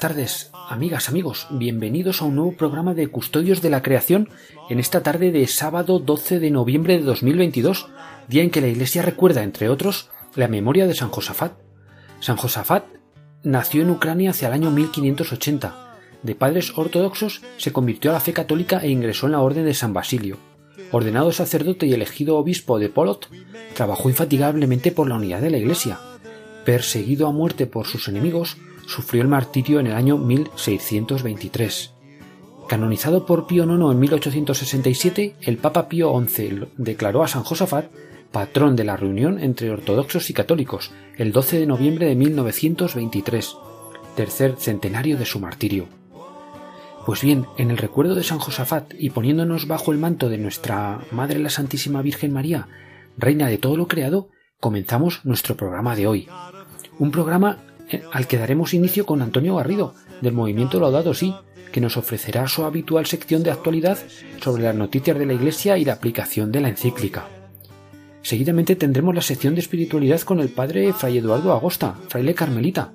Buenas 0.00 0.16
tardes, 0.16 0.50
amigas, 0.70 1.10
amigos. 1.10 1.46
Bienvenidos 1.50 2.22
a 2.22 2.24
un 2.24 2.36
nuevo 2.36 2.52
programa 2.52 2.94
de 2.94 3.08
Custodios 3.08 3.60
de 3.60 3.68
la 3.68 3.82
Creación 3.82 4.30
en 4.70 4.78
esta 4.78 5.02
tarde 5.02 5.30
de 5.30 5.46
sábado 5.46 5.98
12 5.98 6.40
de 6.40 6.50
noviembre 6.50 6.96
de 6.96 7.04
2022, 7.04 7.86
día 8.26 8.42
en 8.42 8.50
que 8.50 8.62
la 8.62 8.68
Iglesia 8.68 9.02
recuerda, 9.02 9.42
entre 9.42 9.68
otros, 9.68 10.08
la 10.36 10.48
memoria 10.48 10.86
de 10.86 10.94
San 10.94 11.10
Josafat. 11.10 11.52
San 12.20 12.38
Josafat 12.38 12.86
nació 13.42 13.82
en 13.82 13.90
Ucrania 13.90 14.30
hacia 14.30 14.48
el 14.48 14.54
año 14.54 14.70
1580. 14.70 15.98
De 16.22 16.34
padres 16.34 16.72
ortodoxos, 16.78 17.42
se 17.58 17.74
convirtió 17.74 18.10
a 18.10 18.14
la 18.14 18.20
fe 18.20 18.32
católica 18.32 18.78
e 18.78 18.88
ingresó 18.88 19.26
en 19.26 19.32
la 19.32 19.40
Orden 19.40 19.66
de 19.66 19.74
San 19.74 19.92
Basilio. 19.92 20.38
Ordenado 20.92 21.30
sacerdote 21.30 21.84
y 21.84 21.92
elegido 21.92 22.38
obispo 22.38 22.78
de 22.78 22.88
Polot, 22.88 23.28
trabajó 23.74 24.08
infatigablemente 24.08 24.92
por 24.92 25.10
la 25.10 25.16
unidad 25.16 25.42
de 25.42 25.50
la 25.50 25.58
Iglesia. 25.58 26.00
Perseguido 26.64 27.26
a 27.26 27.32
muerte 27.32 27.66
por 27.66 27.86
sus 27.86 28.08
enemigos, 28.08 28.56
sufrió 28.90 29.22
el 29.22 29.28
martirio 29.28 29.78
en 29.78 29.86
el 29.86 29.94
año 29.94 30.18
1623. 30.18 31.94
Canonizado 32.68 33.24
por 33.24 33.46
Pío 33.46 33.64
IX 33.64 33.92
en 33.92 34.00
1867, 34.00 35.36
el 35.42 35.58
Papa 35.58 35.88
Pío 35.88 36.12
XI 36.26 36.66
declaró 36.76 37.22
a 37.22 37.28
San 37.28 37.44
Josafat 37.44 37.86
patrón 38.32 38.76
de 38.76 38.84
la 38.84 38.96
reunión 38.96 39.38
entre 39.38 39.70
ortodoxos 39.70 40.30
y 40.30 40.34
católicos 40.34 40.92
el 41.16 41.32
12 41.32 41.60
de 41.60 41.66
noviembre 41.66 42.06
de 42.06 42.14
1923, 42.16 43.56
tercer 44.16 44.56
centenario 44.58 45.16
de 45.16 45.24
su 45.24 45.40
martirio. 45.40 45.86
Pues 47.06 47.22
bien, 47.22 47.46
en 47.58 47.70
el 47.70 47.78
recuerdo 47.78 48.14
de 48.14 48.24
San 48.24 48.38
Josafat 48.38 48.92
y 48.98 49.10
poniéndonos 49.10 49.66
bajo 49.66 49.92
el 49.92 49.98
manto 49.98 50.28
de 50.28 50.38
nuestra 50.38 51.00
Madre 51.10 51.38
la 51.38 51.50
Santísima 51.50 52.02
Virgen 52.02 52.32
María, 52.32 52.68
Reina 53.16 53.48
de 53.48 53.58
todo 53.58 53.76
lo 53.76 53.88
creado, 53.88 54.28
comenzamos 54.60 55.24
nuestro 55.24 55.56
programa 55.56 55.96
de 55.96 56.06
hoy. 56.06 56.28
Un 56.98 57.10
programa 57.10 57.58
al 58.12 58.26
que 58.26 58.38
daremos 58.38 58.74
inicio 58.74 59.06
con 59.06 59.22
Antonio 59.22 59.56
Garrido, 59.56 59.94
del 60.20 60.32
movimiento 60.32 60.80
Laudato 60.80 61.14
Si, 61.14 61.34
que 61.70 61.80
nos 61.80 61.96
ofrecerá 61.96 62.46
su 62.48 62.64
habitual 62.64 63.06
sección 63.06 63.42
de 63.42 63.50
actualidad 63.50 63.98
sobre 64.40 64.64
las 64.64 64.74
noticias 64.74 65.18
de 65.18 65.26
la 65.26 65.34
Iglesia 65.34 65.78
y 65.78 65.84
la 65.84 65.94
aplicación 65.94 66.52
de 66.52 66.60
la 66.60 66.68
encíclica. 66.68 67.28
Seguidamente 68.22 68.76
tendremos 68.76 69.14
la 69.14 69.22
sección 69.22 69.54
de 69.54 69.60
espiritualidad 69.60 70.20
con 70.20 70.40
el 70.40 70.50
padre 70.50 70.92
Fray 70.92 71.18
Eduardo 71.18 71.52
Agosta, 71.52 71.96
fraile 72.08 72.34
carmelita, 72.34 72.92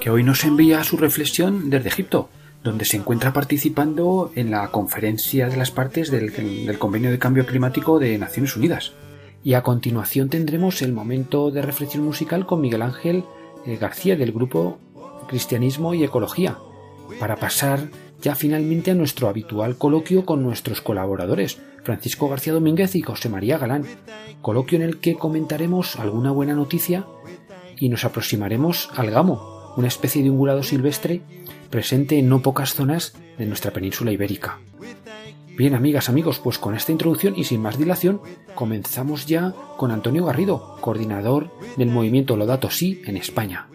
que 0.00 0.10
hoy 0.10 0.22
nos 0.22 0.44
envía 0.44 0.84
su 0.84 0.96
reflexión 0.96 1.68
desde 1.68 1.88
Egipto, 1.88 2.28
donde 2.62 2.84
se 2.84 2.96
encuentra 2.96 3.32
participando 3.32 4.30
en 4.34 4.50
la 4.50 4.68
conferencia 4.70 5.48
de 5.48 5.56
las 5.56 5.70
partes 5.70 6.10
del, 6.10 6.32
del 6.32 6.78
Convenio 6.78 7.10
de 7.10 7.18
Cambio 7.18 7.46
Climático 7.46 7.98
de 7.98 8.18
Naciones 8.18 8.56
Unidas. 8.56 8.92
Y 9.42 9.54
a 9.54 9.62
continuación 9.62 10.28
tendremos 10.28 10.82
el 10.82 10.92
momento 10.92 11.50
de 11.50 11.62
reflexión 11.62 12.04
musical 12.04 12.46
con 12.46 12.60
Miguel 12.60 12.82
Ángel 12.82 13.24
García 13.66 14.16
del 14.16 14.32
grupo 14.32 14.78
Cristianismo 15.28 15.94
y 15.94 16.04
Ecología, 16.04 16.58
para 17.20 17.36
pasar 17.36 17.88
ya 18.20 18.34
finalmente 18.34 18.90
a 18.90 18.94
nuestro 18.94 19.28
habitual 19.28 19.76
coloquio 19.76 20.24
con 20.24 20.42
nuestros 20.42 20.80
colaboradores, 20.80 21.60
Francisco 21.84 22.28
García 22.28 22.52
Domínguez 22.52 22.94
y 22.96 23.02
José 23.02 23.28
María 23.28 23.58
Galán, 23.58 23.84
coloquio 24.42 24.76
en 24.76 24.82
el 24.82 24.98
que 24.98 25.14
comentaremos 25.14 25.96
alguna 25.96 26.30
buena 26.30 26.54
noticia 26.54 27.06
y 27.78 27.88
nos 27.88 28.04
aproximaremos 28.04 28.90
al 28.96 29.10
gamo, 29.10 29.72
una 29.76 29.88
especie 29.88 30.22
de 30.22 30.30
ungulado 30.30 30.62
silvestre 30.62 31.22
presente 31.70 32.18
en 32.18 32.28
no 32.28 32.42
pocas 32.42 32.74
zonas 32.74 33.14
de 33.38 33.46
nuestra 33.46 33.70
península 33.70 34.10
ibérica. 34.10 34.58
Bien, 35.58 35.74
amigas, 35.74 36.08
amigos, 36.08 36.38
pues 36.38 36.56
con 36.56 36.76
esta 36.76 36.92
introducción 36.92 37.34
y 37.36 37.42
sin 37.42 37.60
más 37.60 37.76
dilación, 37.76 38.20
comenzamos 38.54 39.26
ya 39.26 39.52
con 39.76 39.90
Antonio 39.90 40.24
Garrido, 40.24 40.76
coordinador 40.80 41.50
del 41.76 41.88
movimiento 41.88 42.36
Lodato 42.36 42.70
Si 42.70 43.02
en 43.04 43.16
España. 43.16 43.66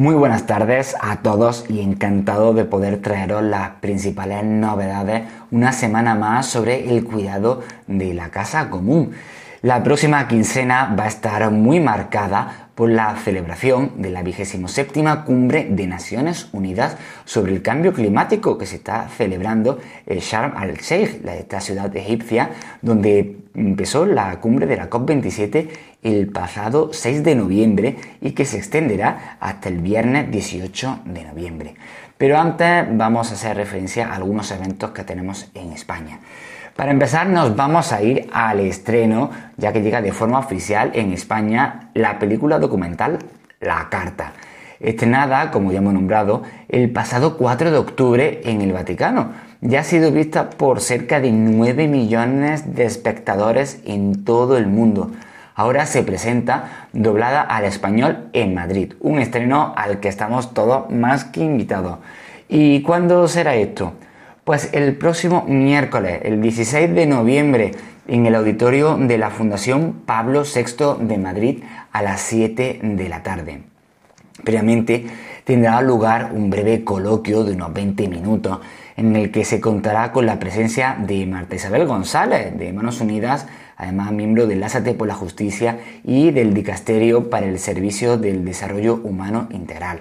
Muy 0.00 0.14
buenas 0.14 0.46
tardes 0.46 0.96
a 0.98 1.16
todos 1.16 1.66
y 1.68 1.82
encantado 1.82 2.54
de 2.54 2.64
poder 2.64 3.02
traeros 3.02 3.42
las 3.42 3.72
principales 3.82 4.42
novedades 4.44 5.24
una 5.50 5.72
semana 5.72 6.14
más 6.14 6.46
sobre 6.46 6.88
el 6.88 7.04
cuidado 7.04 7.62
de 7.86 8.14
la 8.14 8.30
casa 8.30 8.70
común. 8.70 9.12
La 9.60 9.82
próxima 9.82 10.26
quincena 10.26 10.96
va 10.98 11.04
a 11.04 11.08
estar 11.08 11.50
muy 11.50 11.80
marcada 11.80 12.69
por 12.80 12.88
la 12.88 13.14
celebración 13.16 14.00
de 14.00 14.08
la 14.08 14.22
27 14.22 15.04
Cumbre 15.26 15.66
de 15.68 15.86
Naciones 15.86 16.48
Unidas 16.52 16.96
sobre 17.26 17.52
el 17.52 17.60
Cambio 17.60 17.92
Climático 17.92 18.56
que 18.56 18.64
se 18.64 18.76
está 18.76 19.06
celebrando 19.06 19.78
en 20.06 20.18
Sharm 20.20 20.56
el-Sheikh, 20.62 21.22
esta 21.40 21.60
ciudad 21.60 21.94
egipcia, 21.94 22.52
donde 22.80 23.36
empezó 23.54 24.06
la 24.06 24.40
cumbre 24.40 24.64
de 24.64 24.78
la 24.78 24.88
COP27 24.88 25.68
el 26.02 26.28
pasado 26.28 26.88
6 26.94 27.22
de 27.22 27.34
noviembre 27.34 27.96
y 28.22 28.30
que 28.30 28.46
se 28.46 28.56
extenderá 28.56 29.36
hasta 29.40 29.68
el 29.68 29.80
viernes 29.80 30.30
18 30.30 31.00
de 31.04 31.24
noviembre. 31.24 31.74
Pero 32.16 32.38
antes 32.38 32.86
vamos 32.92 33.30
a 33.30 33.34
hacer 33.34 33.58
referencia 33.58 34.08
a 34.08 34.14
algunos 34.14 34.50
eventos 34.52 34.92
que 34.92 35.04
tenemos 35.04 35.50
en 35.52 35.72
España. 35.72 36.20
Para 36.80 36.92
empezar 36.92 37.28
nos 37.28 37.56
vamos 37.56 37.92
a 37.92 38.00
ir 38.00 38.30
al 38.32 38.58
estreno, 38.60 39.28
ya 39.58 39.70
que 39.70 39.82
llega 39.82 40.00
de 40.00 40.12
forma 40.12 40.38
oficial 40.38 40.92
en 40.94 41.12
España 41.12 41.90
la 41.92 42.18
película 42.18 42.58
documental 42.58 43.18
La 43.60 43.88
Carta, 43.90 44.32
estrenada, 44.80 45.50
como 45.50 45.72
ya 45.72 45.80
hemos 45.80 45.92
nombrado, 45.92 46.42
el 46.70 46.88
pasado 46.88 47.36
4 47.36 47.70
de 47.70 47.76
octubre 47.76 48.40
en 48.44 48.62
el 48.62 48.72
Vaticano. 48.72 49.32
Ya 49.60 49.80
ha 49.80 49.84
sido 49.84 50.10
vista 50.10 50.48
por 50.48 50.80
cerca 50.80 51.20
de 51.20 51.32
9 51.32 51.86
millones 51.86 52.74
de 52.74 52.86
espectadores 52.86 53.82
en 53.84 54.24
todo 54.24 54.56
el 54.56 54.66
mundo. 54.66 55.10
Ahora 55.54 55.84
se 55.84 56.02
presenta 56.02 56.86
doblada 56.94 57.42
al 57.42 57.66
español 57.66 58.30
en 58.32 58.54
Madrid, 58.54 58.94
un 59.00 59.18
estreno 59.18 59.74
al 59.76 60.00
que 60.00 60.08
estamos 60.08 60.54
todos 60.54 60.88
más 60.90 61.26
que 61.26 61.44
invitados. 61.44 61.98
¿Y 62.48 62.80
cuándo 62.80 63.28
será 63.28 63.54
esto? 63.54 63.92
Pues 64.50 64.70
el 64.72 64.96
próximo 64.96 65.44
miércoles, 65.46 66.22
el 66.24 66.42
16 66.42 66.92
de 66.92 67.06
noviembre, 67.06 67.70
en 68.08 68.26
el 68.26 68.34
auditorio 68.34 68.96
de 68.96 69.16
la 69.16 69.30
Fundación 69.30 70.02
Pablo 70.04 70.42
VI 70.42 71.06
de 71.06 71.18
Madrid 71.18 71.62
a 71.92 72.02
las 72.02 72.20
7 72.22 72.80
de 72.82 73.08
la 73.08 73.22
tarde. 73.22 73.62
Previamente 74.42 75.06
tendrá 75.44 75.80
lugar 75.82 76.32
un 76.34 76.50
breve 76.50 76.82
coloquio 76.82 77.44
de 77.44 77.52
unos 77.52 77.72
20 77.72 78.08
minutos 78.08 78.58
en 78.96 79.14
el 79.14 79.30
que 79.30 79.44
se 79.44 79.60
contará 79.60 80.10
con 80.10 80.26
la 80.26 80.40
presencia 80.40 80.96
de 80.98 81.26
Marta 81.26 81.54
Isabel 81.54 81.86
González 81.86 82.58
de 82.58 82.72
Manos 82.72 83.00
Unidas, 83.00 83.46
además 83.76 84.10
miembro 84.10 84.48
del 84.48 84.58
Lásate 84.58 84.94
por 84.94 85.06
la 85.06 85.14
Justicia 85.14 85.78
y 86.02 86.32
del 86.32 86.54
Dicasterio 86.54 87.30
para 87.30 87.46
el 87.46 87.60
Servicio 87.60 88.18
del 88.18 88.44
Desarrollo 88.44 88.96
Humano 88.96 89.46
Integral. 89.52 90.00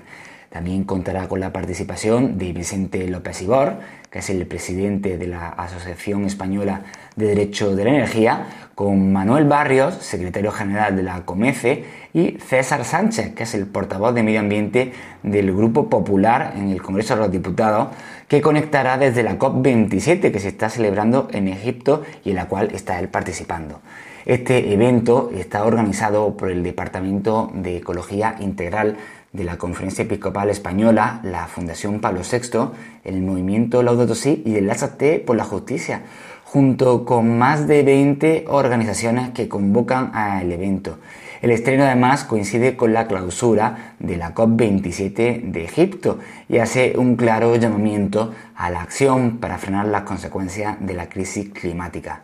También 0.50 0.84
contará 0.84 1.28
con 1.28 1.40
la 1.40 1.54
participación 1.54 2.40
de 2.40 2.54
Vicente 2.54 3.08
López 3.08 3.40
Ibor, 3.44 3.78
que 4.10 4.20
es 4.20 4.30
el 4.30 4.46
presidente 4.48 5.18
de 5.18 5.28
la 5.28 5.50
Asociación 5.50 6.26
Española 6.26 6.82
de 7.16 7.28
Derecho 7.28 7.76
de 7.76 7.84
la 7.84 7.90
Energía, 7.92 8.48
con 8.74 9.12
Manuel 9.12 9.46
Barrios, 9.46 9.96
secretario 9.96 10.52
general 10.52 10.96
de 10.96 11.04
la 11.04 11.26
COMECE, 11.26 11.84
y 12.14 12.38
César 12.40 12.86
Sánchez, 12.86 13.36
que 13.36 13.44
es 13.44 13.54
el 13.54 13.68
portavoz 13.68 14.16
de 14.16 14.24
Medio 14.24 14.40
Ambiente 14.40 14.94
del 15.22 15.54
Grupo 15.54 15.90
Popular 15.90 16.54
en 16.56 16.70
el 16.70 16.82
Congreso 16.82 17.16
de 17.16 17.22
los 17.22 17.32
Diputados, 17.32 17.90
que 18.28 18.42
conectará 18.42 18.98
desde 18.98 19.22
la 19.22 19.38
COP27 19.38 20.32
que 20.32 20.40
se 20.40 20.48
está 20.48 20.70
celebrando 20.70 21.28
en 21.32 21.48
Egipto 21.48 22.04
y 22.24 22.32
en 22.32 22.38
la 22.38 22.48
cual 22.48 22.70
está 22.74 23.00
él 23.00 23.10
participando. 23.10 23.82
Este 24.26 24.74
evento 24.74 25.32
está 25.34 25.64
organizado 25.66 26.36
por 26.38 26.52
el 26.52 26.62
Departamento 26.62 27.52
de 27.54 27.78
Ecología 27.78 28.36
Integral 28.40 28.98
de 29.34 29.44
la 29.44 29.58
Conferencia 29.58 30.04
Episcopal 30.04 30.50
Española, 30.50 31.20
la 31.24 31.48
Fundación 31.48 32.00
Pablo 32.00 32.22
VI, 32.22 32.72
el 33.04 33.22
Movimiento 33.22 33.84
Laudato 33.84 34.16
Si 34.16 34.42
y 34.46 34.56
el 34.56 34.68
Lázate 34.68 35.20
por 35.20 35.36
la 35.36 35.44
Justicia, 35.44 36.02
junto 36.46 37.06
con 37.06 37.38
más 37.38 37.68
de 37.68 37.84
20 37.84 38.46
organizaciones 38.48 39.30
que 39.30 39.48
convocan 39.48 40.12
al 40.16 40.52
evento. 40.52 40.98
El 41.42 41.52
estreno 41.52 41.86
además 41.86 42.26
coincide 42.26 42.76
con 42.76 42.92
la 42.92 43.08
clausura 43.08 43.94
de 44.00 44.18
la 44.18 44.34
COP27 44.34 45.44
de 45.44 45.64
Egipto 45.64 46.20
y 46.50 46.58
hace 46.58 46.96
un 46.98 47.16
claro 47.16 47.56
llamamiento 47.56 48.34
a 48.56 48.70
la 48.70 48.82
acción 48.82 49.38
para 49.38 49.58
frenar 49.58 49.86
las 49.86 50.04
consecuencias 50.04 50.78
de 50.80 50.96
la 50.96 51.08
crisis 51.08 51.50
climática. 51.50 52.24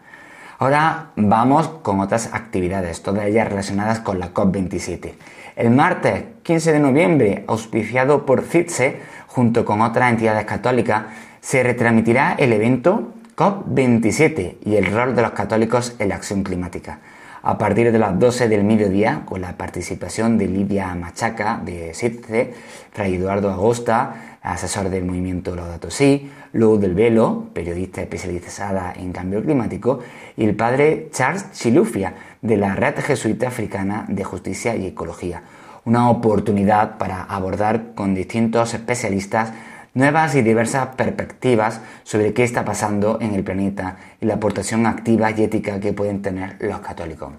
Ahora 0.57 1.11
vamos 1.15 1.67
con 1.81 1.99
otras 1.99 2.33
actividades, 2.33 3.03
todas 3.03 3.25
ellas 3.25 3.47
relacionadas 3.47 3.99
con 3.99 4.19
la 4.19 4.33
COP27. 4.33 5.13
El 5.55 5.71
martes 5.71 6.25
15 6.43 6.73
de 6.73 6.79
noviembre, 6.79 7.45
auspiciado 7.47 8.25
por 8.25 8.41
CITSE, 8.41 8.97
junto 9.27 9.63
con 9.63 9.81
otras 9.81 10.11
entidades 10.11 10.43
católicas, 10.43 11.05
se 11.39 11.63
retransmitirá 11.63 12.35
el 12.37 12.51
evento 12.51 13.13
COP27 13.37 14.57
y 14.65 14.75
el 14.75 14.91
rol 14.91 15.15
de 15.15 15.21
los 15.21 15.31
católicos 15.31 15.95
en 15.99 16.09
la 16.09 16.15
acción 16.15 16.43
climática. 16.43 16.99
A 17.41 17.57
partir 17.57 17.93
de 17.93 17.99
las 17.99 18.19
12 18.19 18.49
del 18.49 18.65
mediodía 18.65 19.21
con 19.23 19.39
la 19.39 19.55
participación 19.55 20.37
de 20.37 20.47
Lidia 20.47 20.93
Machaca 20.93 21.61
de 21.63 21.93
SITCE, 21.93 22.53
Fray 22.91 23.15
Eduardo 23.15 23.49
Agosta, 23.49 24.37
asesor 24.41 24.89
del 24.89 25.05
movimiento 25.05 25.55
Laudato 25.55 25.89
Si, 25.89 26.29
Luz 26.51 26.81
del 26.81 26.95
Velo, 26.95 27.45
periodista 27.53 28.01
especializada 28.01 28.93
en 28.97 29.13
cambio 29.13 29.41
climático, 29.41 29.99
y 30.35 30.43
el 30.43 30.55
padre 30.55 31.09
Charles 31.13 31.51
Chilufia 31.53 32.13
de 32.45 32.57
la 32.57 32.75
Red 32.75 32.99
Jesuita 32.99 33.47
Africana 33.47 34.05
de 34.07 34.23
Justicia 34.23 34.75
y 34.75 34.85
Ecología. 34.85 35.43
Una 35.83 36.09
oportunidad 36.09 36.97
para 36.97 37.23
abordar 37.23 37.93
con 37.95 38.13
distintos 38.13 38.73
especialistas 38.73 39.51
nuevas 39.93 40.35
y 40.35 40.41
diversas 40.41 40.95
perspectivas 40.95 41.81
sobre 42.03 42.33
qué 42.33 42.43
está 42.43 42.63
pasando 42.65 43.19
en 43.21 43.33
el 43.33 43.43
planeta 43.43 43.97
y 44.21 44.25
la 44.25 44.35
aportación 44.35 44.85
activa 44.85 45.31
y 45.31 45.43
ética 45.43 45.79
que 45.79 45.93
pueden 45.93 46.21
tener 46.21 46.57
los 46.59 46.79
católicos. 46.79 47.33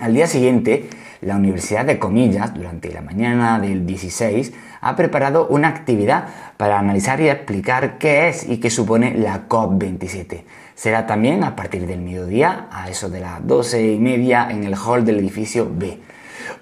Al 0.00 0.14
día 0.14 0.26
siguiente, 0.26 0.88
la 1.20 1.36
Universidad 1.36 1.84
de 1.84 1.98
Comillas, 1.98 2.54
durante 2.54 2.90
la 2.90 3.02
mañana 3.02 3.58
del 3.58 3.84
16, 3.84 4.52
ha 4.80 4.96
preparado 4.96 5.46
una 5.48 5.68
actividad 5.68 6.24
para 6.56 6.78
analizar 6.78 7.20
y 7.20 7.28
explicar 7.28 7.98
qué 7.98 8.28
es 8.28 8.48
y 8.48 8.60
qué 8.60 8.70
supone 8.70 9.14
la 9.14 9.46
COP27. 9.48 10.44
Será 10.80 11.06
también 11.06 11.44
a 11.44 11.54
partir 11.56 11.86
del 11.86 12.00
mediodía, 12.00 12.66
a 12.72 12.88
eso 12.88 13.10
de 13.10 13.20
las 13.20 13.46
12 13.46 13.92
y 13.92 13.98
media, 13.98 14.48
en 14.50 14.64
el 14.64 14.74
hall 14.74 15.04
del 15.04 15.18
edificio 15.18 15.68
B. 15.70 15.98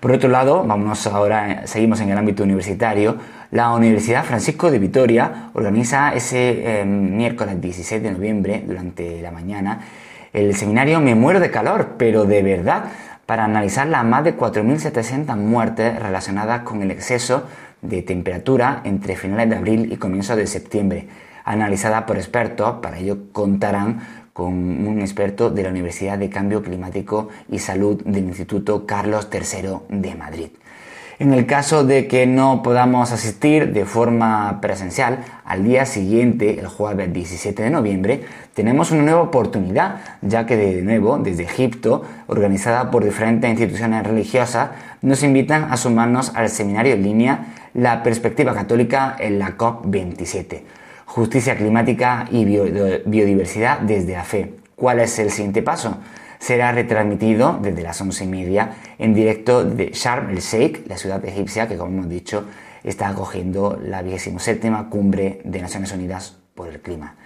Por 0.00 0.10
otro 0.10 0.28
lado, 0.28 0.64
vamos 0.66 1.06
ahora, 1.06 1.68
seguimos 1.68 2.00
en 2.00 2.10
el 2.10 2.18
ámbito 2.18 2.42
universitario, 2.42 3.16
la 3.52 3.70
Universidad 3.70 4.24
Francisco 4.24 4.72
de 4.72 4.80
Vitoria 4.80 5.50
organiza 5.52 6.12
ese 6.14 6.80
em, 6.80 7.16
miércoles 7.16 7.60
16 7.60 8.02
de 8.02 8.10
noviembre, 8.10 8.64
durante 8.66 9.22
la 9.22 9.30
mañana, 9.30 9.82
el 10.32 10.52
seminario 10.56 10.98
Me 10.98 11.14
muero 11.14 11.38
de 11.38 11.52
calor, 11.52 11.90
pero 11.96 12.24
de 12.24 12.42
verdad, 12.42 12.86
para 13.24 13.44
analizar 13.44 13.86
las 13.86 14.04
más 14.04 14.24
de 14.24 14.36
4.700 14.36 15.36
muertes 15.36 15.96
relacionadas 15.96 16.62
con 16.62 16.82
el 16.82 16.90
exceso 16.90 17.44
de 17.82 18.02
temperatura 18.02 18.80
entre 18.82 19.14
finales 19.14 19.48
de 19.48 19.54
abril 19.54 19.92
y 19.92 19.96
comienzos 19.96 20.36
de 20.36 20.48
septiembre, 20.48 21.06
analizada 21.52 22.06
por 22.06 22.16
expertos, 22.16 22.76
para 22.82 22.98
ello 22.98 23.32
contarán 23.32 24.00
con 24.32 24.52
un 24.86 25.00
experto 25.00 25.50
de 25.50 25.64
la 25.64 25.70
Universidad 25.70 26.18
de 26.18 26.30
Cambio 26.30 26.62
Climático 26.62 27.28
y 27.50 27.58
Salud 27.58 28.02
del 28.04 28.24
Instituto 28.24 28.86
Carlos 28.86 29.28
III 29.32 29.78
de 29.88 30.14
Madrid. 30.14 30.48
En 31.18 31.32
el 31.32 31.46
caso 31.46 31.82
de 31.82 32.06
que 32.06 32.28
no 32.28 32.62
podamos 32.62 33.10
asistir 33.10 33.72
de 33.72 33.84
forma 33.84 34.60
presencial, 34.60 35.24
al 35.44 35.64
día 35.64 35.84
siguiente, 35.84 36.60
el 36.60 36.68
jueves 36.68 37.12
17 37.12 37.60
de 37.64 37.70
noviembre, 37.70 38.22
tenemos 38.54 38.92
una 38.92 39.02
nueva 39.02 39.22
oportunidad, 39.22 39.96
ya 40.22 40.46
que 40.46 40.56
de 40.56 40.82
nuevo, 40.82 41.18
desde 41.18 41.42
Egipto, 41.42 42.04
organizada 42.28 42.92
por 42.92 43.02
diferentes 43.02 43.50
instituciones 43.50 44.06
religiosas, 44.06 44.70
nos 45.02 45.24
invitan 45.24 45.72
a 45.72 45.76
sumarnos 45.76 46.30
al 46.36 46.48
seminario 46.48 46.94
en 46.94 47.02
línea 47.02 47.46
La 47.74 48.04
perspectiva 48.04 48.54
católica 48.54 49.16
en 49.18 49.40
la 49.40 49.56
COP27. 49.56 50.77
Justicia 51.08 51.56
climática 51.56 52.28
y 52.30 52.44
biodiversidad 52.44 53.80
desde 53.80 54.12
la 54.12 54.24
fe. 54.24 54.54
¿Cuál 54.76 55.00
es 55.00 55.18
el 55.18 55.30
siguiente 55.30 55.62
paso? 55.62 55.98
será 56.38 56.70
retransmitido 56.70 57.58
desde 57.60 57.82
las 57.82 58.00
once 58.00 58.24
y 58.24 58.28
media 58.28 58.74
en 58.98 59.12
directo 59.12 59.64
de 59.64 59.90
Sharm 59.92 60.30
el 60.30 60.38
Sheikh, 60.38 60.86
la 60.86 60.96
ciudad 60.96 61.24
egipcia 61.24 61.66
que, 61.66 61.76
como 61.76 61.90
hemos 61.90 62.08
dicho, 62.08 62.44
está 62.84 63.08
acogiendo 63.08 63.78
la 63.82 64.02
27 64.02 64.70
cumbre 64.88 65.40
de 65.44 65.60
Naciones 65.60 65.92
Unidas 65.92 66.36
por 66.54 66.68
el 66.68 66.80
clima. 66.80 67.16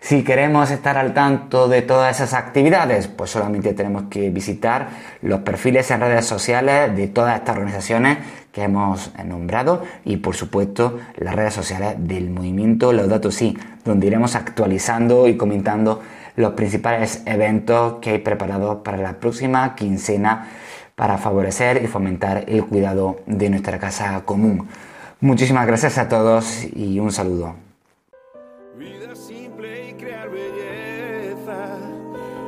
Si 0.00 0.22
queremos 0.22 0.70
estar 0.70 0.98
al 0.98 1.14
tanto 1.14 1.68
de 1.68 1.82
todas 1.82 2.14
esas 2.14 2.34
actividades, 2.34 3.08
pues 3.08 3.30
solamente 3.30 3.72
tenemos 3.72 4.04
que 4.10 4.30
visitar 4.30 4.88
los 5.22 5.40
perfiles 5.40 5.90
en 5.90 6.00
redes 6.00 6.26
sociales 6.26 6.94
de 6.94 7.08
todas 7.08 7.36
estas 7.38 7.56
organizaciones 7.56 8.18
que 8.56 8.62
hemos 8.62 9.10
nombrado 9.22 9.82
y 10.06 10.16
por 10.16 10.34
supuesto 10.34 10.98
las 11.18 11.34
redes 11.34 11.52
sociales 11.52 11.96
del 11.98 12.30
movimiento 12.30 12.90
Laudato 12.90 13.30
Si, 13.30 13.54
donde 13.84 14.06
iremos 14.06 14.34
actualizando 14.34 15.28
y 15.28 15.36
comentando 15.36 16.00
los 16.36 16.54
principales 16.54 17.22
eventos 17.26 17.96
que 18.00 18.12
hay 18.12 18.18
preparados 18.18 18.76
para 18.76 18.96
la 18.96 19.20
próxima 19.20 19.74
quincena 19.74 20.48
para 20.94 21.18
favorecer 21.18 21.84
y 21.84 21.86
fomentar 21.86 22.44
el 22.48 22.64
cuidado 22.64 23.20
de 23.26 23.50
nuestra 23.50 23.78
casa 23.78 24.22
común. 24.24 24.66
Muchísimas 25.20 25.66
gracias 25.66 25.98
a 25.98 26.08
todos 26.08 26.64
y 26.74 26.98
un 26.98 27.12
saludo. 27.12 27.56
Vida 28.78 29.14
simple 29.14 29.90
y 29.90 29.92
crear 29.92 30.30
belleza. 30.30 31.76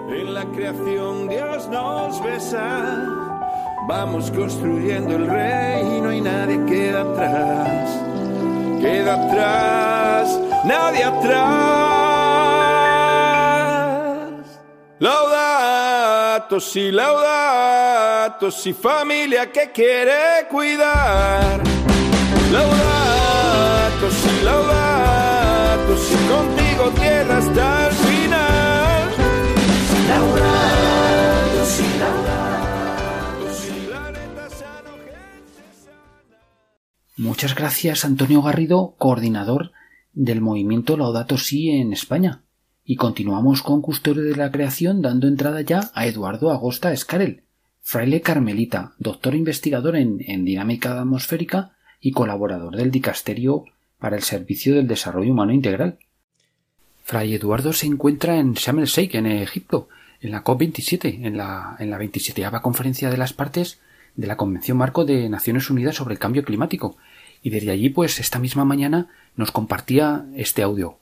En 0.08 0.32
la 0.32 0.44
creación 0.52 1.28
Dios 1.28 1.68
nos 1.68 2.24
besa. 2.24 3.27
Vamos 3.86 4.30
construyendo 4.30 5.16
el 5.16 5.26
reino 5.26 6.12
y 6.12 6.20
nadie 6.20 6.64
queda 6.66 7.02
atrás. 7.02 7.88
Queda 8.80 9.14
atrás, 9.14 10.40
nadie 10.64 11.04
atrás. 11.04 11.98
Laudato 14.98 16.60
si, 16.60 16.90
laudato 16.90 18.50
si, 18.50 18.72
familia 18.72 19.52
que 19.52 19.70
quiere 19.70 20.48
cuidar. 20.50 21.62
Laudato 22.52 24.10
si, 24.10 24.42
laudato 24.44 25.96
si, 25.96 26.16
contigo 26.26 26.90
tierra 27.00 27.38
hasta 27.38 27.87
Muchas 37.28 37.54
gracias, 37.54 38.06
Antonio 38.06 38.40
Garrido, 38.40 38.94
coordinador 38.96 39.72
del 40.14 40.40
movimiento 40.40 40.96
Laudato 40.96 41.36
Si 41.36 41.68
en 41.68 41.92
España. 41.92 42.40
Y 42.86 42.96
continuamos 42.96 43.62
con 43.62 43.82
Custodio 43.82 44.22
de 44.22 44.34
la 44.34 44.50
Creación 44.50 45.02
dando 45.02 45.28
entrada 45.28 45.60
ya 45.60 45.90
a 45.92 46.06
Eduardo 46.06 46.50
Agosta 46.50 46.90
Escarel, 46.90 47.42
fraile 47.82 48.22
carmelita, 48.22 48.94
doctor 48.98 49.34
investigador 49.34 49.96
en, 49.96 50.16
dinámica 50.46 50.98
atmosférica 50.98 51.76
y 52.00 52.12
colaborador 52.12 52.76
del 52.76 52.90
Dicasterio 52.90 53.66
para 53.98 54.16
el 54.16 54.22
Servicio 54.22 54.74
del 54.74 54.88
Desarrollo 54.88 55.30
Humano 55.30 55.52
Integral. 55.52 55.98
Fray 57.04 57.34
Eduardo 57.34 57.74
se 57.74 57.88
encuentra 57.88 58.38
en 58.38 58.54
Sharm 58.54 58.78
el 58.78 58.86
Sheikh, 58.86 59.16
en 59.16 59.26
Egipto, 59.26 59.90
en 60.22 60.30
la 60.30 60.42
COP27, 60.42 61.26
en 61.26 61.36
la, 61.36 61.76
en 61.78 61.90
la 61.90 61.98
27 61.98 62.42
Conferencia 62.62 63.10
de 63.10 63.18
las 63.18 63.34
Partes 63.34 63.80
de 64.16 64.26
la 64.26 64.36
Convención 64.36 64.78
Marco 64.78 65.04
de 65.04 65.28
Naciones 65.28 65.68
Unidas 65.68 65.94
sobre 65.94 66.14
el 66.14 66.18
Cambio 66.18 66.42
Climático, 66.42 66.96
y 67.42 67.50
desde 67.50 67.70
allí, 67.70 67.90
pues, 67.90 68.20
esta 68.20 68.38
misma 68.38 68.64
mañana 68.64 69.08
nos 69.36 69.52
compartía 69.52 70.26
este 70.36 70.62
audio. 70.62 70.98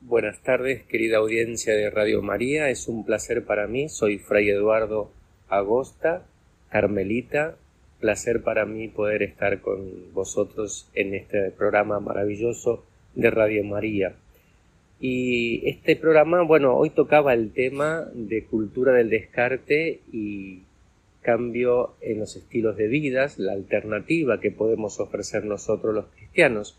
Buenas 0.00 0.42
tardes, 0.42 0.82
querida 0.82 1.18
audiencia 1.18 1.74
de 1.74 1.88
Radio 1.88 2.22
María. 2.22 2.68
Es 2.68 2.88
un 2.88 3.04
placer 3.04 3.44
para 3.44 3.66
mí. 3.66 3.88
Soy 3.88 4.18
Fray 4.18 4.50
Eduardo 4.50 5.10
Agosta, 5.48 6.24
Carmelita. 6.70 7.56
Placer 8.00 8.42
para 8.42 8.66
mí 8.66 8.88
poder 8.88 9.22
estar 9.22 9.60
con 9.60 10.12
vosotros 10.12 10.88
en 10.94 11.14
este 11.14 11.52
programa 11.52 12.00
maravilloso 12.00 12.84
de 13.14 13.30
Radio 13.30 13.62
María. 13.64 14.16
Y 14.98 15.68
este 15.68 15.96
programa, 15.96 16.42
bueno, 16.42 16.76
hoy 16.76 16.90
tocaba 16.90 17.32
el 17.32 17.52
tema 17.52 18.06
de 18.12 18.44
cultura 18.44 18.92
del 18.92 19.08
descarte 19.08 20.00
y 20.12 20.62
cambio 21.22 21.94
en 22.00 22.18
los 22.18 22.36
estilos 22.36 22.76
de 22.76 22.88
vidas, 22.88 23.38
la 23.38 23.52
alternativa 23.52 24.40
que 24.40 24.50
podemos 24.50 25.00
ofrecer 25.00 25.44
nosotros 25.44 25.94
los 25.94 26.06
cristianos. 26.06 26.76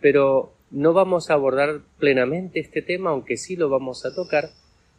Pero 0.00 0.52
no 0.70 0.92
vamos 0.92 1.30
a 1.30 1.34
abordar 1.34 1.80
plenamente 1.98 2.60
este 2.60 2.80
tema, 2.80 3.10
aunque 3.10 3.36
sí 3.36 3.56
lo 3.56 3.68
vamos 3.68 4.06
a 4.06 4.14
tocar, 4.14 4.50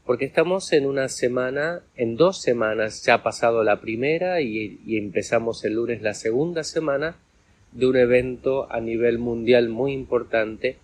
porque 0.05 0.25
estamos 0.25 0.74
en 0.74 0.86
una 0.86 1.07
semana, 1.07 1.81
en 1.95 2.17
dos 2.17 2.41
semanas, 2.41 3.03
ya 3.05 3.15
ha 3.15 3.24
pasado 3.24 3.63
la 3.63 3.79
primera 3.79 4.41
y, 4.41 4.79
empezamos 4.88 5.63
el 5.63 5.75
lunes 5.75 6.01
la 6.01 6.13
segunda 6.13 6.63
semana 6.63 7.15
de 7.71 7.88
un 7.88 7.95
evento 7.95 8.71
a 8.71 8.81
nivel 8.81 9.17
mundial 9.17 9.69
muy 9.69 9.93
importante 9.93 10.77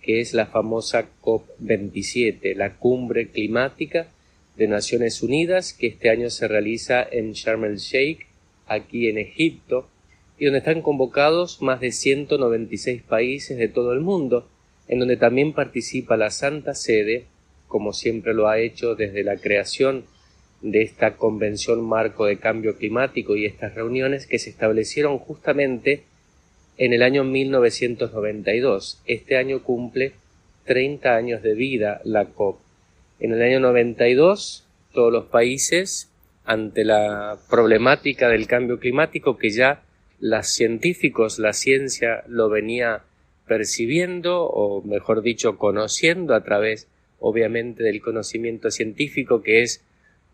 que 0.00 0.20
es 0.20 0.34
la 0.34 0.46
famosa 0.46 1.06
COP27, 1.22 2.56
la 2.56 2.74
cumbre 2.74 3.28
climática 3.28 4.08
de 4.56 4.68
Naciones 4.68 5.22
Unidas, 5.22 5.72
que 5.72 5.86
este 5.86 6.10
año 6.10 6.30
se 6.30 6.48
realiza 6.48 7.06
en 7.10 7.32
Sharm 7.32 7.64
el 7.64 7.76
Sheikh, 7.76 8.26
aquí 8.66 9.08
en 9.08 9.18
Egipto, 9.18 9.88
y 10.38 10.46
donde 10.46 10.58
están 10.58 10.82
convocados 10.82 11.62
más 11.62 11.80
de 11.80 11.92
196 11.92 13.02
países 13.02 13.56
de 13.58 13.68
todo 13.68 13.92
el 13.92 14.00
mundo, 14.00 14.48
en 14.88 14.98
donde 14.98 15.16
también 15.16 15.52
participa 15.52 16.16
la 16.16 16.30
Santa 16.30 16.74
Sede, 16.74 17.26
como 17.68 17.92
siempre 17.92 18.34
lo 18.34 18.48
ha 18.48 18.58
hecho 18.58 18.94
desde 18.94 19.24
la 19.24 19.36
creación 19.36 20.04
de 20.60 20.82
esta 20.82 21.16
Convención 21.16 21.82
Marco 21.84 22.26
de 22.26 22.38
Cambio 22.38 22.76
Climático 22.76 23.36
y 23.36 23.46
estas 23.46 23.74
reuniones 23.74 24.26
que 24.26 24.38
se 24.38 24.50
establecieron 24.50 25.18
justamente 25.18 26.04
en 26.78 26.92
el 26.92 27.02
año 27.02 27.24
1992. 27.24 29.00
Este 29.06 29.36
año 29.36 29.62
cumple 29.62 30.12
30 30.64 31.14
años 31.14 31.42
de 31.42 31.54
vida 31.54 32.00
la 32.04 32.26
COP. 32.26 32.58
En 33.22 33.32
el 33.32 33.40
año 33.40 33.60
92 33.60 34.66
todos 34.92 35.12
los 35.12 35.26
países 35.26 36.10
ante 36.44 36.84
la 36.84 37.38
problemática 37.48 38.28
del 38.28 38.48
cambio 38.48 38.80
climático 38.80 39.38
que 39.38 39.50
ya 39.50 39.84
los 40.18 40.48
científicos, 40.48 41.38
la 41.38 41.52
ciencia 41.52 42.24
lo 42.26 42.48
venía 42.48 43.04
percibiendo 43.46 44.42
o 44.42 44.82
mejor 44.82 45.22
dicho 45.22 45.56
conociendo 45.56 46.34
a 46.34 46.42
través 46.42 46.88
obviamente 47.20 47.84
del 47.84 48.02
conocimiento 48.02 48.72
científico 48.72 49.40
que 49.40 49.62
es 49.62 49.84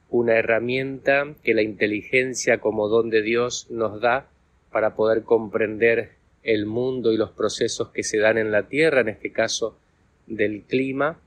una 0.09 0.37
herramienta 0.37 1.35
que 1.45 1.52
la 1.52 1.61
inteligencia 1.61 2.57
como 2.57 2.88
don 2.88 3.11
de 3.11 3.21
Dios 3.21 3.66
nos 3.68 4.00
da 4.00 4.30
para 4.73 4.95
poder 4.97 5.25
comprender 5.25 6.12
el 6.42 6.64
mundo 6.64 7.12
y 7.12 7.18
los 7.18 7.33
procesos 7.33 7.90
que 7.90 8.02
se 8.02 8.16
dan 8.16 8.38
en 8.38 8.50
la 8.50 8.62
Tierra, 8.62 9.02
en 9.02 9.11
este 9.11 9.30
caso 9.30 9.76
del 10.26 10.62
clima, 10.62 11.18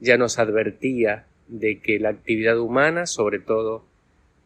ya 0.00 0.16
nos 0.16 0.38
advertía 0.38 1.26
de 1.48 1.80
que 1.80 1.98
la 1.98 2.10
actividad 2.10 2.58
humana, 2.58 3.06
sobre 3.06 3.38
todo 3.38 3.84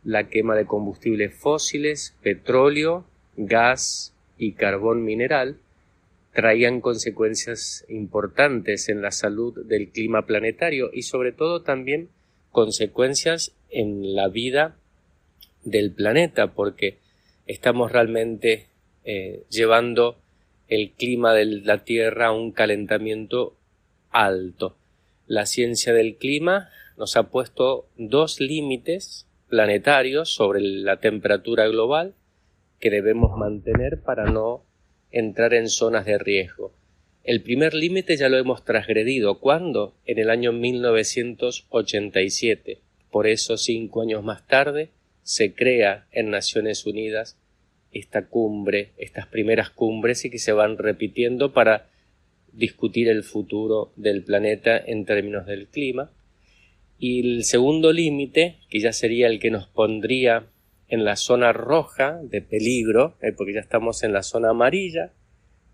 la 0.04 0.28
quema 0.28 0.54
de 0.54 0.66
combustibles 0.66 1.34
fósiles, 1.34 2.14
petróleo, 2.22 3.04
gas 3.36 4.14
y 4.36 4.52
carbón 4.52 5.04
mineral, 5.04 5.58
traían 6.32 6.80
consecuencias 6.80 7.84
importantes 7.88 8.88
en 8.88 9.00
la 9.00 9.12
salud 9.12 9.64
del 9.66 9.88
clima 9.88 10.26
planetario 10.26 10.90
y 10.92 11.02
sobre 11.02 11.32
todo 11.32 11.62
también 11.62 12.08
consecuencias 12.50 13.52
en 13.70 14.14
la 14.14 14.28
vida 14.28 14.76
del 15.62 15.92
planeta 15.92 16.52
porque 16.52 16.98
estamos 17.46 17.92
realmente 17.92 18.66
eh, 19.04 19.44
llevando 19.48 20.16
el 20.68 20.90
clima 20.92 21.32
de 21.34 21.44
la 21.44 21.84
Tierra 21.84 22.28
a 22.28 22.32
un 22.32 22.52
calentamiento 22.52 23.54
alto. 24.10 24.76
La 25.26 25.46
ciencia 25.46 25.92
del 25.92 26.16
clima 26.16 26.70
nos 26.96 27.16
ha 27.16 27.30
puesto 27.30 27.88
dos 27.96 28.38
límites 28.40 29.26
planetarios 29.48 30.32
sobre 30.34 30.60
la 30.60 30.98
temperatura 30.98 31.66
global 31.66 32.14
que 32.78 32.90
debemos 32.90 33.36
mantener 33.36 34.00
para 34.02 34.26
no 34.26 34.64
entrar 35.10 35.54
en 35.54 35.68
zonas 35.68 36.04
de 36.04 36.18
riesgo. 36.18 36.74
El 37.22 37.42
primer 37.42 37.72
límite 37.72 38.18
ya 38.18 38.28
lo 38.28 38.36
hemos 38.36 38.64
transgredido. 38.64 39.40
¿Cuándo? 39.40 39.94
En 40.04 40.18
el 40.18 40.28
año 40.28 40.52
1987. 40.52 42.82
Por 43.10 43.26
eso, 43.26 43.56
cinco 43.56 44.02
años 44.02 44.22
más 44.22 44.46
tarde, 44.46 44.90
se 45.22 45.54
crea 45.54 46.06
en 46.12 46.28
Naciones 46.28 46.84
Unidas 46.84 47.38
esta 47.92 48.26
cumbre, 48.26 48.92
estas 48.98 49.26
primeras 49.26 49.70
cumbres 49.70 50.26
y 50.26 50.30
que 50.30 50.38
se 50.38 50.52
van 50.52 50.76
repitiendo 50.76 51.54
para 51.54 51.88
discutir 52.56 53.08
el 53.08 53.22
futuro 53.22 53.92
del 53.96 54.24
planeta 54.24 54.78
en 54.78 55.04
términos 55.04 55.46
del 55.46 55.68
clima. 55.68 56.10
Y 56.98 57.36
el 57.36 57.44
segundo 57.44 57.92
límite, 57.92 58.56
que 58.70 58.80
ya 58.80 58.92
sería 58.92 59.26
el 59.26 59.40
que 59.40 59.50
nos 59.50 59.66
pondría 59.66 60.46
en 60.88 61.04
la 61.04 61.16
zona 61.16 61.52
roja 61.52 62.20
de 62.22 62.40
peligro, 62.40 63.16
eh, 63.20 63.32
porque 63.32 63.54
ya 63.54 63.60
estamos 63.60 64.04
en 64.04 64.12
la 64.12 64.22
zona 64.22 64.50
amarilla, 64.50 65.12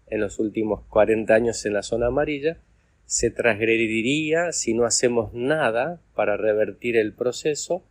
en 0.07 0.21
los 0.21 0.39
últimos 0.39 0.83
40 0.89 1.35
años 1.35 1.67
en 1.67 1.75
la 1.75 1.83
zona 1.83 2.07
amarilla, 2.07 2.59
se 3.05 3.31
transgrediría 3.31 4.53
si 4.53 4.73
no 4.75 4.85
hacemos 4.85 5.35
nada 5.35 6.01
para 6.15 6.37
revertir 6.37 6.97
el 6.97 7.13
proceso 7.13 7.85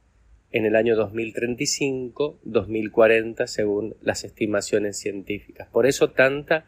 en 0.51 0.65
el 0.65 0.75
año 0.75 0.95
2035-2040 0.95 3.47
según 3.47 3.95
las 4.01 4.23
estimaciones 4.23 4.97
científicas. 4.97 5.67
Por 5.67 5.85
eso 5.85 6.11
tanta 6.11 6.65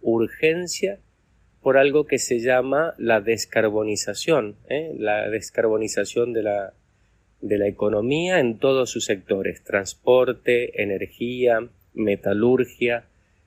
urgencia 0.00 0.98
por 1.62 1.78
algo 1.78 2.06
que 2.06 2.18
se 2.18 2.40
llama 2.40 2.94
la 2.98 3.20
descarbonización, 3.20 4.56
¿eh? 4.68 4.94
la 4.98 5.30
descarbonización 5.30 6.32
de 6.32 6.42
la, 6.42 6.74
de 7.40 7.58
la 7.58 7.68
economía 7.68 8.40
en 8.40 8.58
todos 8.58 8.90
sus 8.90 9.04
sectores, 9.04 9.62
transporte, 9.62 10.82
energía, 10.82 11.68
metalurgia, 11.94 13.04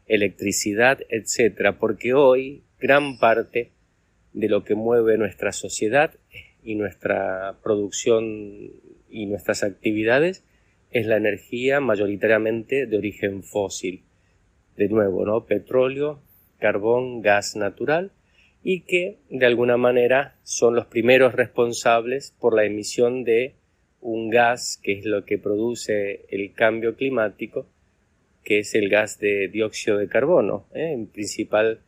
electricidad, 0.08 1.00
etcétera, 1.10 1.78
porque 1.78 2.14
hoy 2.14 2.64
gran 2.80 3.18
parte 3.18 3.72
de 4.34 4.50
lo 4.50 4.64
que 4.64 4.76
mueve 4.76 5.18
nuestra 5.18 5.52
sociedad 5.52 6.14
y 6.64 6.76
nuestra 6.76 7.58
producción 7.64 8.72
y 9.10 9.26
nuestras 9.26 9.64
actividades 9.64 10.44
es 10.92 11.06
la 11.06 11.18
energía 11.18 11.80
mayoritariamente 11.80 12.86
de 12.86 12.98
origen 12.98 13.44
fósil. 13.44 14.04
De 14.78 14.90
nuevo, 14.90 15.26
¿no? 15.26 15.46
Petróleo, 15.46 16.22
carbón, 16.60 17.22
gas 17.22 17.56
natural 17.56 18.12
y 18.64 18.82
que 18.82 19.20
de 19.30 19.46
alguna 19.46 19.78
manera 19.78 20.36
son 20.44 20.76
los 20.76 20.88
primeros 20.88 21.34
responsables 21.34 22.36
por 22.40 22.56
la 22.56 22.66
emisión 22.66 23.24
de 23.24 23.56
un 24.02 24.30
gas 24.30 24.80
que 24.82 24.94
es 24.94 25.06
lo 25.06 25.26
que 25.26 25.38
produce 25.38 26.26
el 26.30 26.54
cambio 26.54 26.96
climático, 26.96 27.68
que 28.44 28.60
es 28.60 28.76
el 28.76 28.90
gas 28.90 29.20
de 29.20 29.48
dióxido 29.48 29.98
de 29.98 30.08
carbono, 30.08 30.68
¿eh? 30.74 30.92
en 30.94 31.08
principal 31.08 31.80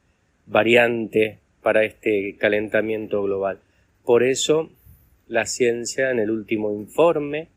variante 0.45 1.39
para 1.61 1.83
este 1.83 2.35
calentamiento 2.37 3.21
global. 3.23 3.59
Por 4.03 4.23
eso 4.23 4.71
la 5.27 5.45
ciencia 5.45 6.11
en 6.11 6.19
el 6.19 6.31
último 6.31 6.71
informe 6.73 7.49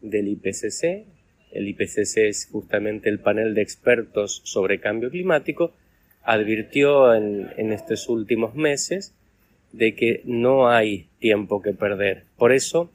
del 0.00 0.28
IPCC. 0.28 1.06
El 1.52 1.68
IPCC 1.68 2.18
es 2.28 2.48
justamente 2.50 3.08
el 3.08 3.20
panel 3.20 3.54
de 3.54 3.62
expertos 3.62 4.42
sobre 4.44 4.80
cambio 4.80 5.10
climático. 5.10 5.74
Advirtió 6.24 7.14
en, 7.14 7.72
estos 7.72 8.08
últimos 8.08 8.54
meses 8.54 9.14
de 9.72 9.94
que 9.94 10.22
no 10.24 10.68
hay 10.68 11.06
tiempo 11.18 11.60
que 11.60 11.72
perder. 11.72 12.24
Por 12.36 12.52
eso, 12.52 12.90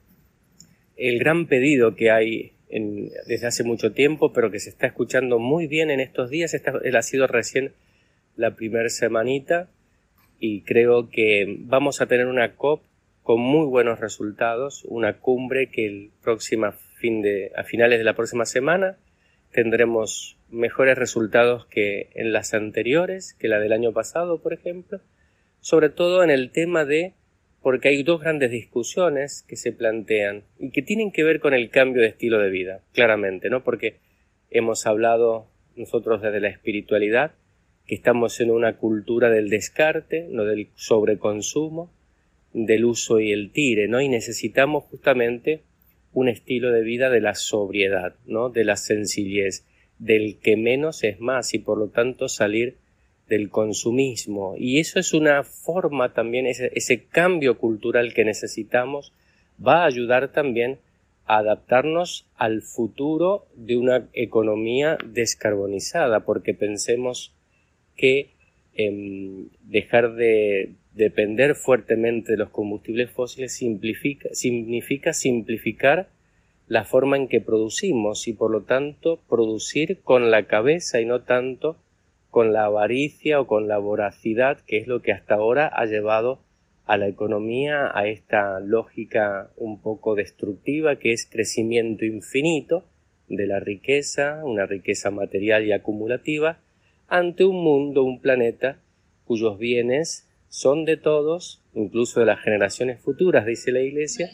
el 0.97 1.19
gran 1.19 1.47
pedido 1.47 1.95
que 1.95 2.11
hay 2.11 2.53
desde 2.69 3.47
hace 3.47 3.63
mucho 3.63 3.91
tiempo, 3.91 4.31
pero 4.31 4.51
que 4.51 4.59
se 4.59 4.69
está 4.69 4.87
escuchando 4.87 5.39
muy 5.39 5.67
bien 5.67 5.89
en 5.89 5.99
estos 5.99 6.29
días, 6.29 6.53
esta, 6.53 6.71
ha 6.71 7.01
sido 7.01 7.27
recién 7.27 7.71
la 8.35 8.55
primera 8.55 8.89
semanita 8.89 9.67
y 10.39 10.61
creo 10.61 11.09
que 11.09 11.57
vamos 11.59 12.01
a 12.01 12.07
tener 12.07 12.27
una 12.27 12.55
COP 12.55 12.81
con 13.23 13.41
muy 13.41 13.67
buenos 13.67 13.99
resultados, 13.99 14.85
una 14.85 15.19
cumbre 15.19 15.67
que 15.67 15.85
el 15.85 16.11
próximo 16.23 16.71
fin 16.95 17.21
de, 17.21 17.51
a 17.55 17.63
finales 17.63 17.99
de 17.99 18.03
la 18.03 18.15
próxima 18.15 18.45
semana 18.45 18.97
tendremos 19.51 20.38
mejores 20.51 20.97
resultados 20.97 21.65
que 21.65 22.09
en 22.15 22.33
las 22.33 22.53
anteriores, 22.53 23.33
que 23.33 23.47
la 23.47 23.59
del 23.59 23.73
año 23.73 23.91
pasado, 23.93 24.41
por 24.41 24.53
ejemplo, 24.53 24.99
sobre 25.61 25.89
todo 25.89 26.23
en 26.23 26.29
el 26.29 26.51
tema 26.51 26.85
de 26.85 27.13
porque 27.61 27.89
hay 27.89 28.03
dos 28.03 28.21
grandes 28.21 28.51
discusiones 28.51 29.43
que 29.47 29.57
se 29.57 29.71
plantean 29.71 30.43
y 30.59 30.71
que 30.71 30.81
tienen 30.81 31.11
que 31.11 31.23
ver 31.23 31.39
con 31.39 31.53
el 31.53 31.69
cambio 31.69 32.01
de 32.01 32.07
estilo 32.07 32.39
de 32.39 32.49
vida, 32.49 32.81
claramente, 32.93 33.49
¿no? 33.49 33.63
Porque 33.63 33.97
hemos 34.49 34.85
hablado 34.85 35.47
nosotros 35.75 36.21
desde 36.21 36.39
la 36.39 36.47
espiritualidad 36.47 37.33
que 37.85 37.95
estamos 37.95 38.39
en 38.39 38.51
una 38.51 38.77
cultura 38.77 39.29
del 39.29 39.49
descarte, 39.49 40.27
no 40.29 40.45
del 40.45 40.69
sobreconsumo, 40.75 41.91
del 42.53 42.85
uso 42.85 43.19
y 43.19 43.31
el 43.31 43.51
tire, 43.51 43.87
¿no? 43.87 43.99
Y 43.99 44.07
necesitamos 44.07 44.85
justamente 44.85 45.61
un 46.13 46.29
estilo 46.29 46.71
de 46.71 46.81
vida 46.81 47.09
de 47.09 47.21
la 47.21 47.35
sobriedad, 47.35 48.15
¿no? 48.25 48.49
De 48.49 48.63
la 48.63 48.77
sencillez, 48.77 49.65
del 49.99 50.39
que 50.39 50.57
menos 50.57 51.03
es 51.03 51.19
más 51.19 51.53
y 51.53 51.59
por 51.59 51.77
lo 51.77 51.89
tanto 51.89 52.27
salir 52.29 52.77
del 53.27 53.49
consumismo. 53.49 54.55
Y 54.57 54.79
eso 54.79 54.99
es 54.99 55.13
una 55.13 55.43
forma 55.43 56.13
también, 56.13 56.47
ese, 56.47 57.03
cambio 57.11 57.57
cultural 57.57 58.13
que 58.13 58.25
necesitamos 58.25 59.13
va 59.65 59.83
a 59.83 59.85
ayudar 59.85 60.31
también 60.31 60.79
a 61.25 61.37
adaptarnos 61.37 62.25
al 62.35 62.63
futuro 62.63 63.45
de 63.55 63.77
una 63.77 64.07
economía 64.13 64.97
descarbonizada, 65.05 66.21
porque 66.21 66.55
pensemos 66.55 67.33
que 67.95 68.31
em, 68.73 69.49
dejar 69.61 70.15
de, 70.15 70.71
depender 70.99 71.55
fuertemente 71.55 72.33
de 72.33 72.37
los 72.37 72.49
combustibles 72.49 73.09
fósiles 73.11 73.53
significa 73.53 75.13
simplificar 75.13 76.09
la 76.69 76.85
forma 76.85 77.17
en 77.17 77.27
que 77.27 77.41
producimos 77.41 78.27
y 78.27 78.33
por 78.33 78.51
lo 78.51 78.61
tanto 78.61 79.19
producir 79.27 80.01
con 80.03 80.29
la 80.29 80.45
cabeza 80.45 81.01
y 81.01 81.05
no 81.05 81.23
tanto 81.23 81.77
con 82.29 82.53
la 82.53 82.65
avaricia 82.65 83.41
o 83.41 83.47
con 83.47 83.67
la 83.67 83.79
voracidad, 83.79 84.59
que 84.67 84.77
es 84.77 84.87
lo 84.87 85.01
que 85.01 85.11
hasta 85.11 85.33
ahora 85.33 85.67
ha 85.67 85.85
llevado 85.87 86.39
a 86.85 86.95
la 86.97 87.07
economía 87.07 87.91
a 87.91 88.07
esta 88.07 88.59
lógica 88.59 89.49
un 89.57 89.81
poco 89.81 90.13
destructiva 90.13 90.97
que 90.97 91.11
es 91.11 91.25
crecimiento 91.25 92.05
infinito 92.05 92.83
de 93.27 93.47
la 93.47 93.59
riqueza, 93.59 94.41
una 94.43 94.67
riqueza 94.67 95.09
material 95.09 95.65
y 95.65 95.71
acumulativa, 95.71 96.59
ante 97.07 97.45
un 97.45 97.63
mundo, 97.63 98.03
un 98.03 98.21
planeta 98.21 98.77
cuyos 99.25 99.57
bienes 99.57 100.27
son 100.49 100.85
de 100.85 100.97
todos, 100.97 101.63
incluso 101.73 102.19
de 102.19 102.27
las 102.27 102.41
generaciones 102.41 102.99
futuras, 102.99 103.47
dice 103.47 103.71
la 103.71 103.81
Iglesia, 103.81 104.29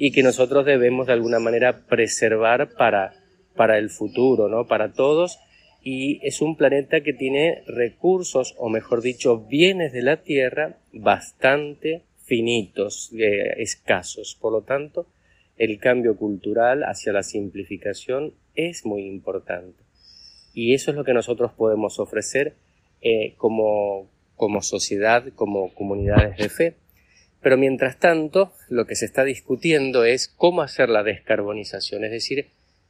y 0.00 0.12
que 0.12 0.22
nosotros 0.22 0.64
debemos 0.64 1.08
de 1.08 1.12
alguna 1.12 1.40
manera 1.40 1.84
preservar 1.86 2.70
para, 2.76 3.12
para 3.56 3.76
el 3.78 3.90
futuro, 3.90 4.48
¿no? 4.48 4.66
Para 4.68 4.92
todos, 4.92 5.40
y 5.82 6.24
es 6.24 6.40
un 6.40 6.56
planeta 6.56 7.00
que 7.02 7.12
tiene 7.12 7.64
recursos, 7.66 8.54
o 8.58 8.68
mejor 8.68 9.02
dicho, 9.02 9.40
bienes 9.40 9.92
de 9.92 10.02
la 10.02 10.22
Tierra 10.22 10.78
bastante 10.92 12.04
finitos, 12.22 13.10
eh, 13.18 13.54
escasos. 13.58 14.38
Por 14.40 14.52
lo 14.52 14.62
tanto, 14.62 15.06
el 15.56 15.80
cambio 15.80 16.16
cultural 16.16 16.84
hacia 16.84 17.12
la 17.12 17.24
simplificación 17.24 18.34
es 18.54 18.86
muy 18.86 19.04
importante. 19.04 19.82
Y 20.54 20.74
eso 20.74 20.92
es 20.92 20.96
lo 20.96 21.04
que 21.04 21.14
nosotros 21.14 21.52
podemos 21.52 21.98
ofrecer 21.98 22.54
eh, 23.00 23.34
como, 23.36 24.08
como 24.36 24.62
sociedad, 24.62 25.24
como 25.34 25.74
comunidades 25.74 26.36
de 26.36 26.48
fe. 26.48 26.74
Pero 27.48 27.56
mientras 27.56 27.98
tanto, 27.98 28.52
lo 28.68 28.86
que 28.86 28.94
se 28.94 29.06
está 29.06 29.24
discutiendo 29.24 30.04
es 30.04 30.28
cómo 30.28 30.60
hacer 30.60 30.90
la 30.90 31.02
descarbonización, 31.02 32.04
es 32.04 32.10
decir, 32.10 32.48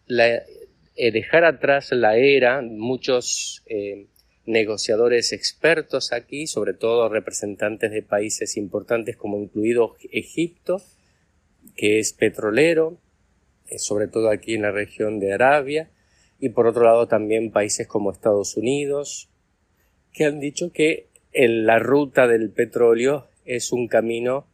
eh, 0.09 1.13
dejar 1.13 1.45
atrás 1.45 1.93
la 1.93 2.17
era, 2.17 2.61
muchos 2.61 3.63
eh, 3.67 4.09
negociadores 4.47 5.33
expertos 5.33 6.13
aquí, 6.13 6.49
sobre 6.49 6.75
todo 6.75 7.09
representantes 7.09 7.93
de 7.93 8.03
países 8.03 8.57
importantes 8.57 9.17
como 9.17 9.39
incluido 9.39 9.95
Egipto, 10.11 10.83
que 11.77 12.01
es 12.01 12.13
petrolero, 12.13 12.99
eh, 13.69 13.79
sobre 13.79 14.09
todo 14.09 14.29
aquí 14.29 14.55
en 14.55 14.63
la 14.63 14.73
región 14.73 15.21
de 15.21 15.35
Arabia, 15.35 15.89
y 16.41 16.49
por 16.49 16.67
otro 16.67 16.83
lado 16.83 17.07
también 17.07 17.53
países 17.53 17.87
como 17.87 18.11
Estados 18.11 18.57
Unidos, 18.57 19.29
que 20.13 20.25
han 20.25 20.41
dicho 20.41 20.73
que 20.73 21.07
en 21.31 21.65
la 21.65 21.79
ruta 21.79 22.27
del 22.27 22.51
petróleo 22.51 23.28
es 23.57 23.73
un 23.73 23.89
camino 23.89 24.47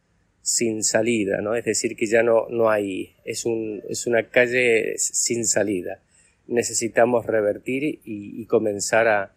sin 0.43 0.83
salida, 0.83 1.41
¿no? 1.41 1.55
Es 1.55 1.65
decir, 1.65 1.97
que 1.97 2.07
ya 2.07 2.23
no, 2.23 2.47
no 2.49 2.71
hay, 2.71 3.17
es, 3.25 3.45
un, 3.45 3.83
es 3.89 4.07
una 4.07 4.29
calle 4.29 4.95
sin 4.99 5.47
salida 5.47 6.01
necesitamos 6.47 7.27
revertir 7.27 8.01
y, 8.05 8.45
comenzar 8.47 9.09
a, 9.09 9.33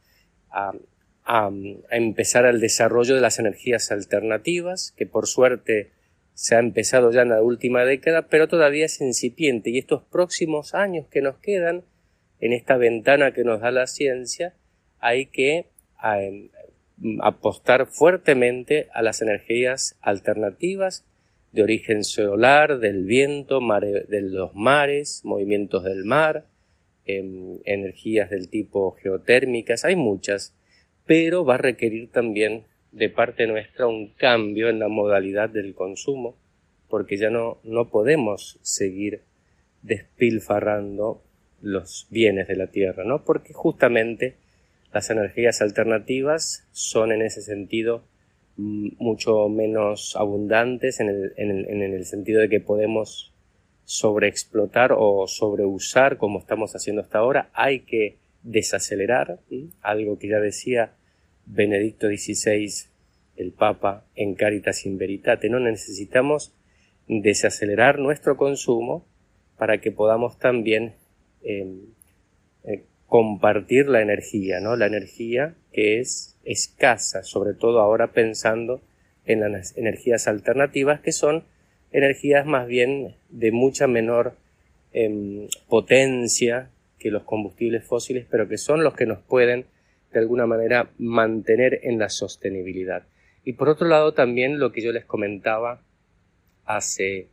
a, 1.23 1.51
empezar 1.91 2.45
el 2.45 2.59
desarrollo 2.59 3.15
de 3.15 3.21
las 3.21 3.39
energías 3.39 3.91
alternativas, 3.91 4.93
que 4.97 5.05
por 5.05 5.27
suerte 5.27 5.91
se 6.33 6.55
ha 6.55 6.59
empezado 6.59 7.11
ya 7.11 7.21
en 7.21 7.29
la 7.29 7.41
última 7.41 7.83
década, 7.83 8.27
pero 8.27 8.47
todavía 8.47 8.85
es 8.85 9.01
incipiente 9.01 9.69
y 9.69 9.79
estos 9.79 10.03
próximos 10.03 10.75
años 10.75 11.07
que 11.09 11.21
nos 11.21 11.37
quedan 11.37 11.83
en 12.39 12.53
esta 12.53 12.77
ventana 12.77 13.33
que 13.33 13.43
nos 13.43 13.61
da 13.61 13.71
la 13.71 13.87
ciencia, 13.87 14.53
hay 14.99 15.25
que 15.27 15.65
apostar 17.21 17.87
fuertemente 17.87 18.87
a 18.93 19.01
las 19.01 19.21
energías 19.21 19.97
alternativas 20.01 21.05
de 21.51 21.63
origen 21.63 22.03
solar, 22.03 22.79
del 22.79 23.05
viento, 23.05 23.59
de 23.59 24.21
los 24.21 24.53
mares, 24.55 25.21
movimientos 25.23 25.83
del 25.83 26.05
mar, 26.05 26.45
energías 27.05 28.29
del 28.29 28.49
tipo 28.49 28.91
geotérmicas, 29.01 29.85
hay 29.85 29.95
muchas, 29.95 30.53
pero 31.05 31.45
va 31.45 31.55
a 31.55 31.59
requerir 31.59 32.11
también 32.11 32.65
de 32.91 33.09
parte 33.09 33.47
nuestra 33.47 33.87
un 33.87 34.09
cambio 34.09 34.69
en 34.69 34.79
la 34.79 34.87
modalidad 34.87 35.49
del 35.49 35.73
consumo, 35.73 36.35
porque 36.89 37.17
ya 37.17 37.29
no, 37.29 37.59
no 37.63 37.89
podemos 37.89 38.59
seguir 38.61 39.21
despilfarrando 39.83 41.21
los 41.61 42.07
bienes 42.09 42.47
de 42.47 42.55
la 42.55 42.67
tierra, 42.67 43.03
¿no? 43.03 43.23
Porque 43.23 43.53
justamente 43.53 44.35
las 44.93 45.09
energías 45.09 45.61
alternativas 45.61 46.67
son 46.71 47.11
en 47.11 47.21
ese 47.21 47.41
sentido 47.41 48.03
mucho 48.55 49.49
menos 49.49 50.15
abundantes 50.15 50.99
en 50.99 51.09
el, 51.09 51.33
en 51.37 51.81
el 51.81 52.05
sentido 52.05 52.41
de 52.41 52.49
que 52.49 52.59
podemos 52.59 53.31
sobreexplotar 53.87 54.93
o 54.97 55.27
sobreusar 55.27 56.17
como 56.17 56.39
estamos 56.39 56.75
haciendo 56.75 57.01
hasta 57.01 57.19
ahora, 57.19 57.49
hay 57.53 57.81
que 57.81 58.17
desacelerar, 58.43 59.39
algo 59.81 60.19
que 60.19 60.27
ya 60.27 60.39
decía 60.39 60.91
Benedicto 61.45 62.07
XVI, 62.07 62.69
el 63.37 63.53
Papa, 63.53 64.05
en 64.13 64.35
Caritas 64.35 64.85
in 64.85 64.97
Veritate, 64.97 65.49
no 65.49 65.61
necesitamos 65.61 66.53
desacelerar 67.07 67.97
nuestro 67.99 68.35
consumo 68.35 69.05
para 69.57 69.79
que 69.79 69.93
podamos 69.93 70.37
también 70.37 70.95
em, 71.41 71.79
eh, 72.65 72.83
compartir 73.07 73.87
la 73.87 74.01
energía, 74.01 74.59
¿no? 74.59 74.75
La 74.75 74.85
energía 74.85 75.55
que 75.71 75.99
es 75.99 76.37
escasa, 76.43 77.23
sobre 77.23 77.53
todo 77.53 77.79
ahora 77.79 78.11
pensando 78.11 78.81
en 79.25 79.51
las 79.51 79.77
energías 79.77 80.27
alternativas 80.27 81.01
que 81.01 81.11
son 81.11 81.43
energías 81.91 82.45
más 82.45 82.67
bien 82.67 83.15
de 83.29 83.51
mucha 83.51 83.87
menor 83.87 84.35
em, 84.93 85.47
potencia 85.67 86.69
que 86.99 87.11
los 87.11 87.23
combustibles 87.23 87.83
fósiles, 87.83 88.25
pero 88.29 88.47
que 88.47 88.57
son 88.57 88.83
los 88.83 88.95
que 88.95 89.05
nos 89.05 89.19
pueden 89.19 89.65
de 90.11 90.19
alguna 90.19 90.45
manera 90.45 90.89
mantener 90.97 91.79
en 91.83 91.99
la 91.99 92.09
sostenibilidad. 92.09 93.03
Y 93.43 93.53
por 93.53 93.69
otro 93.69 93.87
lado 93.87 94.13
también 94.13 94.59
lo 94.59 94.71
que 94.71 94.81
yo 94.81 94.91
les 94.91 95.05
comentaba 95.05 95.81
hace 96.65 97.27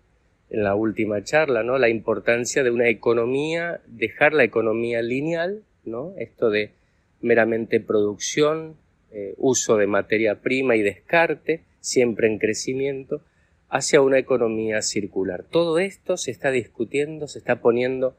en 0.51 0.63
la 0.63 0.75
última 0.75 1.23
charla, 1.23 1.63
¿no? 1.63 1.79
La 1.79 1.89
importancia 1.89 2.63
de 2.63 2.71
una 2.71 2.89
economía, 2.89 3.81
dejar 3.87 4.33
la 4.33 4.45
economía 4.45 5.03
lineal, 5.03 5.63
¿no? 5.85 6.15
Esto 6.19 6.51
de 6.51 6.73
meramente 7.21 7.81
producción, 7.81 8.77
eh, 9.11 9.35
uso 9.39 9.77
de 9.77 9.87
materia 9.87 10.41
prima 10.41 10.77
y 10.77 10.83
descarte, 10.83 11.65
siempre 11.81 12.27
en 12.27 12.39
crecimiento, 12.39 13.23
hacia 13.69 14.01
una 14.01 14.19
economía 14.19 14.83
circular. 14.83 15.45
Todo 15.51 15.79
esto 15.79 16.17
se 16.17 16.31
está 16.31 16.51
discutiendo, 16.51 17.27
se 17.27 17.39
está 17.39 17.61
poniendo, 17.61 18.17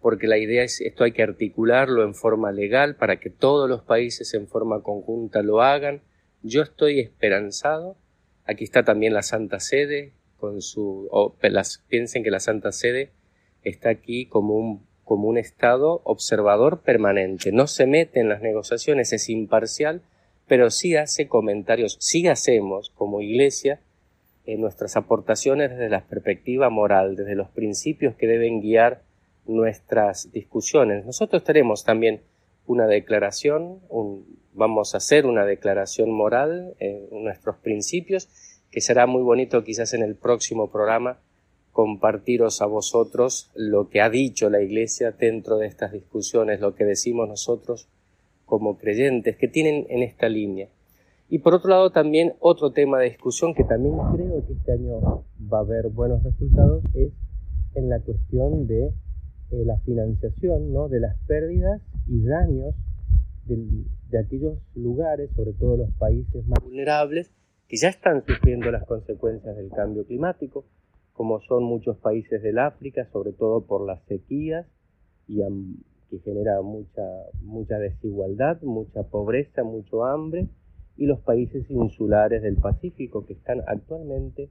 porque 0.00 0.26
la 0.26 0.38
idea 0.38 0.62
es 0.62 0.80
esto 0.80 1.04
hay 1.04 1.12
que 1.12 1.22
articularlo 1.22 2.04
en 2.04 2.14
forma 2.14 2.52
legal 2.52 2.96
para 2.96 3.18
que 3.18 3.30
todos 3.30 3.68
los 3.68 3.82
países 3.82 4.34
en 4.34 4.46
forma 4.46 4.82
conjunta 4.82 5.42
lo 5.42 5.62
hagan. 5.62 6.02
Yo 6.42 6.62
estoy 6.62 7.00
esperanzado. 7.00 7.96
Aquí 8.44 8.64
está 8.64 8.84
también 8.84 9.14
la 9.14 9.22
Santa 9.22 9.60
Sede 9.60 10.12
con 10.42 10.60
su, 10.60 11.08
piensen 11.86 12.24
que 12.24 12.32
la 12.32 12.40
Santa 12.40 12.72
Sede 12.72 13.12
está 13.62 13.90
aquí 13.90 14.26
como 14.26 14.56
un, 14.56 14.84
como 15.04 15.28
un 15.28 15.38
Estado 15.38 16.02
observador 16.02 16.80
permanente. 16.80 17.52
No 17.52 17.68
se 17.68 17.86
mete 17.86 18.18
en 18.18 18.28
las 18.28 18.42
negociaciones, 18.42 19.12
es 19.12 19.28
imparcial, 19.28 20.02
pero 20.48 20.70
sí 20.70 20.96
hace 20.96 21.28
comentarios, 21.28 21.96
sí 22.00 22.26
hacemos 22.26 22.90
como 22.90 23.20
Iglesia 23.20 23.78
nuestras 24.58 24.96
aportaciones 24.96 25.70
desde 25.70 25.88
la 25.88 26.08
perspectiva 26.08 26.70
moral, 26.70 27.14
desde 27.14 27.36
los 27.36 27.48
principios 27.50 28.16
que 28.16 28.26
deben 28.26 28.60
guiar 28.60 29.02
nuestras 29.46 30.32
discusiones. 30.32 31.06
Nosotros 31.06 31.44
tenemos 31.44 31.84
también 31.84 32.22
una 32.66 32.88
declaración, 32.88 33.78
vamos 34.54 34.94
a 34.94 34.96
hacer 34.96 35.24
una 35.24 35.44
declaración 35.44 36.10
moral 36.10 36.74
en 36.80 37.06
nuestros 37.22 37.58
principios, 37.58 38.28
que 38.72 38.80
será 38.80 39.06
muy 39.06 39.22
bonito 39.22 39.62
quizás 39.62 39.92
en 39.92 40.02
el 40.02 40.16
próximo 40.16 40.70
programa 40.70 41.18
compartiros 41.72 42.62
a 42.62 42.66
vosotros 42.66 43.50
lo 43.54 43.88
que 43.90 44.00
ha 44.00 44.10
dicho 44.10 44.50
la 44.50 44.62
Iglesia 44.62 45.12
dentro 45.12 45.58
de 45.58 45.66
estas 45.66 45.92
discusiones, 45.92 46.60
lo 46.60 46.74
que 46.74 46.84
decimos 46.84 47.28
nosotros 47.28 47.86
como 48.46 48.78
creyentes 48.78 49.36
que 49.36 49.46
tienen 49.46 49.86
en 49.88 50.02
esta 50.02 50.28
línea. 50.28 50.68
Y 51.28 51.38
por 51.38 51.54
otro 51.54 51.70
lado 51.70 51.90
también 51.90 52.34
otro 52.40 52.72
tema 52.72 52.98
de 52.98 53.10
discusión 53.10 53.54
que 53.54 53.64
también 53.64 53.94
creo 54.14 54.46
que 54.46 54.54
este 54.54 54.72
año 54.72 55.24
va 55.52 55.58
a 55.58 55.62
haber 55.62 55.88
buenos 55.88 56.22
resultados 56.22 56.82
es 56.94 57.12
en 57.74 57.88
la 57.88 58.00
cuestión 58.00 58.66
de 58.66 58.86
eh, 58.86 59.64
la 59.64 59.78
financiación 59.80 60.72
¿no? 60.72 60.88
de 60.88 61.00
las 61.00 61.16
pérdidas 61.26 61.80
y 62.06 62.22
daños 62.22 62.74
de, 63.46 63.84
de 64.10 64.18
aquellos 64.18 64.58
lugares, 64.74 65.30
sobre 65.36 65.52
todo 65.52 65.76
los 65.76 65.90
países 65.92 66.46
más 66.46 66.62
vulnerables, 66.62 67.30
que 67.72 67.78
ya 67.78 67.88
están 67.88 68.22
sufriendo 68.26 68.70
las 68.70 68.84
consecuencias 68.84 69.56
del 69.56 69.70
cambio 69.70 70.04
climático, 70.04 70.66
como 71.14 71.40
son 71.40 71.64
muchos 71.64 71.96
países 71.96 72.42
del 72.42 72.58
África, 72.58 73.08
sobre 73.10 73.32
todo 73.32 73.64
por 73.64 73.86
las 73.86 74.02
sequías 74.04 74.66
y 75.26 75.38
que 76.10 76.18
genera 76.18 76.60
mucha, 76.60 77.02
mucha 77.40 77.78
desigualdad, 77.78 78.60
mucha 78.60 79.04
pobreza, 79.04 79.64
mucho 79.64 80.04
hambre 80.04 80.48
y 80.98 81.06
los 81.06 81.20
países 81.20 81.64
insulares 81.70 82.42
del 82.42 82.56
Pacífico 82.56 83.24
que 83.24 83.32
están 83.32 83.62
actualmente 83.66 84.50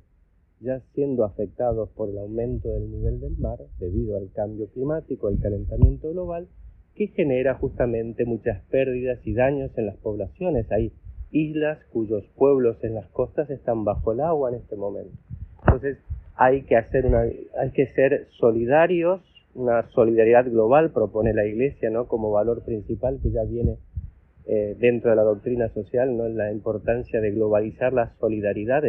ya 0.60 0.82
siendo 0.96 1.24
afectados 1.24 1.92
por 1.92 2.10
el 2.10 2.18
aumento 2.18 2.70
del 2.70 2.90
nivel 2.90 3.20
del 3.20 3.38
mar 3.38 3.60
debido 3.78 4.18
al 4.18 4.32
cambio 4.32 4.66
climático, 4.72 5.28
al 5.28 5.40
calentamiento 5.40 6.10
global 6.10 6.48
que 6.96 7.06
genera 7.10 7.54
justamente 7.54 8.26
muchas 8.26 8.64
pérdidas 8.64 9.20
y 9.28 9.36
daños 9.36 9.70
en 9.78 9.86
las 9.86 9.98
poblaciones. 9.98 10.72
Hay 10.72 10.92
islas 11.32 11.80
cuyos 11.92 12.24
pueblos 12.36 12.78
en 12.84 12.96
las 12.96 13.08
costas 13.10 13.50
están 13.50 13.84
bajo 13.86 14.12
el 14.12 14.22
agua 14.22 14.50
en 14.50 14.56
este 14.56 14.76
momento. 14.76 15.16
Entonces 15.66 15.98
hay 16.36 16.64
que 16.64 16.76
hacer 16.76 17.06
una, 17.06 17.22
hay 17.22 17.72
que 17.74 17.88
ser 17.94 18.28
solidarios, 18.40 19.22
una 19.54 19.90
solidaridad 19.92 20.46
global 20.46 20.92
propone 20.92 21.34
la 21.34 21.46
Iglesia, 21.46 21.90
¿no? 21.90 22.08
Como 22.08 22.32
valor 22.32 22.64
principal 22.64 23.20
que 23.22 23.32
ya 23.32 23.44
viene 23.44 23.78
eh, 24.46 24.76
dentro 24.80 25.12
de 25.12 25.18
la 25.18 25.24
doctrina 25.24 25.70
social, 25.70 26.16
¿no? 26.16 26.28
La 26.28 26.52
importancia 26.52 27.22
de 27.22 27.32
globalizar 27.32 27.94
la 27.94 28.14
solidaridad, 28.20 28.84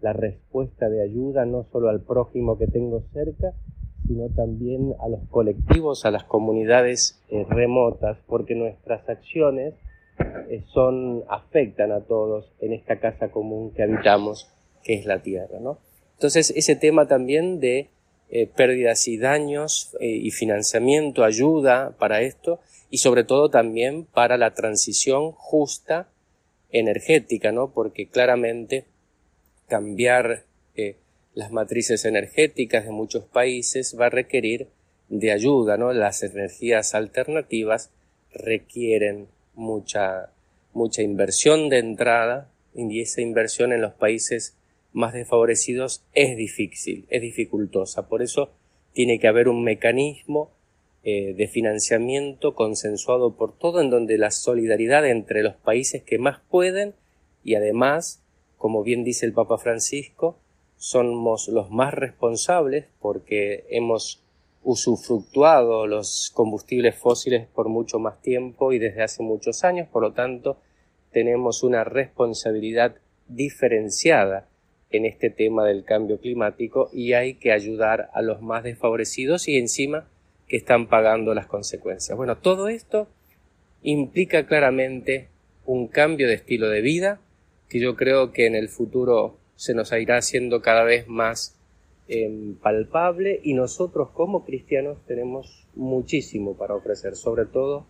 la 0.00 0.12
respuesta 0.12 0.88
de 0.88 1.02
ayuda 1.02 1.46
no 1.46 1.64
solo 1.72 1.88
al 1.88 2.00
prójimo 2.00 2.58
que 2.58 2.66
tengo 2.66 3.02
cerca, 3.12 3.52
sino 4.06 4.28
también 4.28 4.94
a 5.00 5.08
los 5.08 5.26
colectivos, 5.30 6.04
a 6.04 6.10
las 6.10 6.24
comunidades 6.24 7.20
eh, 7.30 7.44
remotas, 7.48 8.18
porque 8.26 8.54
nuestras 8.54 9.08
acciones 9.08 9.74
son 10.72 11.24
afectan 11.28 11.92
a 11.92 12.00
todos 12.00 12.52
en 12.60 12.72
esta 12.72 13.00
casa 13.00 13.30
común 13.30 13.72
que 13.72 13.82
habitamos, 13.82 14.48
que 14.82 14.94
es 14.94 15.06
la 15.06 15.22
tierra, 15.22 15.58
¿no? 15.60 15.78
Entonces 16.14 16.52
ese 16.54 16.76
tema 16.76 17.08
también 17.08 17.60
de 17.60 17.88
eh, 18.30 18.46
pérdidas 18.46 19.08
y 19.08 19.18
daños 19.18 19.96
y 20.00 20.30
financiamiento, 20.30 21.24
ayuda 21.24 21.94
para 21.98 22.22
esto 22.22 22.60
y 22.90 22.98
sobre 22.98 23.24
todo 23.24 23.50
también 23.50 24.04
para 24.04 24.36
la 24.36 24.54
transición 24.54 25.32
justa 25.32 26.08
energética, 26.70 27.52
¿no? 27.52 27.72
Porque 27.72 28.08
claramente 28.08 28.86
cambiar 29.68 30.44
las 31.34 31.50
matrices 31.50 32.04
energéticas 32.04 32.84
de 32.84 32.92
muchos 32.92 33.24
países 33.24 33.96
va 34.00 34.06
a 34.06 34.10
requerir 34.10 34.68
de 35.08 35.32
ayuda, 35.32 35.76
¿no? 35.76 35.92
Las 35.92 36.22
energías 36.22 36.94
alternativas 36.94 37.90
requieren 38.32 39.28
mucha, 39.54 40.30
mucha 40.72 41.02
inversión 41.02 41.68
de 41.68 41.78
entrada 41.78 42.50
y 42.74 43.00
esa 43.00 43.20
inversión 43.20 43.72
en 43.72 43.80
los 43.80 43.94
países 43.94 44.56
más 44.92 45.12
desfavorecidos 45.12 46.04
es 46.14 46.36
difícil, 46.36 47.06
es 47.10 47.22
dificultosa. 47.22 48.08
Por 48.08 48.22
eso 48.22 48.50
tiene 48.92 49.18
que 49.18 49.28
haber 49.28 49.48
un 49.48 49.62
mecanismo 49.62 50.50
eh, 51.02 51.34
de 51.34 51.48
financiamiento 51.48 52.54
consensuado 52.54 53.36
por 53.36 53.58
todo 53.58 53.80
en 53.80 53.90
donde 53.90 54.16
la 54.16 54.30
solidaridad 54.30 55.06
entre 55.06 55.42
los 55.42 55.54
países 55.54 56.02
que 56.02 56.18
más 56.18 56.40
pueden 56.48 56.94
y 57.42 57.56
además, 57.56 58.22
como 58.56 58.82
bien 58.82 59.04
dice 59.04 59.26
el 59.26 59.34
Papa 59.34 59.58
Francisco, 59.58 60.38
somos 60.76 61.48
los 61.48 61.70
más 61.70 61.92
responsables 61.92 62.86
porque 63.00 63.66
hemos 63.68 64.23
usufructuado 64.64 65.86
los 65.86 66.32
combustibles 66.34 66.96
fósiles 66.96 67.46
por 67.46 67.68
mucho 67.68 67.98
más 67.98 68.20
tiempo 68.20 68.72
y 68.72 68.78
desde 68.78 69.02
hace 69.02 69.22
muchos 69.22 69.62
años, 69.62 69.88
por 69.88 70.02
lo 70.02 70.12
tanto, 70.12 70.56
tenemos 71.12 71.62
una 71.62 71.84
responsabilidad 71.84 72.96
diferenciada 73.28 74.48
en 74.90 75.06
este 75.06 75.30
tema 75.30 75.64
del 75.64 75.84
cambio 75.84 76.18
climático 76.18 76.88
y 76.92 77.12
hay 77.12 77.34
que 77.34 77.52
ayudar 77.52 78.10
a 78.14 78.22
los 78.22 78.42
más 78.42 78.64
desfavorecidos 78.64 79.48
y 79.48 79.56
encima 79.56 80.08
que 80.48 80.56
están 80.56 80.88
pagando 80.88 81.34
las 81.34 81.46
consecuencias. 81.46 82.16
Bueno, 82.16 82.36
todo 82.36 82.68
esto 82.68 83.08
implica 83.82 84.46
claramente 84.46 85.28
un 85.66 85.88
cambio 85.88 86.28
de 86.28 86.34
estilo 86.34 86.68
de 86.68 86.80
vida 86.80 87.20
que 87.68 87.80
yo 87.80 87.96
creo 87.96 88.32
que 88.32 88.46
en 88.46 88.54
el 88.54 88.68
futuro 88.68 89.38
se 89.56 89.74
nos 89.74 89.92
irá 89.92 90.18
haciendo 90.18 90.62
cada 90.62 90.84
vez 90.84 91.08
más 91.08 91.56
palpable 92.60 93.40
y 93.42 93.54
nosotros 93.54 94.10
como 94.10 94.44
cristianos 94.44 94.98
tenemos 95.06 95.66
muchísimo 95.74 96.54
para 96.54 96.74
ofrecer, 96.74 97.16
sobre 97.16 97.46
todo 97.46 97.86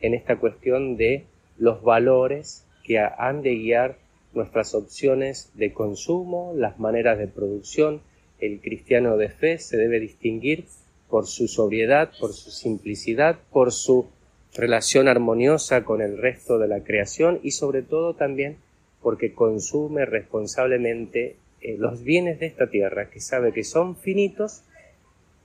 en 0.00 0.14
esta 0.14 0.38
cuestión 0.38 0.96
de 0.96 1.26
los 1.58 1.82
valores 1.82 2.66
que 2.84 2.98
han 2.98 3.42
de 3.42 3.54
guiar 3.56 3.98
nuestras 4.32 4.74
opciones 4.74 5.52
de 5.54 5.72
consumo, 5.72 6.52
las 6.56 6.78
maneras 6.78 7.18
de 7.18 7.28
producción. 7.28 8.00
El 8.40 8.60
cristiano 8.60 9.16
de 9.16 9.28
fe 9.28 9.58
se 9.58 9.76
debe 9.76 10.00
distinguir 10.00 10.64
por 11.08 11.26
su 11.26 11.46
sobriedad, 11.46 12.10
por 12.18 12.32
su 12.32 12.50
simplicidad, 12.50 13.38
por 13.50 13.70
su 13.70 14.06
relación 14.54 15.08
armoniosa 15.08 15.84
con 15.84 16.00
el 16.00 16.18
resto 16.18 16.58
de 16.58 16.68
la 16.68 16.82
creación 16.82 17.38
y 17.42 17.52
sobre 17.52 17.82
todo 17.82 18.14
también 18.14 18.56
porque 19.02 19.34
consume 19.34 20.04
responsablemente 20.06 21.36
eh, 21.62 21.76
los 21.78 22.02
bienes 22.02 22.40
de 22.40 22.46
esta 22.46 22.68
tierra, 22.68 23.10
que 23.10 23.20
sabe 23.20 23.52
que 23.52 23.64
son 23.64 23.96
finitos 23.96 24.64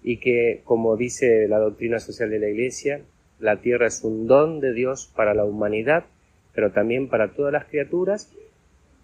y 0.03 0.17
que, 0.17 0.61
como 0.63 0.97
dice 0.97 1.47
la 1.47 1.59
doctrina 1.59 1.99
social 1.99 2.29
de 2.29 2.39
la 2.39 2.49
Iglesia, 2.49 3.01
la 3.39 3.61
tierra 3.61 3.87
es 3.87 4.03
un 4.03 4.27
don 4.27 4.59
de 4.59 4.73
Dios 4.73 5.11
para 5.15 5.33
la 5.33 5.45
humanidad, 5.45 6.05
pero 6.53 6.71
también 6.71 7.07
para 7.07 7.33
todas 7.33 7.53
las 7.53 7.65
criaturas, 7.65 8.31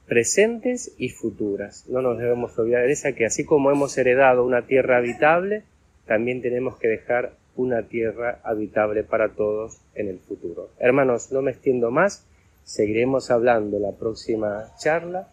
presentes 0.07 0.93
y 0.97 1.09
futuras. 1.09 1.87
No 1.87 2.01
nos 2.01 2.17
debemos 2.17 2.57
olvidar 2.57 2.85
de 2.85 2.91
esa 2.91 3.13
que 3.13 3.25
así 3.25 3.45
como 3.45 3.71
hemos 3.71 3.97
heredado 3.97 4.45
una 4.45 4.65
tierra 4.65 4.97
habitable, 4.97 5.63
también 6.05 6.41
tenemos 6.41 6.77
que 6.77 6.87
dejar 6.87 7.33
una 7.55 7.83
tierra 7.83 8.39
habitable 8.43 9.03
para 9.03 9.29
todos 9.29 9.79
en 9.95 10.07
el 10.09 10.19
futuro. 10.19 10.69
Hermanos, 10.79 11.31
no 11.31 11.41
me 11.41 11.51
extiendo 11.51 11.91
más 11.91 12.25
Seguiremos 12.63 13.29
hablando 13.29 13.77
la 13.77 13.91
próxima 13.91 14.73
charla 14.77 15.27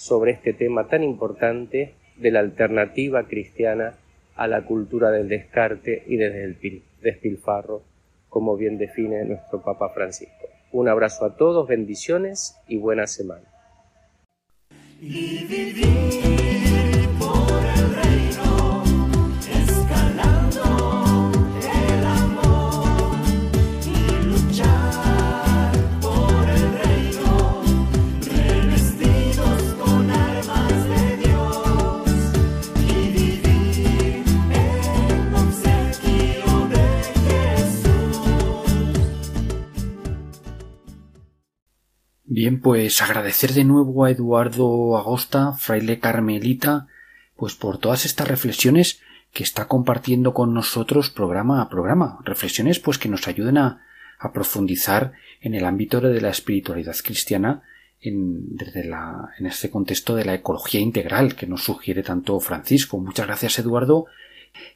sobre 0.00 0.30
este 0.32 0.54
tema 0.54 0.88
tan 0.88 1.02
importante 1.02 1.92
de 2.16 2.30
la 2.30 2.40
alternativa 2.40 3.28
cristiana 3.28 3.92
a 4.34 4.46
la 4.46 4.62
cultura 4.64 5.10
del 5.10 5.28
descarte 5.28 6.04
y 6.06 6.16
del 6.16 6.56
despilfarro, 7.02 7.82
como 8.30 8.56
bien 8.56 8.78
define 8.78 9.26
nuestro 9.26 9.60
Papa 9.60 9.90
Francisco. 9.90 10.48
Un 10.72 10.88
abrazo 10.88 11.26
a 11.26 11.36
todos, 11.36 11.68
bendiciones 11.68 12.56
y 12.66 12.78
buena 12.78 13.06
semana. 13.06 13.44
Bien, 42.42 42.58
pues 42.58 43.02
agradecer 43.02 43.52
de 43.52 43.64
nuevo 43.64 44.06
a 44.06 44.10
Eduardo 44.10 44.96
Agosta, 44.96 45.52
fraile 45.52 45.98
carmelita, 45.98 46.86
pues 47.36 47.54
por 47.54 47.76
todas 47.76 48.06
estas 48.06 48.28
reflexiones 48.28 49.02
que 49.34 49.42
está 49.42 49.68
compartiendo 49.68 50.32
con 50.32 50.54
nosotros 50.54 51.10
programa 51.10 51.60
a 51.60 51.68
programa. 51.68 52.18
Reflexiones 52.24 52.80
pues 52.80 52.96
que 52.96 53.10
nos 53.10 53.28
ayuden 53.28 53.58
a, 53.58 53.82
profundizar 54.32 55.12
en 55.42 55.54
el 55.54 55.66
ámbito 55.66 56.00
de 56.00 56.18
la 56.18 56.30
espiritualidad 56.30 56.96
cristiana 57.04 57.60
en, 58.00 58.56
desde 58.56 58.84
la, 58.84 59.34
en 59.38 59.44
este 59.44 59.68
contexto 59.68 60.16
de 60.16 60.24
la 60.24 60.32
ecología 60.32 60.80
integral 60.80 61.36
que 61.36 61.46
nos 61.46 61.64
sugiere 61.64 62.02
tanto 62.02 62.40
Francisco. 62.40 62.96
Muchas 62.96 63.26
gracias 63.26 63.58
Eduardo. 63.58 64.06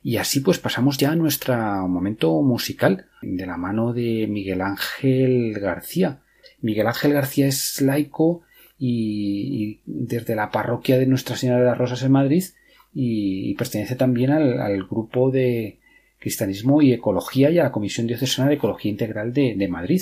Y 0.03 0.19
así 0.19 0.41
pues 0.41 0.59
pasamos 0.59 0.99
ya 0.99 1.13
a 1.13 1.17
nuestro 1.17 1.57
momento 1.89 2.43
musical 2.43 3.07
de 3.23 3.47
la 3.47 3.57
mano 3.57 3.95
de 3.95 4.27
Miguel 4.29 4.61
Ángel 4.61 5.55
García 5.59 6.21
Miguel 6.61 6.87
Ángel 6.87 7.13
García 7.13 7.47
es 7.47 7.81
laico 7.81 8.43
y, 8.79 9.81
desde 9.87 10.35
la 10.35 10.51
parroquia 10.51 10.99
de 10.99 11.07
Nuestra 11.07 11.37
Señora 11.37 11.61
de 11.61 11.67
las 11.67 11.79
Rosas 11.79 12.03
en 12.03 12.13
Madrid 12.13 12.45
y, 12.93 13.55
pertenece 13.55 13.97
también 13.97 14.31
al, 14.31 14.85
grupo 14.85 15.31
de 15.31 15.81
Cristianismo 16.19 16.83
y 16.83 16.93
Ecología 16.93 17.51
y 17.51 17.59
a 17.59 17.65
la 17.65 17.73
Comisión 17.73 18.07
Diocesana 18.07 18.49
de 18.49 18.55
Ecología 18.55 18.91
Integral 18.91 19.33
de, 19.33 19.69
Madrid. 19.69 20.01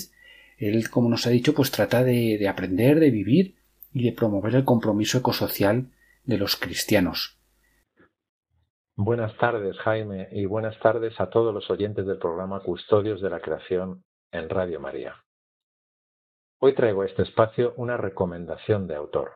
Él, 0.59 0.89
como 0.91 1.09
nos 1.09 1.27
ha 1.27 1.31
dicho, 1.31 1.55
pues 1.55 1.71
trata 1.71 2.05
de, 2.05 2.39
de 2.39 2.49
aprender, 2.49 3.01
de 3.01 3.11
vivir 3.11 3.57
y 3.93 4.05
de 4.05 4.13
promover 4.13 4.55
el 4.55 4.65
compromiso 4.65 5.19
ecosocial 5.19 5.91
de 6.25 6.39
los 6.39 6.57
cristianos. 6.57 7.39
Buenas 8.95 9.37
tardes, 9.39 9.77
Jaime, 9.79 10.29
y 10.33 10.45
buenas 10.45 10.79
tardes 10.81 11.19
a 11.19 11.31
todos 11.31 11.53
los 11.55 11.69
oyentes 11.71 12.07
del 12.07 12.19
programa 12.19 12.61
Custodios 12.61 13.21
de 13.23 13.31
la 13.31 13.41
Creación 13.41 14.05
en 14.31 14.49
Radio 14.49 14.81
María. 14.81 15.17
Hoy 16.65 16.77
traigo 16.77 17.03
a 17.03 17.07
este 17.07 17.23
espacio 17.23 17.75
una 17.77 17.97
recomendación 17.97 18.87
de 18.87 18.95
autor. 18.95 19.33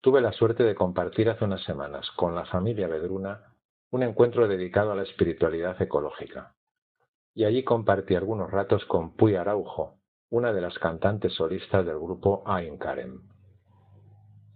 Tuve 0.00 0.20
la 0.20 0.32
suerte 0.32 0.64
de 0.64 0.74
compartir 0.74 1.30
hace 1.30 1.44
unas 1.44 1.62
semanas 1.62 2.10
con 2.16 2.34
la 2.34 2.44
familia 2.44 2.88
Vedruna 2.88 3.54
un 3.92 4.02
encuentro 4.02 4.48
dedicado 4.48 4.90
a 4.90 4.96
la 4.96 5.04
espiritualidad 5.04 5.80
ecológica. 5.80 6.56
Y 7.34 7.44
allí 7.44 7.62
compartí 7.62 8.16
algunos 8.16 8.50
ratos 8.50 8.84
con 8.86 9.14
Puy 9.14 9.36
Araujo, 9.36 10.00
una 10.28 10.52
de 10.52 10.62
las 10.62 10.76
cantantes 10.80 11.34
solistas 11.34 11.86
del 11.86 12.00
grupo 12.00 12.42
Ain 12.46 12.78
Karem. 12.78 13.20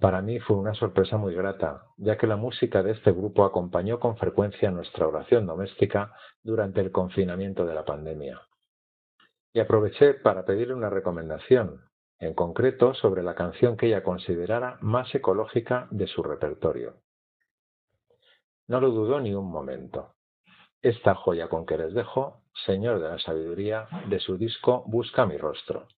Para 0.01 0.23
mí 0.23 0.41
fue 0.41 0.57
una 0.57 0.75
sorpresa 0.75 1.17
muy 1.17 1.33
grata, 1.33 1.85
ya 1.97 2.19
que 2.19 2.27
la 2.27 2.37
música 2.37 2.83
de 2.83 2.91
este 2.91 3.13
grupo 3.13 3.45
acompañó 3.45 4.01
con 4.01 4.17
frecuencia 4.17 4.73
nuestra 4.73 5.07
oración 5.07 5.47
doméstica 5.47 6.13
durante 6.43 6.81
el 6.81 6.91
confinamiento 6.91 7.65
de 7.65 7.75
la 7.77 7.85
pandemia 7.85 8.43
Y 9.57 9.61
aproveché 9.61 10.13
para 10.13 10.45
pedirle 10.45 10.75
una 10.75 10.91
recomendación, 10.91 11.81
en 12.19 12.35
concreto 12.35 12.93
sobre 12.93 13.23
la 13.23 13.35
canción 13.35 13.79
que 13.79 13.87
ella 13.87 14.03
considerara 14.03 14.77
más 14.83 15.15
ecológica 15.15 15.89
de 15.91 16.07
su 16.09 16.23
repertorio. 16.23 16.97
No 18.69 18.83
lo 18.83 18.91
dudó 18.91 19.19
ni 19.19 19.33
un 19.33 19.51
momento. 19.51 20.13
Esta 20.83 21.15
joya 21.15 21.49
con 21.49 21.65
que 21.65 21.79
les 21.79 21.95
dejo, 21.95 22.43
Señor 22.67 23.01
de 23.01 23.09
la 23.09 23.19
Sabiduría, 23.19 23.89
de 24.11 24.21
su 24.21 24.37
disco 24.37 24.85
Busca 24.89 25.25
mi 25.25 25.39
rostro. 25.39 25.89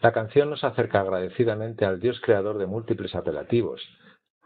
La 0.00 0.10
canción 0.10 0.50
nos 0.50 0.64
acerca 0.64 1.02
agradecidamente 1.02 1.84
al 1.84 2.00
Dios 2.00 2.20
creador 2.20 2.58
de 2.58 2.66
múltiples 2.66 3.14
apelativos, 3.14 3.80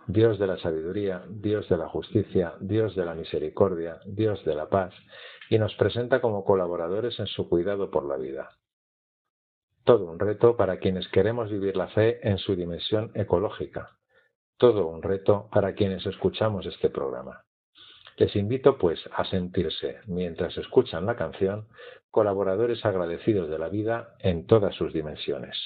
Dios 0.07 0.39
de 0.39 0.47
la 0.47 0.59
sabiduría, 0.59 1.25
Dios 1.31 1.67
de 1.71 1.79
la 1.79 1.89
justicia, 1.89 2.53
Dios 2.61 2.95
de 2.95 3.07
la 3.07 3.15
misericordia, 3.15 4.01
Dios 4.05 4.45
de 4.45 4.55
la 4.55 4.69
paz, 4.69 4.93
y 5.55 5.59
nos 5.59 5.73
presenta 5.77 6.21
como 6.21 6.45
colaboradores 6.45 7.21
en 7.21 7.29
su 7.29 7.49
cuidado 7.49 7.89
por 7.89 8.05
la 8.09 8.17
vida. 8.17 8.51
Todo 9.85 10.11
un 10.11 10.19
reto 10.19 10.57
para 10.57 10.79
quienes 10.79 11.07
queremos 11.07 11.49
vivir 11.49 11.77
la 11.77 11.87
fe 11.87 12.19
en 12.29 12.39
su 12.39 12.57
dimensión 12.57 13.13
ecológica. 13.15 13.97
Todo 14.57 14.89
un 14.89 15.01
reto 15.01 15.49
para 15.53 15.75
quienes 15.75 16.05
escuchamos 16.07 16.67
este 16.67 16.91
programa. 16.91 17.45
Les 18.17 18.35
invito, 18.35 18.79
pues, 18.79 18.99
a 19.17 19.25
sentirse, 19.27 20.01
mientras 20.07 20.59
escuchan 20.59 21.07
la 21.07 21.15
canción, 21.15 21.69
colaboradores 22.11 22.85
agradecidos 22.85 23.49
de 23.49 23.59
la 23.61 23.69
vida 23.69 24.17
en 24.19 24.47
todas 24.47 24.75
sus 24.75 24.93
dimensiones. 24.93 25.57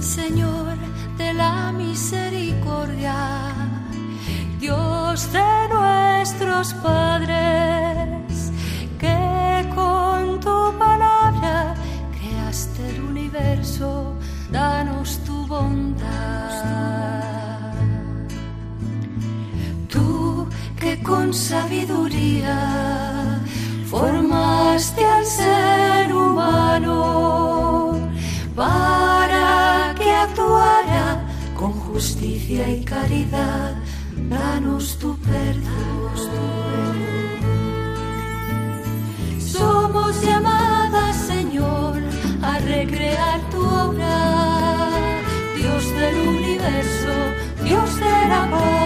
Señor 0.00 0.76
de 1.16 1.34
la 1.34 1.72
misericordia, 1.72 3.14
Dios 4.60 5.32
de 5.32 5.68
nuestros 5.68 6.74
padres, 6.74 8.52
que 8.98 9.68
con 9.74 10.38
tu 10.40 10.78
palabra 10.78 11.74
creaste 12.16 12.90
el 12.90 13.02
universo, 13.02 14.14
danos 14.52 15.18
tu 15.24 15.46
bondad. 15.46 16.08
Tú 19.88 20.48
que 20.78 21.02
con 21.02 21.34
sabiduría 21.34 22.67
justicia 31.98 32.70
y 32.70 32.84
caridad, 32.84 33.74
danos 34.30 34.96
tu 35.00 35.16
perdón. 35.18 36.14
Somos 39.40 40.22
llamadas, 40.22 41.16
Señor, 41.16 42.00
a 42.40 42.58
recrear 42.60 43.40
tu 43.50 43.60
obra, 43.66 44.90
Dios 45.56 45.84
del 45.98 46.16
universo, 46.28 47.14
Dios 47.64 47.96
de 47.96 48.28
la 48.28 48.48
paz. 48.48 48.77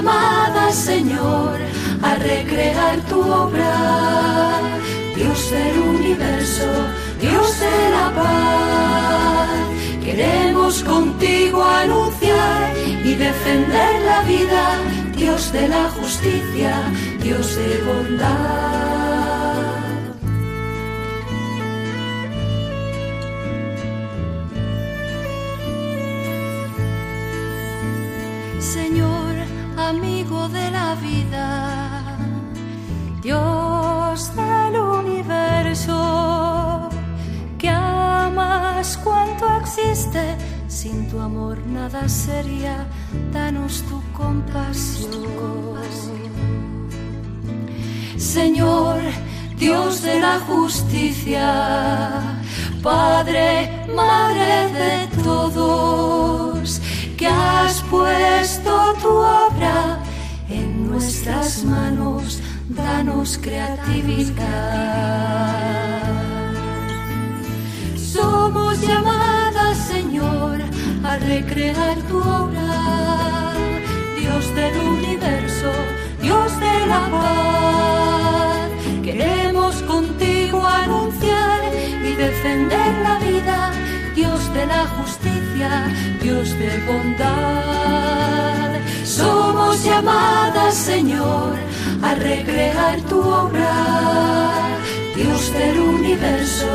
Somos 0.00 0.14
llamadas, 0.14 0.74
Señor, 0.76 1.58
a 2.02 2.14
recrear 2.14 3.00
tu 3.02 3.20
obra, 3.20 4.60
Dios 5.14 5.50
del 5.50 5.78
universo, 5.78 6.64
Dios 7.20 7.60
de 7.60 7.90
la 7.90 8.10
paz. 8.14 9.50
Queremos 10.02 10.82
contigo 10.84 11.62
anunciar 11.62 12.72
y 13.04 13.14
defender 13.14 14.02
la 14.06 14.22
vida, 14.22 14.78
Dios 15.14 15.52
de 15.52 15.68
la 15.68 15.90
justicia, 15.90 16.80
Dios 17.20 17.56
de 17.56 17.82
bondad. 17.84 18.99
Vida, 31.00 32.16
Dios 33.22 34.34
del 34.34 34.80
universo, 34.80 36.88
que 37.58 37.68
amas 37.68 38.96
cuanto 38.98 39.46
existe, 39.60 40.36
sin 40.68 41.08
tu 41.08 41.20
amor 41.20 41.58
nada 41.66 42.08
sería, 42.08 42.86
danos 43.32 43.82
tu 43.88 44.02
compasión. 44.12 45.30
Señor, 48.20 49.00
Dios 49.56 50.02
de 50.02 50.20
la 50.20 50.38
justicia, 50.40 52.20
Padre, 52.82 53.86
Madre 53.94 54.68
de 54.78 54.89
nuestras 61.00 61.64
manos, 61.64 62.40
danos 62.68 63.38
creatividad. 63.38 64.36
Somos 67.96 68.78
llamadas, 68.82 69.78
Señor, 69.78 70.60
a 71.02 71.16
recrear 71.16 71.96
tu 72.08 72.18
obra, 72.18 73.52
Dios 74.18 74.54
del 74.54 74.76
universo, 74.94 75.72
Dios 76.20 76.48
de 76.60 76.86
la 76.92 77.02
paz. 77.14 78.70
Queremos 79.02 79.76
contigo 79.92 80.66
anunciar 80.66 81.60
y 82.08 82.12
defender 82.26 82.92
la 83.02 83.18
vida, 83.20 83.72
Dios 84.14 84.52
de 84.52 84.66
la 84.66 84.86
justicia, 84.96 85.29
Dios 86.22 86.58
de 86.58 86.78
bondad. 86.86 88.70
Somos 89.04 89.84
llamadas, 89.84 90.74
Señor, 90.74 91.54
a 92.02 92.14
recrear 92.14 92.98
tu 93.02 93.20
obra, 93.20 94.78
Dios 95.14 95.52
del 95.52 95.80
universo, 95.80 96.70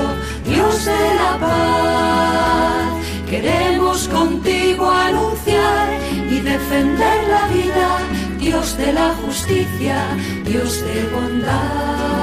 Dios 0.45 0.85
de 0.85 1.15
la 1.15 1.37
paz. 1.39 2.85
Queremos 3.27 4.07
contigo 4.07 4.89
anunciar 4.89 5.87
y 6.29 6.39
defender 6.41 7.27
la 7.27 7.47
vida, 7.47 7.87
Dios 8.37 8.77
de 8.77 8.93
la 8.93 9.15
justicia, 9.25 9.97
Dios 10.45 10.83
de 10.85 11.03
bondad. 11.15 12.14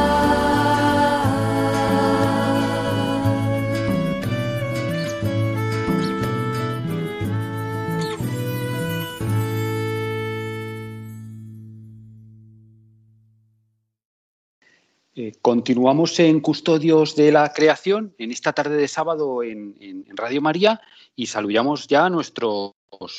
Continuamos 15.40 16.18
en 16.20 16.40
Custodios 16.40 17.16
de 17.16 17.32
la 17.32 17.52
Creación 17.52 18.14
en 18.18 18.30
esta 18.30 18.52
tarde 18.52 18.76
de 18.76 18.88
sábado 18.88 19.42
en, 19.42 20.04
Radio 20.14 20.42
María 20.42 20.80
y 21.16 21.26
saludamos 21.26 21.86
ya 21.86 22.06
a 22.06 22.10
nuestros 22.10 22.74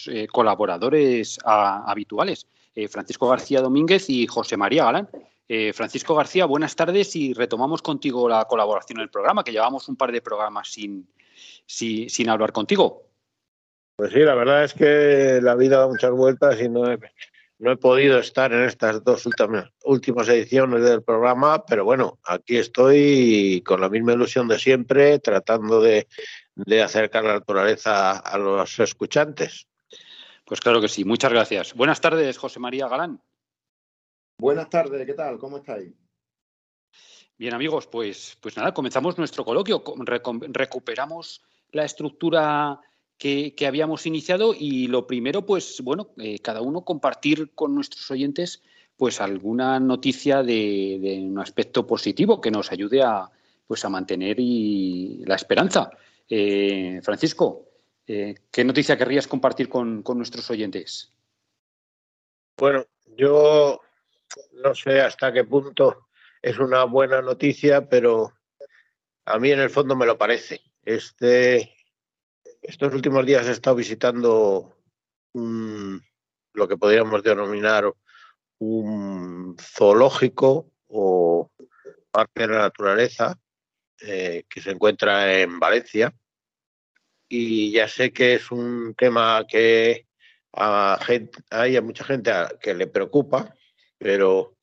eh, 0.07 0.27
colaboradores 0.27 1.39
habituales, 1.43 2.47
eh, 2.75 2.87
Francisco 2.87 3.27
García 3.29 3.61
Domínguez 3.61 4.09
y 4.09 4.27
José 4.27 4.57
María 4.57 4.85
Galán. 4.85 5.09
Eh, 5.47 5.73
Francisco 5.73 6.15
García, 6.15 6.45
buenas 6.45 6.75
tardes 6.75 7.15
y 7.15 7.33
retomamos 7.33 7.81
contigo 7.81 8.29
la 8.29 8.45
colaboración 8.45 8.99
en 8.99 9.03
el 9.03 9.09
programa, 9.09 9.43
que 9.43 9.51
llevamos 9.51 9.87
un 9.89 9.95
par 9.95 10.11
de 10.11 10.21
programas 10.21 10.69
sin, 10.69 11.07
sin, 11.65 12.09
sin 12.09 12.29
hablar 12.29 12.51
contigo. 12.51 13.03
Pues 13.95 14.11
sí, 14.13 14.19
la 14.19 14.35
verdad 14.35 14.63
es 14.63 14.73
que 14.73 15.39
la 15.41 15.55
vida 15.55 15.79
da 15.79 15.87
muchas 15.87 16.11
vueltas 16.11 16.59
y 16.61 16.69
no 16.69 16.85
no 17.63 17.71
he 17.71 17.77
podido 17.77 18.19
estar 18.19 18.51
en 18.51 18.63
estas 18.63 19.01
dos 19.05 19.25
últimas, 19.25 19.71
últimas 19.85 20.27
ediciones 20.27 20.83
del 20.83 21.01
programa, 21.01 21.65
pero 21.65 21.85
bueno, 21.85 22.19
aquí 22.25 22.57
estoy 22.57 23.63
con 23.65 23.79
la 23.79 23.87
misma 23.87 24.11
ilusión 24.11 24.49
de 24.49 24.59
siempre, 24.59 25.17
tratando 25.19 25.81
de, 25.81 26.09
de 26.55 26.83
acercar 26.83 27.23
la 27.23 27.35
naturaleza 27.35 28.17
a 28.17 28.37
los 28.37 28.77
escuchantes. 28.79 29.69
Pues 30.43 30.59
claro 30.59 30.81
que 30.81 30.89
sí, 30.89 31.05
muchas 31.05 31.31
gracias. 31.31 31.73
Buenas 31.73 32.01
tardes, 32.01 32.37
José 32.37 32.59
María 32.59 32.89
Galán. 32.89 33.21
Buenas 34.37 34.69
tardes, 34.69 35.05
¿qué 35.05 35.13
tal? 35.13 35.37
¿Cómo 35.37 35.55
estáis? 35.55 35.93
Bien, 37.37 37.53
amigos, 37.53 37.87
pues, 37.87 38.37
pues 38.41 38.57
nada, 38.57 38.73
comenzamos 38.73 39.17
nuestro 39.17 39.45
coloquio. 39.45 39.81
Recuperamos 40.49 41.41
la 41.71 41.85
estructura 41.85 42.77
que, 43.17 43.55
habíamos 43.65 44.05
iniciado 44.05 44.53
y 44.57 44.87
lo 44.87 45.07
primero, 45.07 45.45
pues 45.45 45.81
bueno, 45.81 46.09
eh, 46.17 46.39
cada 46.39 46.61
uno 46.61 46.83
compartir 46.83 47.51
con 47.55 47.73
nuestros 47.73 48.09
oyentes 48.11 48.63
pues 48.97 49.21
alguna 49.21 49.79
noticia 49.79 50.43
de, 50.43 51.19
un 51.25 51.39
aspecto 51.39 51.87
positivo 51.87 52.39
que 52.39 52.51
nos 52.51 52.71
ayude 52.71 53.01
a, 53.01 53.29
pues 53.67 53.83
a 53.85 53.89
mantener 53.89 54.37
la 54.39 55.35
esperanza. 55.35 55.89
Eh, 56.29 57.01
Francisco, 57.03 57.69
eh, 58.07 58.35
¿qué 58.51 58.63
noticia 58.63 58.97
querrías 58.97 59.27
compartir 59.27 59.69
con, 59.69 60.03
nuestros 60.15 60.49
oyentes? 60.49 61.13
Bueno, 62.57 62.85
yo 63.17 63.81
no 64.63 64.75
sé 64.75 65.01
hasta 65.01 65.33
qué 65.33 65.43
punto 65.43 66.07
es 66.41 66.59
una 66.59 66.83
buena 66.83 67.21
noticia, 67.21 67.87
pero 67.87 68.33
a 69.25 69.39
mí 69.39 69.51
en 69.51 69.59
el 69.59 69.69
fondo 69.69 69.95
me 69.95 70.05
lo 70.05 70.17
parece. 70.17 70.61
Este, 70.85 71.73
estos 72.63 72.93
últimos 72.93 73.25
días 73.25 73.47
he 73.47 73.51
estado 73.51 73.75
visitando 73.75 74.77
lo 75.33 76.67
que 76.67 76.77
podríamos 76.77 77.21
denominar 77.23 77.91
un 78.59 79.55
zoológico 79.59 80.71
o 80.87 81.51
parque 82.11 82.43
de 82.43 82.47
la 82.47 82.59
naturaleza 82.59 83.37
eh, 83.99 84.43
que 84.47 84.61
se 84.61 84.71
encuentra 84.71 85.39
en 85.39 85.59
Valencia. 85.59 86.13
Y 87.27 87.71
ya 87.71 87.87
sé 87.87 88.13
que 88.13 88.35
es 88.35 88.51
un 88.51 88.93
tema 88.95 89.43
que 89.47 90.07
a 90.53 90.99
hay 91.49 91.75
a 91.75 91.81
mucha 91.81 92.03
gente 92.03 92.31
que 92.61 92.75
le 92.75 92.87
preocupa, 92.87 93.55
pero 93.97 94.55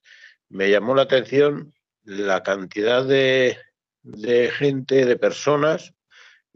me 0.49 0.71
llamó 0.71 0.95
la 0.95 1.03
atención 1.03 1.75
la 2.05 2.43
cantidad 2.43 3.05
de, 3.05 3.59
de 4.03 4.51
gente, 4.51 5.05
de 5.05 5.17
personas 5.17 5.95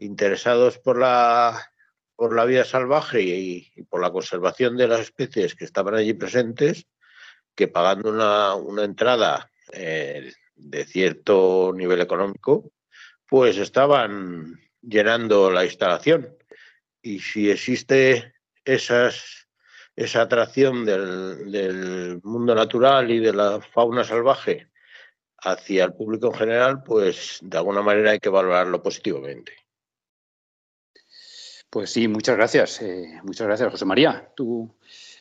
interesados 0.05 0.77
por 0.79 0.99
la 0.99 1.69
por 2.15 2.35
la 2.35 2.45
vida 2.45 2.63
salvaje 2.63 3.21
y, 3.21 3.71
por 3.89 4.01
la 4.01 4.11
conservación 4.11 4.77
de 4.77 4.87
las 4.87 5.01
especies 5.01 5.55
que 5.55 5.65
estaban 5.65 5.95
allí 5.95 6.13
presentes, 6.13 6.87
que 7.53 7.67
pagando 7.67 8.09
una, 8.09 8.83
entrada 8.83 9.51
eh, 9.71 10.31
de 10.55 10.85
cierto 10.85 11.73
nivel 11.75 12.01
económico, 12.01 12.71
pues 13.27 13.57
estaban 13.57 14.59
llenando 14.81 15.51
la 15.51 15.65
instalación. 15.65 16.37
Y 17.01 17.19
si 17.19 17.49
existe 17.49 18.33
esas, 18.63 19.47
esa 19.95 20.21
atracción 20.21 20.85
del, 20.85 21.51
del 21.51 22.21
mundo 22.23 22.55
natural 22.55 23.11
y 23.11 23.19
de 23.19 23.33
la 23.33 23.61
fauna 23.61 24.03
salvaje 24.03 24.69
hacia 25.37 25.85
el 25.85 25.93
público 25.93 26.27
en 26.27 26.33
general, 26.33 26.83
pues 26.83 27.39
de 27.41 27.57
alguna 27.57 27.81
manera 27.81 28.11
hay 28.11 28.19
que 28.19 28.29
valorarlo 28.29 28.81
positivamente. 28.81 29.64
Pues 31.75 31.89
sí, 31.89 32.07
muchas 32.07 32.37
gracias. 32.37 32.81
Eh, 32.81 33.19
muchas 33.25 33.47
gracias, 33.47 33.69
José 33.69 33.83
María. 33.83 34.31
Tú, 34.33 34.73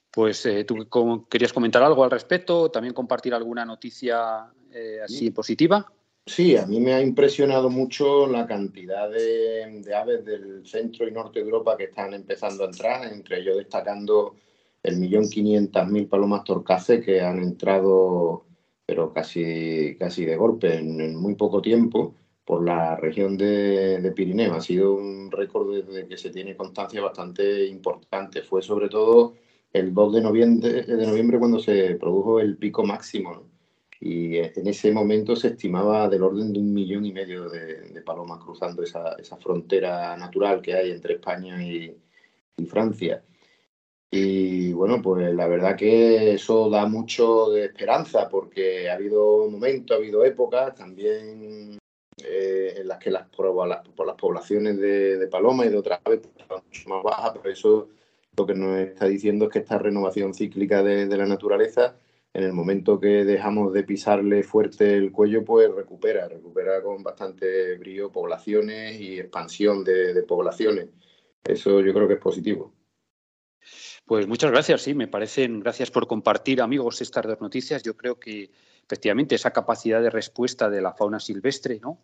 pues, 0.09 0.47
eh, 0.47 0.63
¿tú 0.63 0.87
querías 1.29 1.53
comentar 1.53 1.83
algo 1.83 2.05
al 2.05 2.13
respecto? 2.13 2.71
¿También 2.71 2.95
compartir 2.95 3.35
alguna 3.35 3.65
noticia 3.65 4.47
eh, 4.73 5.01
así 5.03 5.33
positiva? 5.33 5.85
Sí, 6.25 6.57
a 6.57 6.65
mí 6.65 6.79
me 6.79 6.95
ha 6.95 7.03
impresionado 7.03 7.71
mucho 7.71 8.29
la 8.29 8.47
cantidad 8.47 9.11
de, 9.11 9.85
aves 9.97 10.25
del 10.25 10.65
centro 10.65 11.09
y 11.09 11.11
norte 11.11 11.41
de 11.41 11.47
Europa 11.47 11.77
que 11.77 11.87
están 11.87 12.15
empezando 12.15 12.63
a 12.63 12.67
entrar, 12.69 13.13
entre 13.13 13.41
ellos 13.41 13.57
destacando 13.57 14.37
el 14.85 14.99
millón 14.99 15.29
quinientas 15.29 15.89
mil 15.89 16.07
palomas 16.07 16.45
torcace 16.45 17.01
que 17.01 17.21
han 17.21 17.43
entrado, 17.43 18.47
pero 18.87 19.13
casi, 19.13 19.97
casi 19.99 20.25
de 20.25 20.37
golpe 20.37 20.77
en 20.77 21.17
muy 21.17 21.35
poco 21.35 21.61
tiempo 21.61 22.15
por 22.45 22.65
la 22.65 22.97
región 22.97 23.37
de, 23.37 24.13
Pirineo. 24.15 24.55
Ha 24.55 24.61
sido 24.61 24.95
un 24.95 25.31
récord 25.31 25.75
desde 25.75 26.07
que 26.07 26.17
se 26.17 26.31
tiene 26.31 26.57
constancia 26.57 27.01
bastante 27.03 27.67
importante. 27.67 28.43
Fue 28.43 28.63
sobre 28.63 28.89
todo 28.89 29.35
el 29.73 29.95
2 29.95 30.15
de 30.15 30.21
noviembre, 30.21 30.83
de 30.83 31.07
noviembre 31.07 31.39
cuando 31.39 31.59
se 31.59 31.95
produjo 31.97 32.41
el 32.41 32.57
pico 32.57 32.85
máximo. 32.85 33.49
Y 34.01 34.37
en 34.37 34.67
ese 34.67 34.93
momento 34.93 35.35
se 35.35 35.49
estimaba 35.49 36.09
del 36.09 36.23
orden 36.23 36.53
de 36.53 36.59
un 36.59 36.75
millón 36.75 37.07
y 37.07 37.13
medio 37.13 37.49
de, 37.49 38.03
palomas 38.05 38.45
cruzando 38.45 38.83
esa, 38.83 39.17
frontera 39.41 40.15
natural 40.17 40.61
que 40.61 40.75
hay 40.75 40.91
entre 40.91 41.15
España 41.15 41.63
y, 41.65 41.97
y 42.57 42.67
Francia. 42.67 43.25
Y 44.11 44.73
bueno, 44.73 45.01
pues 45.03 45.35
la 45.35 45.49
verdad 45.49 45.77
que 45.77 46.35
eso 46.35 46.69
da 46.71 46.87
mucho 46.87 47.51
de 47.51 47.65
esperanza 47.65 48.29
porque 48.29 48.91
ha 48.91 48.95
habido 48.95 49.49
momentos, 49.49 49.97
ha 49.97 49.99
habido 49.99 50.25
épocas, 50.25 50.75
también 50.75 51.79
eh, 52.23 52.75
en 52.77 52.89
las 52.89 52.99
que 52.99 53.11
las, 53.11 53.29
por 53.29 53.67
las, 53.67 54.17
poblaciones 54.17 54.79
de, 54.79 55.17
de 55.19 55.27
paloma 55.27 55.67
y 55.67 55.71
de 55.71 55.77
otras 55.77 56.01
aves 56.05 56.21
están 56.37 56.63
mucho 56.65 56.89
más 56.89 57.03
bajas, 57.03 57.39
por 57.39 57.49
eso 57.49 57.89
lo 58.37 58.47
que 58.47 58.55
nos 58.55 58.79
está 58.79 59.07
diciendo 59.07 59.47
es 59.47 59.53
que 59.53 59.59
esta 59.61 59.79
renovación 59.79 60.35
cíclica 60.35 60.83
de, 60.83 61.07
la 61.17 61.27
naturaleza, 61.27 61.97
en 62.33 62.45
el 62.45 62.53
momento 62.53 62.99
que 62.99 63.25
dejamos 63.25 63.73
de 63.73 63.85
pisarle 63.85 64.43
fuerte 64.43 64.95
el 64.95 65.13
cuello, 65.13 65.45
pues 65.45 65.71
recupera, 65.73 66.29
recupera 66.29 66.83
con 66.83 67.03
bastante 67.03 67.77
brío 67.77 68.11
poblaciones 68.11 69.01
y 69.01 69.21
expansión 69.21 69.85
de 69.85 70.23
poblaciones. 70.27 70.89
Eso 71.45 71.81
yo 71.81 71.93
creo 71.93 72.09
que 72.09 72.15
es 72.15 72.21
positivo. 72.21 72.73
Pues 74.07 74.27
muchas 74.27 74.51
gracias, 74.51 74.83
sí, 74.83 74.95
me 74.95 75.09
parecen, 75.09 75.61
gracias 75.61 75.91
por 75.91 76.07
compartir, 76.07 76.61
amigos, 76.61 77.01
estas 77.01 77.25
dos 77.25 77.41
noticias. 77.41 77.83
Yo 77.83 77.97
creo 77.97 78.19
que 78.21 78.51
efectivamente 78.87 79.35
esa 79.35 79.53
capacidad 79.53 80.03
de 80.03 80.11
respuesta 80.11 80.69
de 80.71 80.83
la 80.83 80.93
fauna 80.93 81.21
silvestre, 81.21 81.81
¿no? 81.81 81.99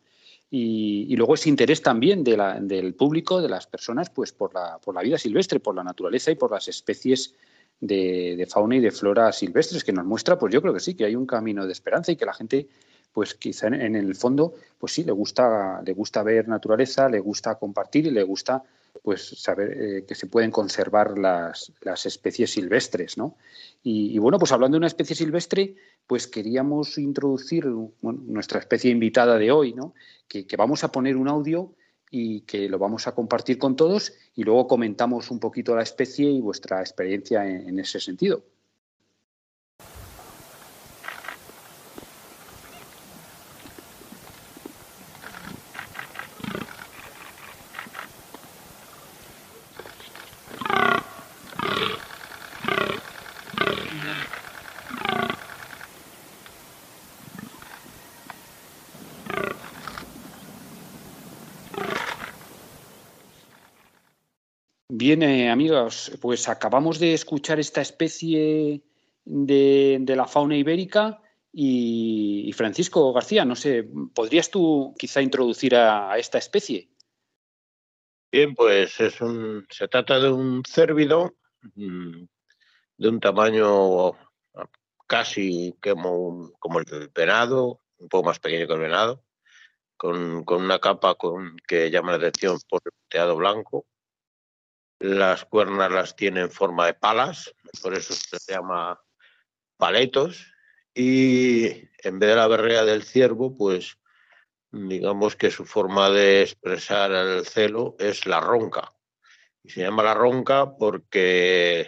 Y, 0.53 1.14
luego 1.14 1.35
ese 1.35 1.49
interés 1.49 1.81
también 1.81 2.25
del 2.25 2.95
público, 2.95 3.40
de 3.40 3.49
las 3.49 3.69
personas, 3.69 4.11
pues 4.11 4.33
por 4.33 4.53
la, 4.53 4.79
por 4.79 4.97
la 4.97 5.03
vida 5.03 5.16
silvestre, 5.16 5.61
por 5.61 5.77
la 5.77 5.85
naturaleza 5.85 6.33
y 6.33 6.35
por 6.35 6.51
las 6.51 6.66
especies 6.66 7.35
de, 7.81 8.47
fauna 8.51 8.77
y 8.77 8.81
de 8.81 8.90
flora 8.90 9.31
silvestres, 9.31 9.85
que 9.85 9.93
nos 9.93 10.05
muestra, 10.05 10.38
pues 10.38 10.53
yo 10.53 10.61
creo 10.61 10.75
que 10.75 10.81
sí, 10.81 10.95
que 10.95 11.05
hay 11.05 11.14
un 11.14 11.27
camino 11.27 11.66
de 11.66 11.73
esperanza 11.73 12.11
y 12.11 12.16
que 12.16 12.27
la 12.27 12.35
gente, 12.35 12.69
pues 13.12 13.35
quizá 13.35 13.69
en, 13.69 13.95
el 13.95 14.16
fondo, 14.16 14.55
pues 14.77 14.93
sí, 14.93 15.05
le 15.05 15.12
gusta, 15.12 15.83
le 15.83 15.93
gusta 15.93 16.25
ver 16.25 16.49
naturaleza, 16.49 17.09
le 17.09 17.21
gusta 17.21 17.55
compartir 17.55 18.07
y 18.07 18.11
le 18.11 18.25
gusta 18.25 18.64
pues 19.03 19.40
saber 19.40 19.72
eh, 19.81 20.05
que 20.07 20.14
se 20.14 20.26
pueden 20.26 20.50
conservar 20.50 21.18
las, 21.18 21.72
las 21.81 22.07
especies 22.07 22.50
silvestres, 22.53 23.16
¿no? 23.16 23.37
Y, 23.83 24.18
bueno, 24.18 24.38
pues 24.38 24.53
hablando 24.53 24.74
de 24.74 24.81
una 24.81 24.87
especie 24.87 25.16
silvestre, 25.16 25.76
pues 26.07 26.26
queríamos 26.26 26.98
introducir 26.98 27.66
nuestra 28.03 28.61
especie 28.61 28.90
invitada 28.90 29.38
de 29.38 29.50
hoy, 29.50 29.72
¿no? 29.72 29.94
Que, 30.29 30.46
vamos 30.57 30.85
a 30.85 30.92
poner 30.92 31.16
un 31.16 31.29
audio 31.29 31.74
y 32.11 32.42
que 32.42 32.68
lo 32.68 32.79
vamos 32.79 33.07
a 33.07 33.14
compartir 33.14 33.59
con 33.59 33.76
todos 33.76 34.12
y 34.35 34.44
luego 34.44 34.66
comentamos 34.66 35.31
un 35.31 35.40
poquito 35.40 35.74
la 35.74 35.83
especie 35.83 36.29
y 36.29 36.40
vuestra 36.40 36.81
experiencia 36.81 37.48
en 37.48 37.79
ese 37.79 38.00
sentido. 38.00 38.42
Bien, 65.11 65.25
eh, 65.25 65.51
amigos, 65.51 66.16
pues 66.20 66.49
acabamos 66.49 67.01
de 67.01 67.14
escuchar 67.14 67.59
esta 67.59 67.81
especie 67.81 68.81
de, 69.25 70.05
la 70.07 70.25
fauna 70.29 70.57
ibérica 70.57 71.20
y, 71.53 72.53
Francisco 72.55 73.12
García, 73.12 73.45
no 73.45 73.57
sé, 73.57 73.91
¿podrías 74.14 74.53
tú 74.53 74.95
quizá 74.97 75.20
introducir 75.20 75.74
a, 75.74 76.16
esta 76.16 76.39
especie? 76.39 76.91
Bien, 78.30 78.55
pues 78.55 79.01
es 79.01 79.20
un, 79.20 79.66
se 79.68 79.89
trata 79.89 80.20
de 80.20 80.30
un 80.30 80.62
cérvido 80.64 81.35
mm, 81.74 82.22
de 82.99 83.09
un 83.09 83.18
tamaño 83.18 84.12
casi 85.09 85.74
como, 85.82 86.53
como 86.61 86.78
el 86.78 87.11
venado, 87.12 87.80
un 87.99 88.09
poco 88.09 88.28
más 88.28 88.39
pequeño 88.39 88.68
que 88.68 88.74
el 88.74 88.80
venado, 88.80 89.24
con, 89.97 90.45
una 90.47 90.78
capa 90.78 91.16
con, 91.16 91.57
que 91.66 91.91
llama 91.91 92.12
la 92.12 92.28
atención 92.28 92.61
por 92.68 92.80
el 92.85 92.93
teado 93.09 93.35
blanco 93.35 93.87
las 95.01 95.46
cuernas 95.46 95.90
las 95.90 96.14
tiene 96.14 96.42
en 96.42 96.51
forma 96.51 96.86
de 96.86 96.94
palas, 96.94 97.55
por 97.82 97.94
eso 97.94 98.14
se 98.14 98.53
llama 98.53 99.01
paletos. 99.76 100.46
Y 100.94 101.66
en 102.03 102.18
vez 102.18 102.30
de 102.30 102.36
la 102.36 102.46
berrea 102.46 102.84
del 102.84 103.03
ciervo, 103.03 103.57
pues 103.57 103.98
digamos 104.70 105.36
que 105.36 105.51
su 105.51 105.64
forma 105.64 106.11
de 106.11 106.42
expresar 106.42 107.11
el 107.12 107.46
celo 107.46 107.96
es 107.98 108.26
la 108.26 108.40
ronca. 108.40 108.92
Y 109.62 109.70
se 109.70 109.82
llama 109.82 110.03
la 110.03 110.14
ronca 110.14 110.76
porque 110.76 111.86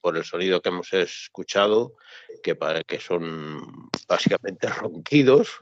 por 0.00 0.16
el 0.16 0.24
sonido 0.24 0.60
que 0.60 0.68
hemos 0.68 0.92
escuchado, 0.92 1.94
que, 2.42 2.56
que 2.86 3.00
son 3.00 3.88
básicamente 4.08 4.68
ronquidos 4.68 5.58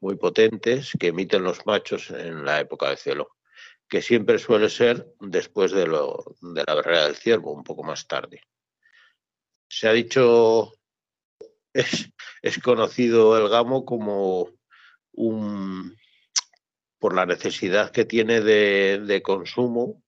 muy 0.00 0.16
potentes 0.16 0.92
que 0.98 1.08
emiten 1.08 1.44
los 1.44 1.64
machos 1.64 2.10
en 2.10 2.44
la 2.44 2.60
época 2.60 2.90
de 2.90 2.96
celo 2.96 3.36
que 3.90 4.00
siempre 4.02 4.38
suele 4.38 4.70
ser 4.70 5.04
después 5.18 5.72
de, 5.72 5.86
lo, 5.86 6.24
de 6.40 6.62
la 6.64 6.74
barrera 6.74 7.06
del 7.06 7.16
ciervo, 7.16 7.52
un 7.52 7.64
poco 7.64 7.82
más 7.82 8.06
tarde. 8.06 8.40
Se 9.68 9.88
ha 9.88 9.92
dicho 9.92 10.72
es, 11.74 12.58
conocido 12.62 13.36
el 13.36 13.48
gamo 13.48 13.84
como 13.84 14.48
un 15.12 15.96
por 17.00 17.14
la 17.14 17.26
necesidad 17.26 17.90
que 17.90 18.04
tiene 18.04 18.42
de, 18.42 19.22
consumo 19.24 20.02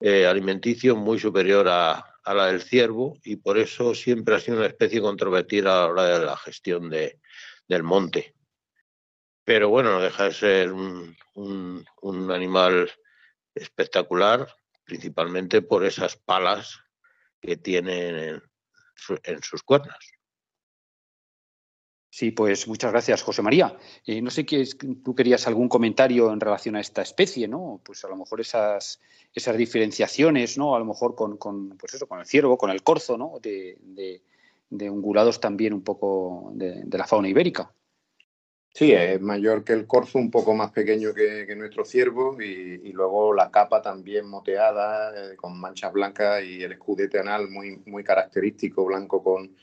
eh, 0.00 0.26
alimenticio 0.26 0.94
muy 0.94 1.18
superior 1.18 1.66
a, 1.68 2.04
la 2.24 2.46
del 2.48 2.60
ciervo 2.60 3.16
y 3.24 3.36
por 3.36 3.56
eso 3.56 3.94
siempre 3.94 4.34
ha 4.34 4.40
sido 4.40 4.58
una 4.58 4.66
especie 4.66 5.00
controvertida 5.00 5.72
a 5.72 5.86
la 5.86 5.86
hora 5.86 6.18
de 6.18 6.26
la 6.26 6.36
gestión 6.36 6.90
de, 6.90 7.18
del 7.66 7.82
monte. 7.82 8.34
Pero 9.44 9.70
bueno, 9.70 9.92
no 9.92 10.00
deja 10.02 10.24
de 10.24 10.32
ser 10.32 10.72
un, 10.72 11.16
un 11.32 12.30
animal 12.30 12.90
espectacular, 13.60 14.48
principalmente 14.84 15.62
por 15.62 15.84
esas 15.84 16.16
palas 16.16 16.80
que 17.40 17.56
tienen 17.56 18.42
en, 19.24 19.42
sus 19.42 19.62
cuernas. 19.62 19.98
Sí, 22.10 22.32
pues 22.32 22.66
muchas 22.66 22.90
gracias, 22.90 23.22
José 23.22 23.42
María. 23.42 23.76
Eh, 24.04 24.20
no 24.20 24.30
sé 24.30 24.44
qué 24.44 24.66
tú 25.04 25.14
querías 25.14 25.46
algún 25.46 25.68
comentario 25.68 26.32
en 26.32 26.40
relación 26.40 26.74
a 26.74 26.80
esta 26.80 27.02
especie, 27.02 27.46
¿no? 27.46 27.80
Pues 27.84 28.04
a 28.04 28.08
lo 28.08 28.16
mejor 28.16 28.40
esas, 28.40 28.98
esas 29.34 29.56
diferenciaciones, 29.56 30.58
¿no? 30.58 30.74
A 30.74 30.78
lo 30.78 30.84
mejor 30.84 31.14
con, 31.14 31.36
con 31.36 31.76
pues 31.76 31.94
eso, 31.94 32.08
con 32.08 32.18
el 32.18 32.26
ciervo, 32.26 32.58
con 32.58 32.70
el 32.70 32.82
corzo, 32.82 33.16
¿no? 33.16 33.38
De, 33.40 33.78
de, 34.70 34.90
ungulados 34.90 35.38
también 35.38 35.72
un 35.72 35.82
poco 35.82 36.50
de, 36.54 36.84
la 36.90 37.06
fauna 37.06 37.28
ibérica. 37.28 37.72
Sí, 38.78 38.92
es 38.92 39.20
mayor 39.20 39.64
que 39.64 39.72
el 39.72 39.88
corzo, 39.88 40.18
un 40.20 40.30
poco 40.30 40.54
más 40.54 40.70
pequeño 40.70 41.12
que, 41.12 41.52
nuestro 41.56 41.84
ciervo 41.84 42.40
y, 42.40 42.92
luego 42.92 43.34
la 43.34 43.50
capa 43.50 43.82
también 43.82 44.28
moteada, 44.28 45.32
eh, 45.32 45.34
con 45.34 45.58
manchas 45.58 45.92
blancas 45.92 46.44
y 46.44 46.62
el 46.62 46.70
escudete 46.70 47.18
anal 47.18 47.50
muy, 47.50 47.82
muy 47.86 48.04
característico, 48.04 48.84
blanco 48.84 49.20
con, 49.20 49.56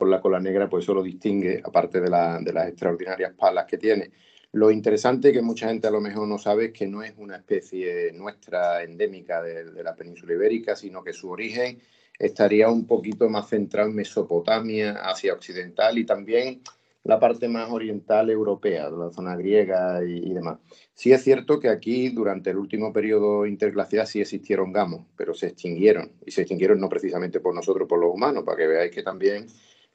la 0.00 0.20
cola 0.20 0.38
negra, 0.38 0.68
pues 0.68 0.84
eso 0.84 0.92
lo 0.92 1.02
distingue, 1.02 1.62
aparte 1.64 1.98
de, 1.98 2.10
las 2.10 2.68
extraordinarias 2.68 3.32
palas 3.32 3.64
que 3.64 3.78
tiene. 3.78 4.10
Lo 4.52 4.70
interesante 4.70 5.32
que 5.32 5.40
mucha 5.40 5.68
gente 5.68 5.88
a 5.88 5.90
lo 5.90 6.02
mejor 6.02 6.28
no 6.28 6.36
sabe 6.36 6.66
es 6.66 6.72
que 6.72 6.86
no 6.86 7.02
es 7.02 7.14
una 7.16 7.36
especie 7.36 8.12
nuestra 8.12 8.82
endémica 8.82 9.42
de 9.42 9.82
la 9.82 9.94
península 9.94 10.34
ibérica, 10.34 10.76
sino 10.76 11.02
que 11.02 11.14
su 11.14 11.30
origen 11.30 11.80
estaría 12.18 12.68
un 12.68 12.86
poquito 12.86 13.30
más 13.30 13.48
centrado 13.48 13.88
en 13.88 13.96
Mesopotamia, 13.96 14.92
Asia 15.04 15.32
Occidental 15.32 15.96
y 15.96 16.04
también 16.04 16.60
la 17.08 17.18
parte 17.18 17.48
más 17.48 17.70
oriental 17.70 18.28
europea, 18.28 18.90
la 18.90 19.10
zona 19.10 19.34
griega 19.34 20.04
y, 20.04 20.30
demás. 20.34 20.58
Sí 20.92 21.10
es 21.10 21.24
cierto 21.24 21.58
que 21.58 21.70
aquí, 21.70 22.10
durante 22.10 22.50
el 22.50 22.58
último 22.58 22.92
periodo 22.92 23.46
interglacial, 23.46 24.06
sí 24.06 24.20
existieron 24.20 24.74
gamos, 24.74 25.06
pero 25.16 25.32
se 25.32 25.46
extinguieron. 25.46 26.12
Y 26.26 26.32
se 26.32 26.42
extinguieron 26.42 26.78
no 26.78 26.90
precisamente 26.90 27.40
por 27.40 27.54
nosotros, 27.54 27.88
por 27.88 27.98
los 27.98 28.12
humanos, 28.12 28.44
para 28.44 28.58
que 28.58 28.66
veáis 28.66 28.92
que 28.92 29.02
también 29.02 29.46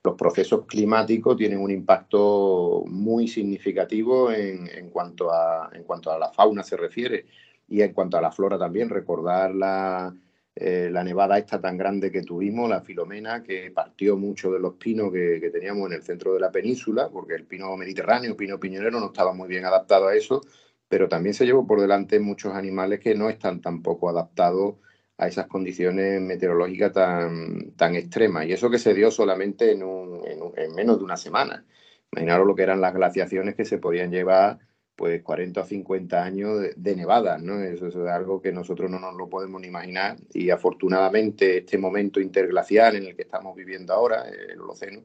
los 0.04 0.16
procesos 0.16 0.66
climáticos 0.66 1.38
tienen 1.38 1.60
un 1.60 1.70
impacto 1.70 2.84
muy 2.88 3.28
significativo 3.28 4.32
en, 4.32 4.68
en, 4.76 4.90
cuanto, 4.90 5.32
a, 5.32 5.70
en 5.72 5.84
cuanto 5.84 6.10
a 6.10 6.18
la 6.18 6.32
fauna 6.32 6.64
se 6.64 6.78
refiere 6.78 7.28
y 7.68 7.84
en 7.84 7.94
cuanto 7.94 8.18
a 8.18 8.22
la 8.22 8.32
flora 8.32 8.58
también. 8.58 8.90
Recordar 8.90 9.54
la, 9.54 10.16
eh, 10.56 10.90
la 10.92 11.04
nevada 11.04 11.38
esta 11.40 11.60
tan 11.60 11.78
grande 11.78 12.12
que 12.12 12.22
tuvimos, 12.22 12.70
la 12.70 12.82
filomena, 12.82 13.42
que 13.42 13.72
partió 13.72 14.18
mucho 14.18 14.52
de 14.52 14.60
los 14.60 14.76
pinos 14.76 15.12
que, 15.12 15.50
teníamos 15.52 15.88
en 15.88 15.94
el 15.94 16.04
centro 16.04 16.34
de 16.34 16.40
la 16.40 16.52
península, 16.52 17.10
porque 17.10 17.34
el 17.36 17.46
pino 17.46 17.76
mediterráneo, 17.76 18.38
pino 18.38 18.60
piñonero, 18.60 19.00
no 19.00 19.08
estaba 19.08 19.34
muy 19.34 19.48
bien 19.48 19.66
adaptado 19.66 20.08
a 20.08 20.16
eso, 20.16 20.42
pero 20.88 21.10
también 21.10 21.34
se 21.34 21.46
llevó 21.46 21.66
por 21.66 21.82
delante 21.82 22.20
muchos 22.20 22.54
animales 22.54 23.00
que 23.00 23.16
no 23.16 23.30
están 23.30 23.62
tampoco 23.62 24.10
adaptados 24.10 24.76
a 25.18 25.28
esas 25.28 25.48
condiciones 25.48 26.22
meteorológicas 26.22 26.94
tan, 26.94 27.72
tan 27.76 27.96
extremas. 27.96 28.46
Y 28.46 28.54
eso 28.54 28.70
que 28.70 28.80
se 28.80 28.94
dio 28.94 29.10
solamente 29.10 29.72
en, 29.72 29.82
en 29.82 30.76
menos 30.76 31.00
de 31.00 31.04
una 31.04 31.18
semana. 31.18 31.66
Imaginaros 32.12 32.48
lo 32.48 32.56
que 32.56 32.64
eran 32.64 32.82
las 32.82 32.94
glaciaciones 32.94 33.56
que 33.56 33.66
se 33.66 33.80
podían 33.80 34.12
llevar 34.12 34.60
pues 34.96 35.24
40 35.24 35.62
o 35.62 35.66
50 35.66 36.24
años 36.24 36.62
de, 36.76 36.96
nevadas, 36.96 37.42
¿no? 37.42 37.60
Eso 37.62 37.88
es 37.88 37.96
algo 37.96 38.42
que 38.42 38.52
nosotros 38.52 38.90
no 38.92 39.00
nos 39.00 39.16
lo 39.16 39.30
podemos 39.30 39.60
ni 39.62 39.68
imaginar 39.68 40.18
y 40.34 40.50
afortunadamente 40.50 41.60
este 41.60 41.78
momento 41.78 42.20
interglacial 42.20 42.96
en 42.96 43.06
el 43.08 43.16
que 43.16 43.24
estamos 43.24 43.56
viviendo 43.56 43.94
ahora, 43.94 44.26
el 44.30 44.62
Holoceno, 44.62 45.02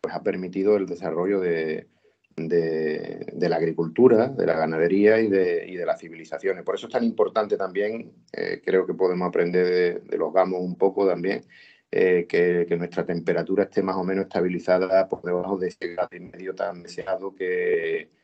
pues 0.00 0.14
ha 0.14 0.22
permitido 0.22 0.76
el 0.76 0.86
desarrollo 0.86 1.40
de, 1.40 1.88
de, 2.36 3.48
la 3.48 3.56
agricultura, 3.56 4.28
de 4.28 4.46
la 4.46 4.54
ganadería 4.54 5.20
y 5.20 5.28
de, 5.28 5.66
y 5.66 5.76
de, 5.76 5.86
las 5.86 6.00
civilizaciones. 6.00 6.64
Por 6.64 6.74
eso 6.74 6.86
es 6.86 6.92
tan 6.92 7.04
importante 7.04 7.56
también, 7.56 8.12
eh, 8.32 8.60
creo 8.64 8.86
que 8.86 8.94
podemos 8.94 9.28
aprender 9.28 10.02
de, 10.04 10.18
los 10.18 10.32
gamos 10.32 10.60
un 10.60 10.76
poco 10.76 11.06
también, 11.06 11.44
eh, 11.90 12.26
que, 12.28 12.66
que, 12.68 12.76
nuestra 12.76 13.04
temperatura 13.04 13.64
esté 13.64 13.82
más 13.82 13.96
o 13.96 14.04
menos 14.04 14.24
estabilizada 14.24 15.08
por 15.08 15.22
debajo 15.22 15.58
de 15.58 15.68
ese 15.68 15.88
grado 15.88 16.10
y 16.12 16.20
medio 16.20 16.54
tan 16.54 16.82
deseado 16.82 17.34
que 17.34 18.19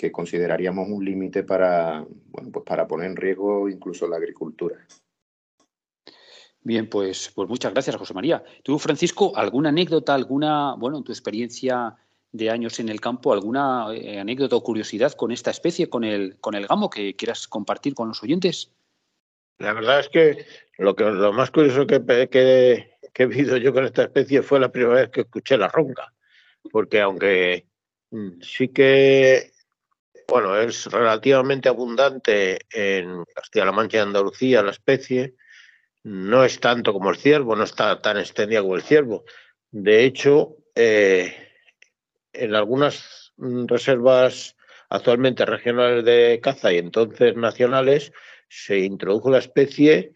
que 0.00 0.10
consideraríamos 0.10 0.88
un 0.88 1.04
límite 1.04 1.42
para, 1.42 2.02
bueno, 2.30 2.50
pues 2.50 2.64
para 2.64 2.88
poner 2.88 3.10
en 3.10 3.16
riesgo 3.16 3.68
incluso 3.68 4.08
la 4.08 4.16
agricultura. 4.16 4.76
Bien, 6.62 6.88
pues, 6.88 7.30
pues 7.34 7.46
muchas 7.50 7.74
gracias, 7.74 7.96
José 7.96 8.14
María. 8.14 8.42
Tú, 8.62 8.78
Francisco, 8.78 9.36
¿alguna 9.36 9.68
anécdota, 9.68 10.14
alguna, 10.14 10.74
bueno, 10.78 10.96
en 10.96 11.04
tu 11.04 11.12
experiencia 11.12 11.96
de 12.32 12.48
años 12.48 12.80
en 12.80 12.88
el 12.88 12.98
campo, 12.98 13.34
alguna 13.34 13.88
eh, 13.92 14.18
anécdota 14.18 14.56
o 14.56 14.62
curiosidad 14.62 15.12
con 15.12 15.32
esta 15.32 15.50
especie, 15.50 15.90
con 15.90 16.04
el, 16.04 16.38
con 16.40 16.54
el 16.54 16.66
gamo, 16.66 16.88
que 16.88 17.14
quieras 17.14 17.46
compartir 17.46 17.92
con 17.94 18.08
los 18.08 18.22
oyentes? 18.22 18.72
La 19.58 19.74
verdad 19.74 20.00
es 20.00 20.08
que 20.08 20.46
lo, 20.78 20.96
que, 20.96 21.04
lo 21.04 21.34
más 21.34 21.50
curioso 21.50 21.86
que, 21.86 22.02
que, 22.30 22.96
que 23.12 23.22
he 23.22 23.26
vivido 23.26 23.58
yo 23.58 23.74
con 23.74 23.84
esta 23.84 24.04
especie 24.04 24.40
fue 24.40 24.60
la 24.60 24.72
primera 24.72 24.94
vez 24.94 25.10
que 25.10 25.20
escuché 25.22 25.58
la 25.58 25.68
ronca, 25.68 26.10
porque 26.72 27.02
aunque 27.02 27.66
mm, 28.10 28.40
sí 28.40 28.68
que 28.68 29.50
bueno, 30.30 30.56
es 30.56 30.86
relativamente 30.86 31.68
abundante 31.68 32.60
en 32.70 33.24
Castilla-La 33.34 33.72
Mancha 33.72 33.96
y 33.96 34.00
Andalucía 34.00 34.62
la 34.62 34.70
especie. 34.70 35.34
No 36.04 36.44
es 36.44 36.60
tanto 36.60 36.92
como 36.92 37.10
el 37.10 37.16
ciervo, 37.16 37.56
no 37.56 37.64
está 37.64 38.00
tan 38.00 38.16
extendida 38.16 38.62
como 38.62 38.76
el 38.76 38.82
ciervo. 38.82 39.24
De 39.72 40.04
hecho, 40.04 40.56
eh, 40.76 41.34
en 42.32 42.54
algunas 42.54 43.32
reservas 43.36 44.56
actualmente 44.88 45.44
regionales 45.44 46.04
de 46.04 46.38
caza 46.40 46.72
y 46.72 46.78
entonces 46.78 47.36
nacionales 47.36 48.12
se 48.48 48.78
introdujo 48.78 49.30
la 49.30 49.38
especie 49.38 50.12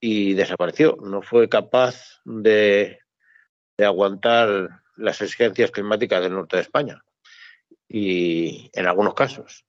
y 0.00 0.32
desapareció. 0.32 0.96
No 1.02 1.20
fue 1.20 1.48
capaz 1.50 2.20
de 2.24 3.00
aguantar 3.78 4.82
las 4.96 5.20
exigencias 5.20 5.70
climáticas 5.70 6.22
del 6.22 6.32
norte 6.32 6.56
de 6.56 6.62
España 6.62 7.02
y 7.88 8.70
en 8.72 8.86
algunos 8.86 9.14
casos. 9.14 9.64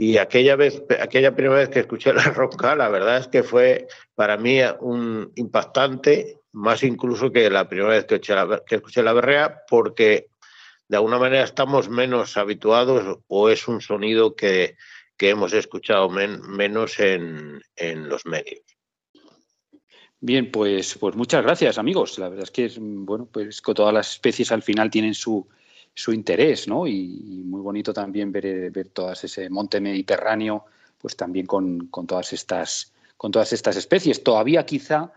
Y 0.00 0.18
aquella 0.18 0.54
vez, 0.54 0.82
aquella 1.00 1.34
primera 1.34 1.56
vez 1.56 1.68
que 1.70 1.80
escuché 1.80 2.12
la 2.12 2.22
ronca, 2.22 2.76
la 2.76 2.88
verdad 2.88 3.18
es 3.18 3.26
que 3.26 3.42
fue 3.42 3.88
para 4.14 4.36
mí 4.36 4.60
un 4.80 5.32
impactante, 5.34 6.38
más 6.52 6.84
incluso 6.84 7.32
que 7.32 7.50
la 7.50 7.68
primera 7.68 7.90
vez 7.90 8.06
que 8.06 8.14
escuché 8.76 9.02
la, 9.02 9.12
berrea, 9.12 9.62
porque 9.68 10.28
de 10.86 10.96
alguna 10.96 11.18
manera 11.18 11.42
estamos 11.42 11.88
menos 11.88 12.36
habituados 12.36 13.18
o 13.26 13.50
es 13.50 13.66
un 13.66 13.80
sonido 13.80 14.36
que, 14.36 14.76
que 15.16 15.30
hemos 15.30 15.52
escuchado 15.52 16.08
menos 16.08 17.00
en, 17.00 17.60
en, 17.74 18.08
los 18.08 18.24
medios. 18.24 18.62
Bien, 20.20 20.50
pues, 20.50 20.96
pues 20.96 21.16
muchas 21.16 21.42
gracias, 21.42 21.76
amigos. 21.76 22.18
La 22.20 22.28
verdad 22.28 22.44
es 22.44 22.50
que 22.52 22.72
bueno, 22.78 23.28
pues 23.30 23.60
que 23.60 23.74
todas 23.74 23.92
las 23.92 24.12
especies 24.12 24.52
al 24.52 24.62
final 24.62 24.90
tienen 24.90 25.14
su, 25.14 25.48
su 25.98 26.12
interés, 26.12 26.68
¿no? 26.68 26.86
Y, 26.86 27.42
muy 27.44 27.60
bonito 27.60 27.92
también 27.92 28.30
ver, 28.30 28.70
ver 28.70 28.88
todas 28.90 29.24
ese 29.24 29.50
monte 29.50 29.80
mediterráneo, 29.80 30.64
pues 30.96 31.16
también 31.16 31.44
con, 31.44 31.90
todas 32.06 32.32
estas 32.32 32.92
con 33.16 33.32
todas 33.32 33.52
estas 33.52 33.74
especies. 33.74 34.22
Todavía 34.22 34.64
quizá, 34.64 35.10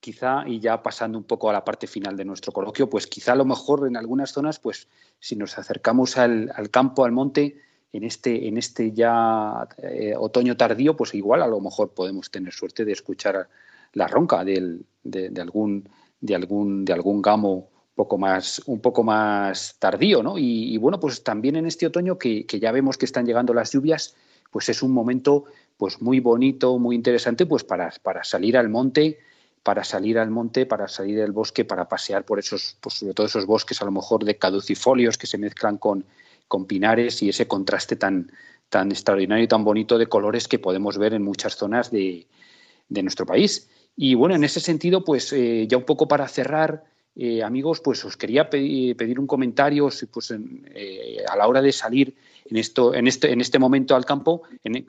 quizá, 0.00 0.44
y 0.46 0.60
ya 0.60 0.82
pasando 0.82 1.18
un 1.18 1.24
poco 1.24 1.50
a 1.50 1.52
la 1.52 1.62
parte 1.62 1.86
final 1.86 2.16
de 2.16 2.24
nuestro 2.24 2.52
coloquio, 2.52 2.88
pues 2.88 3.06
quizá 3.06 3.32
a 3.32 3.36
lo 3.36 3.44
mejor 3.44 3.86
en 3.86 3.98
algunas 3.98 4.32
zonas, 4.32 4.58
pues 4.58 4.88
si 5.20 5.36
nos 5.36 5.58
acercamos 5.58 6.16
al, 6.16 6.50
campo, 6.70 7.04
al 7.04 7.12
monte, 7.12 7.60
en 7.92 8.04
este, 8.04 8.48
en 8.48 8.56
este 8.56 8.92
ya 8.92 9.68
eh, 9.76 10.14
otoño 10.16 10.56
tardío, 10.56 10.96
pues 10.96 11.14
igual 11.14 11.42
a 11.42 11.46
lo 11.46 11.60
mejor 11.60 11.90
podemos 11.90 12.30
tener 12.30 12.54
suerte 12.54 12.86
de 12.86 12.92
escuchar 12.92 13.46
la 13.92 14.06
ronca 14.06 14.42
de, 14.42 14.56
algún, 15.38 15.86
de, 16.22 16.34
algún, 16.34 16.86
de 16.86 16.92
algún 16.94 17.20
gamo 17.20 17.73
poco 17.94 18.18
más, 18.18 18.60
un 18.66 18.80
poco 18.80 19.02
más 19.02 19.76
tardío, 19.78 20.22
¿no? 20.22 20.36
Y, 20.38 20.76
bueno, 20.78 20.98
pues 20.98 21.22
también 21.22 21.56
en 21.56 21.66
este 21.66 21.86
otoño 21.86 22.18
que, 22.18 22.44
ya 22.46 22.72
vemos 22.72 22.98
que 22.98 23.04
están 23.04 23.26
llegando 23.26 23.54
las 23.54 23.72
lluvias, 23.72 24.16
pues 24.50 24.68
es 24.68 24.82
un 24.82 24.92
momento 24.92 25.44
pues 25.76 26.00
muy 26.00 26.20
bonito, 26.20 26.78
muy 26.78 26.94
interesante, 26.96 27.46
pues 27.46 27.64
para, 27.64 27.92
para 28.02 28.24
salir 28.24 28.56
al 28.56 28.68
monte, 28.68 29.18
para 29.62 29.82
salir 29.82 30.18
al 30.18 30.30
monte, 30.30 30.66
para 30.66 30.88
salir 30.88 31.18
del 31.18 31.32
bosque, 31.32 31.64
para 31.64 31.88
pasear 31.88 32.24
por 32.24 32.38
esos, 32.38 32.76
pues 32.80 32.96
sobre 32.96 33.14
todo 33.14 33.26
esos 33.26 33.46
bosques 33.46 33.80
a 33.82 33.84
lo 33.84 33.90
mejor 33.90 34.24
de 34.24 34.36
caducifolios 34.36 35.18
que 35.18 35.26
se 35.26 35.38
mezclan 35.38 35.78
con, 35.78 36.04
con 36.48 36.66
pinares 36.66 37.22
y 37.22 37.28
ese 37.28 37.48
contraste 37.48 37.96
tan, 37.96 38.30
tan 38.68 38.90
extraordinario 38.90 39.44
y 39.44 39.48
tan 39.48 39.64
bonito 39.64 39.98
de 39.98 40.06
colores 40.06 40.48
que 40.48 40.58
podemos 40.58 40.98
ver 40.98 41.14
en 41.14 41.22
muchas 41.22 41.56
zonas 41.56 41.90
de, 41.90 42.26
nuestro 42.88 43.26
país. 43.26 43.68
Y 43.96 44.14
bueno, 44.14 44.34
en 44.34 44.44
ese 44.44 44.60
sentido, 44.60 45.04
pues 45.04 45.32
eh, 45.32 45.66
ya 45.68 45.76
un 45.76 45.84
poco 45.84 46.08
para 46.08 46.28
cerrar, 46.28 46.84
eh, 47.16 47.44
amigos, 47.44 47.80
pues 47.80 48.04
os 48.04 48.16
quería 48.16 48.50
pedir, 48.50 49.20
un 49.20 49.26
comentario 49.26 49.88
pues, 50.12 50.34
eh, 50.74 51.24
a 51.28 51.36
la 51.36 51.46
hora 51.46 51.62
de 51.62 51.70
salir 51.70 52.16
en, 52.44 52.56
esto, 52.56 52.92
en, 52.92 53.06
este, 53.06 53.30
en 53.30 53.40
este 53.40 53.60
momento 53.60 53.94
al 53.94 54.04
campo, 54.04 54.42
en, 54.64 54.84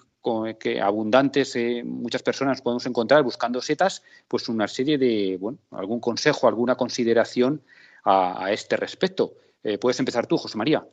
que 0.59 0.82
abundantes, 0.82 1.55
eh, 1.55 1.84
muchas 1.86 2.23
personas 2.23 2.63
podemos 2.63 2.86
encontrar 2.88 3.21
buscando 3.21 3.61
setas, 3.61 4.01
pues 4.28 4.49
una 4.49 4.67
serie 4.67 4.97
de, 4.97 5.38
bueno, 5.39 5.59
algún 5.69 5.99
consejo, 5.99 6.47
alguna 6.47 6.76
consideración 6.76 7.61
a, 8.03 8.51
este 8.51 8.76
respecto. 8.78 9.34
puedes 9.80 9.99
empezar 9.99 10.28
tú, 10.28 10.38
José 10.38 10.57
María. 10.57 10.86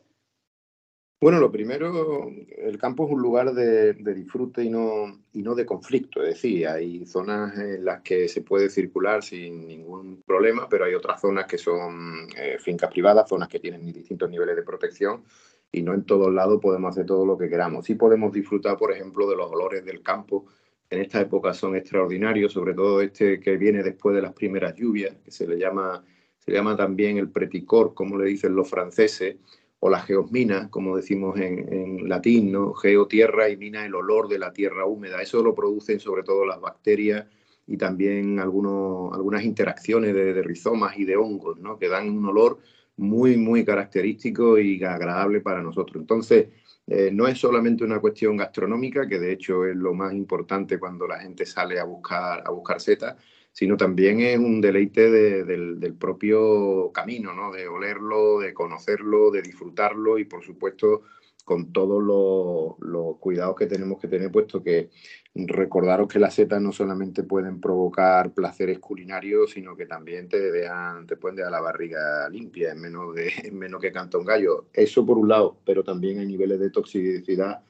Bueno, 1.22 1.38
lo 1.38 1.52
primero, 1.52 2.32
el 2.58 2.78
campo 2.78 3.06
es 3.06 3.12
un 3.12 3.22
lugar 3.22 3.54
de, 3.54 3.92
disfrute 4.12 4.64
y 4.64 4.68
no, 4.68 5.20
y 5.32 5.42
no 5.42 5.54
de 5.54 5.64
conflicto. 5.64 6.20
Es 6.20 6.30
decir, 6.30 6.66
hay 6.66 7.06
zonas 7.06 7.56
en 7.56 7.84
las 7.84 8.00
que 8.00 8.26
se 8.26 8.40
puede 8.40 8.68
circular 8.68 9.22
sin 9.22 9.68
ningún 9.68 10.20
problema, 10.26 10.68
pero 10.68 10.84
hay 10.84 10.94
otras 10.94 11.20
zonas 11.20 11.46
que 11.46 11.58
son 11.58 12.26
eh, 12.36 12.56
fincas 12.58 12.90
privadas, 12.90 13.28
zonas 13.28 13.48
que 13.48 13.60
tienen 13.60 13.86
distintos 13.92 14.28
niveles 14.28 14.56
de 14.56 14.64
protección 14.64 15.22
y 15.70 15.82
no 15.82 15.94
en 15.94 16.02
todos 16.02 16.34
lados 16.34 16.58
podemos 16.60 16.90
hacer 16.90 17.06
todo 17.06 17.24
lo 17.24 17.38
que 17.38 17.48
queramos. 17.48 17.86
Sí 17.86 17.94
podemos 17.94 18.32
disfrutar, 18.32 18.76
por 18.76 18.90
ejemplo, 18.90 19.30
de 19.30 19.36
los 19.36 19.48
olores 19.48 19.84
del 19.84 20.02
campo. 20.02 20.46
En 20.90 21.02
esta 21.02 21.20
época 21.20 21.54
son 21.54 21.76
extraordinarios, 21.76 22.52
sobre 22.52 22.74
todo 22.74 23.00
este 23.00 23.38
que 23.38 23.56
viene 23.56 23.84
después 23.84 24.16
de 24.16 24.22
las 24.22 24.32
primeras 24.32 24.74
lluvias, 24.74 25.14
que 25.24 25.30
se 25.30 25.46
le 25.46 25.56
llama, 25.56 26.04
se 26.40 26.50
llama 26.50 26.76
también 26.76 27.16
el 27.16 27.30
preticor, 27.30 27.94
como 27.94 28.18
le 28.18 28.24
dicen 28.24 28.56
los 28.56 28.68
franceses 28.68 29.36
o 29.84 29.90
la 29.90 30.00
geosmina, 30.00 30.70
como 30.70 30.96
decimos 30.96 31.36
en, 31.40 32.08
latín, 32.08 32.52
¿no? 32.52 32.72
Geo, 32.72 33.08
tierra 33.08 33.48
y 33.48 33.56
mina, 33.56 33.84
el 33.84 33.96
olor 33.96 34.28
de 34.28 34.38
la 34.38 34.52
tierra 34.52 34.86
húmeda. 34.86 35.20
Eso 35.20 35.42
lo 35.42 35.56
producen 35.56 35.98
sobre 35.98 36.22
todo 36.22 36.46
las 36.46 36.60
bacterias 36.60 37.26
y 37.66 37.76
también 37.76 38.38
algunos, 38.38 39.12
algunas 39.12 39.42
interacciones 39.42 40.14
de, 40.14 40.40
rizomas 40.40 40.96
y 40.96 41.04
de 41.04 41.16
hongos, 41.16 41.58
¿no? 41.58 41.80
Que 41.80 41.88
dan 41.88 42.08
un 42.10 42.24
olor 42.26 42.60
muy, 42.96 43.36
muy 43.36 43.64
característico 43.64 44.56
y 44.56 44.84
agradable 44.84 45.40
para 45.40 45.60
nosotros. 45.60 46.00
Entonces, 46.00 46.46
eh, 46.86 47.10
no 47.12 47.26
es 47.26 47.40
solamente 47.40 47.82
una 47.82 47.98
cuestión 47.98 48.36
gastronómica, 48.36 49.08
que 49.08 49.18
de 49.18 49.32
hecho 49.32 49.66
es 49.66 49.74
lo 49.74 49.94
más 49.94 50.14
importante 50.14 50.78
cuando 50.78 51.08
la 51.08 51.18
gente 51.18 51.44
sale 51.44 51.80
a 51.80 51.84
buscar, 51.84 52.44
a 52.46 52.50
buscar 52.52 52.80
setas, 52.80 53.16
sino 53.52 53.76
también 53.76 54.20
es 54.20 54.38
un 54.38 54.60
deleite 54.60 55.10
del, 55.10 55.94
propio 55.98 56.90
camino, 56.92 57.34
¿no? 57.34 57.52
de 57.52 57.68
olerlo, 57.68 58.40
de 58.40 58.54
conocerlo, 58.54 59.30
de 59.30 59.42
disfrutarlo 59.42 60.18
y 60.18 60.24
por 60.24 60.42
supuesto 60.42 61.02
con 61.44 61.72
todos 61.72 62.02
los, 62.02 63.16
cuidados 63.18 63.56
que 63.56 63.66
tenemos 63.66 64.00
que 64.00 64.08
tener, 64.08 64.30
puesto 64.30 64.62
que 64.62 64.90
recordaros 65.34 66.08
que 66.08 66.18
las 66.18 66.34
setas 66.34 66.62
no 66.62 66.72
solamente 66.72 67.24
pueden 67.24 67.60
provocar 67.60 68.32
placeres 68.32 68.78
culinarios, 68.78 69.50
sino 69.50 69.76
que 69.76 69.86
también 69.86 70.28
te, 70.28 70.52
dejan, 70.52 71.06
te 71.06 71.16
pueden 71.16 71.36
dejar 71.36 71.52
la 71.52 71.60
barriga 71.60 72.28
limpia 72.30 72.72
en 72.72 72.80
menos, 72.80 73.14
de, 73.14 73.32
en 73.44 73.58
menos 73.58 73.80
que 73.80 73.92
canta 73.92 74.18
un 74.18 74.24
gallo. 74.24 74.66
Eso 74.72 75.04
por 75.04 75.18
un 75.18 75.28
lado, 75.28 75.58
pero 75.64 75.82
también 75.82 76.20
hay 76.20 76.26
niveles 76.26 76.60
de 76.60 76.70
toxicidad 76.70 77.62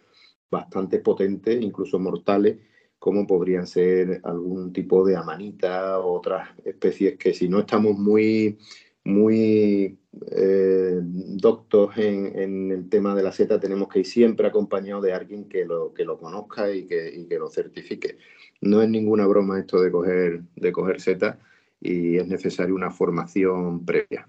bastante 0.51 0.99
potentes, 0.99 1.61
incluso 1.61 1.99
mortales, 1.99 2.59
como 3.03 3.27
podrían 3.27 3.67
ser 3.67 4.21
algún 4.23 4.73
tipo 4.73 5.05
de 5.05 5.17
amanita 5.17 5.99
otras 5.99 6.51
especies 6.65 7.19
que 7.19 7.35
si 7.35 7.49
no 7.49 7.59
estamos 7.59 7.99
muy, 7.99 8.61
muy 9.03 9.99
eh, 10.31 11.01
doctos 11.03 11.99
en, 11.99 12.71
el 12.71 12.89
tema 12.89 13.17
de 13.17 13.25
la 13.25 13.33
seta, 13.33 13.59
tenemos 13.59 13.89
que 13.89 13.99
ir 13.99 14.07
siempre 14.07 14.47
acompañado 14.47 15.01
de 15.01 15.13
alguien 15.13 15.49
que 15.49 15.65
lo, 15.65 15.93
que 15.93 16.05
lo 16.05 16.17
conozca 16.17 16.73
y 16.73 16.87
que, 16.87 17.27
que 17.29 17.39
lo 17.41 17.51
certifique. 17.51 18.19
No 18.61 18.81
es 18.81 18.89
ninguna 18.89 19.27
broma 19.27 19.59
esto 19.59 19.83
de 19.83 19.91
coger, 19.91 20.43
de 20.55 20.71
coger 20.71 21.01
seta 21.01 21.41
y 21.81 22.19
es 22.19 22.29
necesaria 22.29 22.73
una 22.73 22.93
formación 22.93 23.85
previa. 23.85 24.29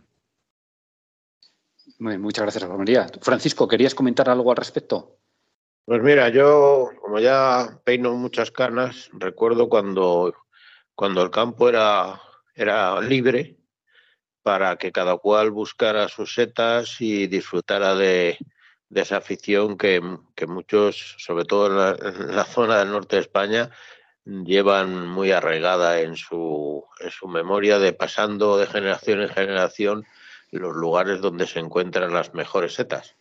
muchas 1.99 2.41
gracias, 2.41 2.67
María. 2.67 3.05
Francisco, 3.21 3.67
¿querías 3.67 3.93
comentar 3.93 4.28
algo 4.30 4.49
al 4.49 4.57
respecto? 4.57 5.19
Pues 5.86 6.01
mira, 6.01 6.29
yo 6.29 6.91
como 7.01 7.19
ya 7.19 7.79
peino 7.84 8.13
muchas 8.13 8.51
canas, 8.51 9.09
recuerdo 9.13 9.67
cuando, 9.67 10.34
cuando 10.95 11.21
el 11.21 11.29
campo 11.29 11.67
era, 11.67 12.21
era 12.55 13.01
libre 13.01 13.57
para 14.43 14.77
que 14.77 14.93
cada 14.93 15.17
cual 15.17 15.51
buscara 15.51 16.07
sus 16.07 16.36
setas 16.36 17.01
y 17.01 17.27
disfrutara 17.27 17.95
de, 17.95 18.38
esa 18.93 19.17
afición 19.17 19.77
que, 19.77 20.01
muchos, 20.47 21.15
sobre 21.17 21.43
todo 21.43 21.67
en 21.67 22.36
la, 22.36 22.45
zona 22.45 22.79
del 22.79 22.91
norte 22.91 23.17
de 23.17 23.23
España, 23.23 23.69
llevan 24.25 25.07
muy 25.07 25.31
arraigada 25.31 25.99
en 25.99 26.15
su, 26.15 26.86
en 27.01 27.11
su 27.11 27.27
memoria 27.27 27.79
de 27.79 27.91
pasando 27.91 28.57
de 28.57 28.67
generación 28.67 29.21
en 29.21 29.29
generación 29.29 30.05
los 30.51 30.73
lugares 30.75 31.19
donde 31.19 31.47
se 31.47 31.59
encuentran 31.59 32.13
las 32.13 32.34
mejores 32.34 32.75
setas. 32.75 33.17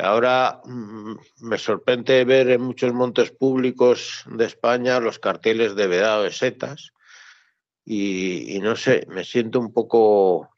Ahora 0.00 0.62
mm, 0.64 1.16
me 1.40 1.58
sorprende 1.58 2.24
ver 2.24 2.48
en 2.50 2.62
muchos 2.62 2.92
montes 2.94 3.30
públicos 3.30 4.24
de 4.26 4.46
España 4.46 5.00
los 5.00 5.18
carteles 5.18 5.74
de 5.74 5.86
vedado 5.86 6.22
de 6.22 6.32
setas 6.32 6.92
y, 7.84 8.58
no 8.62 8.76
sé, 8.76 9.06
me 9.08 9.24
siento 9.24 9.58
un 9.60 9.72
poco 9.72 10.50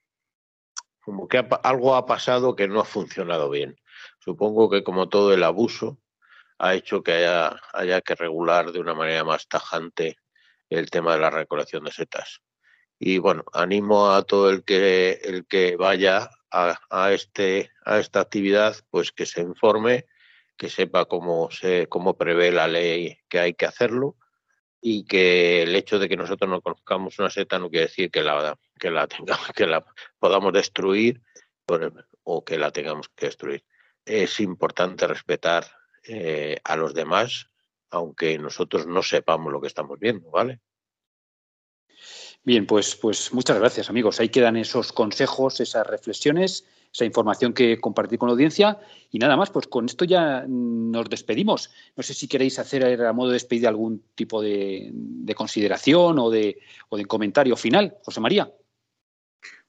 como 1.01 1.27
que 1.27 1.45
algo 1.63 1.97
ha 1.97 2.07
pasado 2.07 2.55
que 2.55 2.69
no 2.69 2.81
ha 2.81 2.85
funcionado 2.85 3.51
bien. 3.51 3.77
Supongo 4.21 4.71
que 4.71 4.85
como 4.85 5.09
todo 5.09 5.35
el 5.35 5.43
abuso 5.43 5.99
ha 6.59 6.75
hecho 6.75 7.03
que 7.03 7.13
haya, 7.13 7.61
haya 7.73 8.01
que 8.03 8.15
regular 8.15 8.73
de 8.73 8.81
una 8.81 8.95
manera 8.95 9.25
más 9.25 9.49
tajante 9.49 10.17
el 10.71 10.91
tema 10.91 11.15
de 11.15 11.21
la 11.21 11.31
recolección 11.31 11.85
de 11.85 11.93
setas. 11.93 12.41
Y 12.99 13.19
bueno, 13.19 13.45
animo 13.53 14.11
a 14.11 14.23
todo 14.23 14.51
el 14.51 14.65
que, 14.65 15.21
el 15.25 15.47
que 15.47 15.77
vaya 15.77 16.31
a, 16.55 17.13
este, 17.13 17.71
a 17.85 17.99
esta 17.99 18.21
actividad, 18.21 18.77
pues 18.91 19.13
que 19.13 19.27
se 19.27 19.41
informe, 19.41 20.07
que 20.57 20.69
sepa 20.69 21.07
cómo, 21.07 21.51
se, 21.51 21.89
cómo 21.89 22.17
prevé 22.17 22.53
la 22.53 22.69
ley 22.69 23.19
que 23.29 23.41
hay 23.41 23.55
que 23.55 23.67
hacerlo 23.67 24.17
y 24.81 25.05
que 25.07 25.63
el 25.63 25.75
hecho 25.75 25.99
de 25.99 26.09
que 26.09 26.17
nosotros 26.17 26.49
no 26.49 26.61
conozcamos 26.61 27.19
una 27.19 27.31
seta 27.31 27.59
no 27.59 27.71
quiere 27.71 27.87
decir 27.87 28.11
que 28.11 28.23
la, 28.23 28.57
que 28.79 28.91
la, 28.91 29.07
tengamos, 29.07 29.49
que 29.57 29.67
la 29.67 29.85
podamos 30.19 30.53
destruir 30.53 31.21
o 32.23 32.45
que 32.45 32.59
la 32.59 32.71
tengamos 32.71 33.09
que 33.09 33.27
destruir. 33.27 33.65
Es 34.05 34.39
importante 34.41 35.07
respetar 35.07 35.65
eh, 36.07 36.59
a 36.63 36.77
los 36.77 36.95
demás, 36.95 37.49
aunque 37.91 38.39
nosotros 38.39 38.87
no 38.87 39.03
sepamos 39.03 39.51
lo 39.53 39.61
que 39.61 39.69
estamos 39.69 39.99
viendo, 39.99 40.31
¿vale? 40.31 40.61
Bien, 42.45 42.67
pues, 42.67 42.95
pues 42.97 43.33
muchas 43.33 43.59
gracias, 43.59 43.89
amigos. 43.89 44.21
Ahí 44.21 44.29
quedan 44.29 44.57
esos 44.57 44.93
consejos, 44.93 45.61
esas 45.61 45.87
reflexiones, 45.87 46.67
esa 46.93 47.07
información 47.07 47.55
que 47.55 47.81
compartí 47.81 48.19
con 48.19 48.29
la 48.29 48.35
audiencia. 48.35 48.79
Y 49.11 49.19
nada 49.19 49.37
más, 49.37 49.51
pues 49.51 49.67
con 49.67 49.87
esto 49.87 50.05
ya 50.05 50.45
nos 50.47 51.09
despedimos. 51.09 51.71
No 51.97 52.03
sé 52.03 52.13
si 52.13 52.29
queréis 52.29 52.59
hacer 52.59 52.85
a 53.03 53.13
modo 53.15 53.31
de 53.31 53.35
despedida 53.35 53.71
algún 53.71 54.03
tipo 54.15 54.43
de, 54.43 54.93
consideración 55.35 56.19
o 56.19 56.29
de, 56.29 56.59
o 56.91 56.99
de 56.99 57.07
comentario 57.07 57.57
final. 57.57 57.97
José 58.05 58.21
María. 58.21 58.53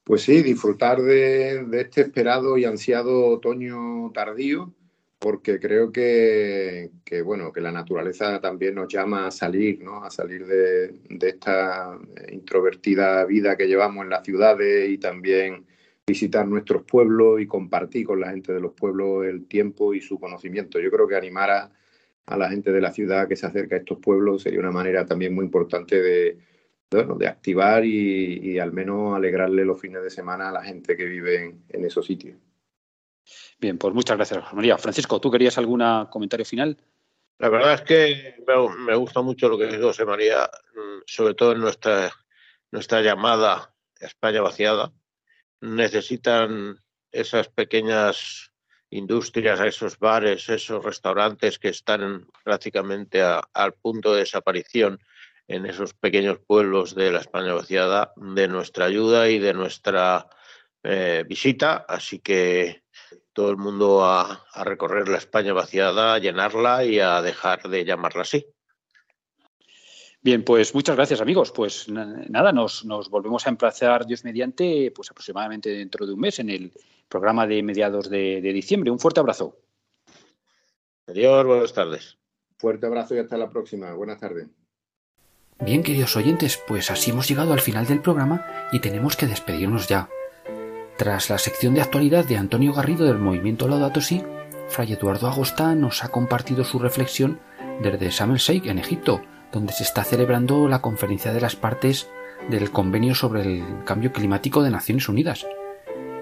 Pues 0.03 0.23
sí, 0.23 0.43
disfrutar 0.43 1.01
de 1.01 1.65
este 1.79 2.01
esperado 2.01 2.57
y 2.57 2.65
ansiado 2.65 3.27
otoño 3.27 4.11
tardío 4.13 4.73
porque 5.19 5.59
creo 5.59 5.91
que, 5.91 6.91
bueno, 7.23 7.51
que 7.51 7.61
la 7.61 7.71
naturaleza 7.71 8.39
también 8.41 8.75
nos 8.75 8.87
llama 8.87 9.27
a 9.27 9.31
salir, 9.31 9.81
¿no? 9.81 10.03
a 10.03 10.11
salir 10.11 10.45
de, 10.45 10.93
esta 11.21 11.97
introvertida 12.31 13.25
vida 13.25 13.55
que 13.57 13.67
llevamos 13.67 14.03
en 14.03 14.09
las 14.11 14.23
ciudades 14.25 14.89
y 14.89 14.97
también 14.97 15.65
visitar 16.07 16.47
nuestros 16.47 16.83
pueblos 16.83 17.41
y 17.41 17.47
compartir 17.47 18.05
con 18.05 18.19
la 18.19 18.29
gente 18.29 18.53
de 18.53 18.59
los 18.59 18.73
pueblos 18.73 19.25
el 19.25 19.47
tiempo 19.47 19.93
y 19.93 20.01
su 20.01 20.19
conocimiento. 20.19 20.79
Yo 20.79 20.91
creo 20.91 21.07
que 21.07 21.15
animar 21.15 21.49
a, 21.49 21.71
la 22.37 22.49
gente 22.49 22.71
de 22.71 22.81
la 22.81 22.91
ciudad 22.91 23.27
que 23.27 23.35
se 23.35 23.45
acerca 23.45 23.75
a 23.75 23.79
estos 23.79 23.99
pueblos 23.99 24.43
sería 24.43 24.59
una 24.59 24.71
manera 24.71 25.05
también 25.05 25.33
muy 25.33 25.45
importante 25.45 26.01
de, 26.01 26.37
de 26.91 27.27
activar 27.27 27.85
y, 27.85 28.59
al 28.59 28.73
menos 28.73 29.15
alegrarle 29.15 29.65
los 29.65 29.79
fines 29.79 30.03
de 30.03 30.09
semana 30.09 30.49
a 30.49 30.51
la 30.51 30.63
gente 30.63 30.95
que 30.95 31.05
vive 31.05 31.55
en 31.69 31.85
esos 31.85 32.05
sitios. 32.05 32.37
Bien, 33.59 33.77
pues 33.77 33.93
muchas 33.93 34.17
gracias, 34.17 34.43
José 34.43 34.55
María. 34.55 34.77
Francisco, 34.77 35.19
¿tú 35.19 35.31
querías 35.31 35.57
algún 35.57 35.81
comentario 36.09 36.45
final? 36.45 36.77
La 37.37 37.49
verdad 37.49 37.73
es 37.73 37.81
que 37.81 38.35
me 38.77 38.95
gusta 38.95 39.21
mucho 39.21 39.49
lo 39.49 39.57
que 39.57 39.65
dice 39.65 39.81
José 39.81 40.05
María, 40.05 40.49
mm, 40.73 41.01
sobre 41.05 41.33
todo 41.33 41.51
en 41.51 41.59
nuestra, 41.59 42.11
nuestra 42.71 43.01
llamada 43.01 43.73
España 43.99 44.41
vaciada. 44.41 44.93
Necesitan 45.59 46.79
esas 47.11 47.49
pequeñas 47.49 48.51
industrias, 48.89 49.59
esos 49.59 49.99
bares, 49.99 50.47
esos 50.47 50.83
restaurantes 50.83 51.59
que 51.59 51.69
están 51.69 52.27
prácticamente 52.43 53.21
al 53.21 53.73
punto 53.73 54.13
de 54.13 54.19
desaparición 54.21 54.99
en 55.47 55.65
esos 55.65 55.93
pequeños 55.93 56.39
pueblos 56.39 56.95
de 56.95 57.11
la 57.11 57.19
España 57.19 57.53
vaciada, 57.53 58.13
de 58.15 58.47
nuestra 58.47 58.85
ayuda 58.85 59.29
y 59.29 59.39
de 59.39 59.53
nuestra 59.53 60.27
eh, 60.83 61.23
visita. 61.27 61.85
Así 61.87 62.19
que 62.19 62.84
todo 63.35 63.51
el 63.51 63.57
mundo 63.57 64.03
a, 64.05 64.45
recorrer 64.63 65.09
la 65.09 65.17
España 65.17 65.51
vaciada, 65.51 66.13
a 66.13 66.19
llenarla 66.19 66.85
y 66.85 67.01
a 67.01 67.21
dejar 67.21 67.63
de 67.63 67.83
llamarla 67.83 68.21
así. 68.21 68.47
Bien, 70.21 70.43
pues 70.43 70.73
muchas 70.73 70.95
gracias 70.95 71.19
amigos. 71.19 71.51
Pues 71.51 71.87
nada, 71.89 72.53
nos, 72.53 72.83
volvemos 73.09 73.45
a 73.45 73.49
emplazar 73.49 74.05
Dios 74.07 74.23
mediante, 74.23 74.89
pues 74.95 75.11
aproximadamente 75.11 75.69
dentro 75.69 76.07
de 76.07 76.13
un 76.13 76.19
mes 76.21 76.39
en 76.39 76.49
el 76.49 76.71
programa 77.09 77.45
de 77.45 77.61
mediados 77.61 78.09
de, 78.09 78.39
de 78.41 78.53
diciembre. 78.53 78.89
Un 78.89 78.99
fuerte 78.99 79.19
abrazo. 79.19 79.57
Adiós, 81.07 81.45
buenas 81.45 81.73
tardes. 81.73 82.17
Fuerte 82.57 82.87
abrazo 82.87 83.15
y 83.15 83.19
hasta 83.19 83.37
la 83.37 83.49
próxima. 83.49 83.93
Buenas 83.93 84.19
tardes. 84.19 84.47
Bien, 85.59 85.83
queridos 85.83 86.15
oyentes, 86.15 86.59
pues 86.67 86.89
así 86.89 87.11
hemos 87.11 87.27
llegado 87.27 87.51
al 87.51 87.61
final 87.61 87.85
del 87.85 88.01
programa 88.01 88.45
y 88.71 88.79
tenemos 88.79 89.17
que 89.17 89.27
despedirnos 89.27 89.87
ya. 89.87 90.09
Tras 90.97 91.29
la 91.29 91.37
sección 91.37 91.73
de 91.73 91.81
actualidad 91.81 92.23
de 92.23 92.37
Antonio 92.37 92.71
Garrido 92.71 93.05
del 93.05 93.17
movimiento 93.17 93.67
Laudato 93.67 93.99
Si, 93.99 94.23
Fray 94.69 94.93
Eduardo 94.93 95.27
Agosta 95.27 95.75
nos 95.75 96.05
ha 96.05 96.07
compartido 96.07 96.63
su 96.63 96.79
reflexión 96.79 97.39
desde 97.81 98.09
Sharm 98.09 98.37
en 98.47 98.79
Egipto, 98.79 99.21
donde 99.51 99.73
se 99.73 99.83
está 99.83 100.05
celebrando 100.05 100.69
la 100.69 100.79
conferencia 100.79 101.33
de 101.33 101.41
las 101.41 101.57
partes 101.57 102.09
del 102.49 102.71
convenio 102.71 103.13
sobre 103.13 103.41
el 103.41 103.83
cambio 103.83 104.13
climático 104.13 104.63
de 104.63 104.71
Naciones 104.71 105.09
Unidas. 105.09 105.45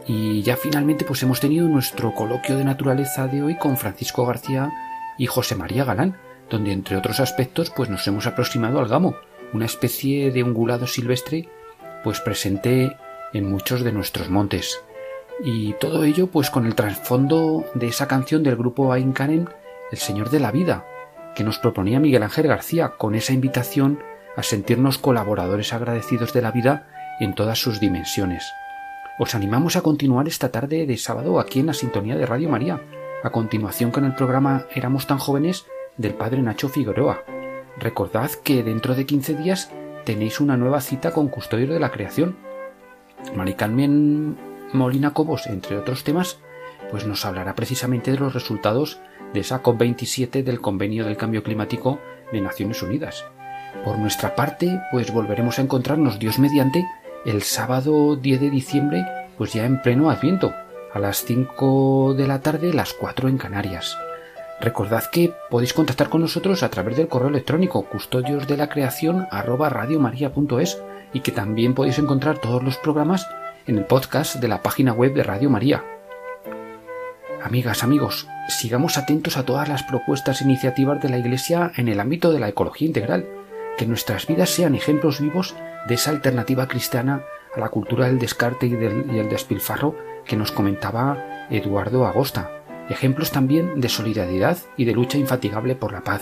Y 0.07 0.41
ya 0.41 0.57
finalmente 0.57 1.05
pues 1.05 1.21
hemos 1.21 1.39
tenido 1.39 1.67
nuestro 1.67 2.15
coloquio 2.15 2.57
de 2.57 2.65
naturaleza 2.65 3.27
de 3.27 3.43
hoy 3.43 3.57
con 3.57 3.77
Francisco 3.77 4.25
García 4.25 4.71
y 5.19 5.27
José 5.27 5.55
María 5.55 5.85
Galán, 5.85 6.17
donde 6.49 6.71
entre 6.71 6.97
otros 6.97 7.19
aspectos 7.19 7.69
pues 7.69 7.89
nos 7.89 8.07
hemos 8.07 8.25
aproximado 8.25 8.79
al 8.79 8.87
gamo, 8.87 9.15
una 9.53 9.65
especie 9.67 10.31
de 10.31 10.41
ungulado 10.41 10.87
silvestre 10.87 11.47
pues 12.03 12.19
presente 12.19 12.97
en 13.33 13.49
muchos 13.49 13.83
de 13.83 13.91
nuestros 13.91 14.29
montes. 14.29 14.81
Y 15.43 15.73
todo 15.73 16.03
ello 16.03 16.27
pues 16.27 16.49
con 16.49 16.65
el 16.65 16.75
trasfondo 16.75 17.65
de 17.73 17.87
esa 17.87 18.07
canción 18.07 18.43
del 18.43 18.55
grupo 18.55 18.93
Ain 18.93 19.13
El 19.19 19.97
Señor 19.97 20.29
de 20.29 20.39
la 20.39 20.51
Vida, 20.51 20.85
que 21.35 21.43
nos 21.43 21.57
proponía 21.57 21.99
Miguel 21.99 22.23
Ángel 22.23 22.47
García 22.47 22.93
con 22.97 23.15
esa 23.15 23.33
invitación 23.33 23.99
a 24.35 24.43
sentirnos 24.43 24.97
colaboradores 24.97 25.73
agradecidos 25.73 26.33
de 26.33 26.41
la 26.41 26.51
vida 26.51 26.87
en 27.19 27.33
todas 27.35 27.59
sus 27.59 27.79
dimensiones. 27.79 28.45
Os 29.19 29.35
animamos 29.35 29.75
a 29.75 29.81
continuar 29.81 30.27
esta 30.27 30.49
tarde 30.49 30.85
de 30.87 30.97
sábado 30.97 31.39
aquí 31.39 31.59
en 31.59 31.67
la 31.67 31.73
sintonía 31.73 32.15
de 32.15 32.25
Radio 32.25 32.49
María, 32.49 32.81
a 33.23 33.29
continuación 33.29 33.91
con 33.91 34.05
el 34.05 34.15
programa 34.15 34.65
Éramos 34.73 35.05
tan 35.07 35.19
jóvenes 35.19 35.65
del 35.97 36.15
padre 36.15 36.41
Nacho 36.41 36.67
Figueroa. 36.67 37.23
Recordad 37.77 38.31
que 38.43 38.63
dentro 38.63 38.95
de 38.95 39.05
15 39.05 39.35
días 39.35 39.71
tenéis 40.03 40.39
una 40.39 40.57
nueva 40.57 40.81
cita 40.81 41.11
con 41.11 41.27
Custodio 41.27 41.67
de 41.67 41.79
la 41.79 41.91
Creación. 41.91 42.37
Mari 43.35 43.55
Molina 44.73 45.13
Cobos, 45.13 45.47
entre 45.47 45.77
otros 45.77 46.03
temas, 46.03 46.39
pues 46.91 47.05
nos 47.05 47.25
hablará 47.25 47.55
precisamente 47.55 48.11
de 48.11 48.19
los 48.19 48.33
resultados 48.33 48.99
de 49.33 49.39
esa 49.39 49.61
COP27 49.63 50.43
del 50.43 50.61
Convenio 50.61 51.05
del 51.05 51.17
Cambio 51.17 51.43
Climático 51.43 51.99
de 52.31 52.41
Naciones 52.41 52.81
Unidas. 52.83 53.25
Por 53.83 53.97
nuestra 53.97 54.35
parte, 54.35 54.81
pues 54.91 55.11
volveremos 55.11 55.59
a 55.59 55.63
encontrarnos 55.63 56.19
Dios 56.19 56.39
mediante 56.39 56.85
el 57.25 57.41
sábado 57.41 58.15
10 58.15 58.41
de 58.41 58.49
diciembre, 58.49 59.05
pues 59.37 59.53
ya 59.53 59.65
en 59.65 59.81
pleno 59.81 60.09
Adviento, 60.09 60.53
a 60.93 60.99
las 60.99 61.25
5 61.25 62.13
de 62.15 62.27
la 62.27 62.41
tarde, 62.41 62.73
las 62.73 62.93
4 62.93 63.29
en 63.29 63.37
Canarias. 63.37 63.97
Recordad 64.61 65.05
que 65.11 65.33
podéis 65.49 65.73
contactar 65.73 66.09
con 66.09 66.21
nosotros 66.21 66.63
a 66.63 66.69
través 66.69 66.95
del 66.95 67.07
correo 67.07 67.29
electrónico 67.29 67.83
custodios 67.83 68.47
de 68.47 68.57
la 68.57 68.69
creación 68.69 69.27
y 71.13 71.19
que 71.19 71.31
también 71.31 71.73
podéis 71.73 71.99
encontrar 71.99 72.37
todos 72.39 72.63
los 72.63 72.77
programas 72.77 73.27
en 73.67 73.77
el 73.77 73.85
podcast 73.85 74.35
de 74.35 74.47
la 74.47 74.61
página 74.61 74.93
web 74.93 75.13
de 75.13 75.23
Radio 75.23 75.49
María. 75.49 75.83
Amigas, 77.43 77.83
amigos, 77.83 78.27
sigamos 78.47 78.97
atentos 78.97 79.35
a 79.35 79.43
todas 79.43 79.67
las 79.67 79.83
propuestas 79.83 80.41
e 80.41 80.45
iniciativas 80.45 81.01
de 81.01 81.09
la 81.09 81.17
Iglesia 81.17 81.71
en 81.75 81.89
el 81.89 81.99
ámbito 81.99 82.31
de 82.31 82.39
la 82.39 82.47
ecología 82.47 82.87
integral, 82.87 83.27
que 83.77 83.85
nuestras 83.85 84.27
vidas 84.27 84.49
sean 84.49 84.75
ejemplos 84.75 85.19
vivos 85.19 85.55
de 85.87 85.95
esa 85.95 86.11
alternativa 86.11 86.67
cristiana 86.67 87.23
a 87.53 87.59
la 87.59 87.69
cultura 87.69 88.05
del 88.05 88.19
descarte 88.19 88.65
y, 88.67 88.71
del, 88.71 89.05
y 89.11 89.19
el 89.19 89.29
despilfarro 89.29 89.95
que 90.25 90.37
nos 90.37 90.51
comentaba 90.51 91.47
Eduardo 91.49 92.05
Agosta, 92.05 92.62
ejemplos 92.89 93.31
también 93.31 93.79
de 93.79 93.89
solidaridad 93.89 94.57
y 94.77 94.85
de 94.85 94.93
lucha 94.93 95.17
infatigable 95.17 95.75
por 95.75 95.91
la 95.91 96.03
paz. 96.03 96.21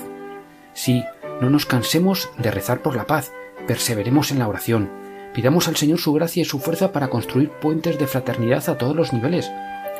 Sí, 0.74 1.04
no 1.42 1.50
nos 1.50 1.66
cansemos 1.66 2.30
de 2.38 2.52
rezar 2.52 2.82
por 2.82 2.96
la 2.96 3.06
paz, 3.08 3.32
perseveremos 3.68 4.32
en 4.32 4.40
la 4.40 4.48
oración, 4.48 4.90
pidamos 5.34 5.68
al 5.68 5.76
Señor 5.76 6.00
su 6.00 6.14
gracia 6.14 6.42
y 6.42 6.46
su 6.46 6.60
fuerza 6.60 6.92
para 6.92 7.10
construir 7.10 7.50
puentes 7.50 7.98
de 7.98 8.08
fraternidad 8.08 8.70
a 8.70 8.78
todos 8.78 8.96
los 8.96 9.14
niveles, 9.14 9.52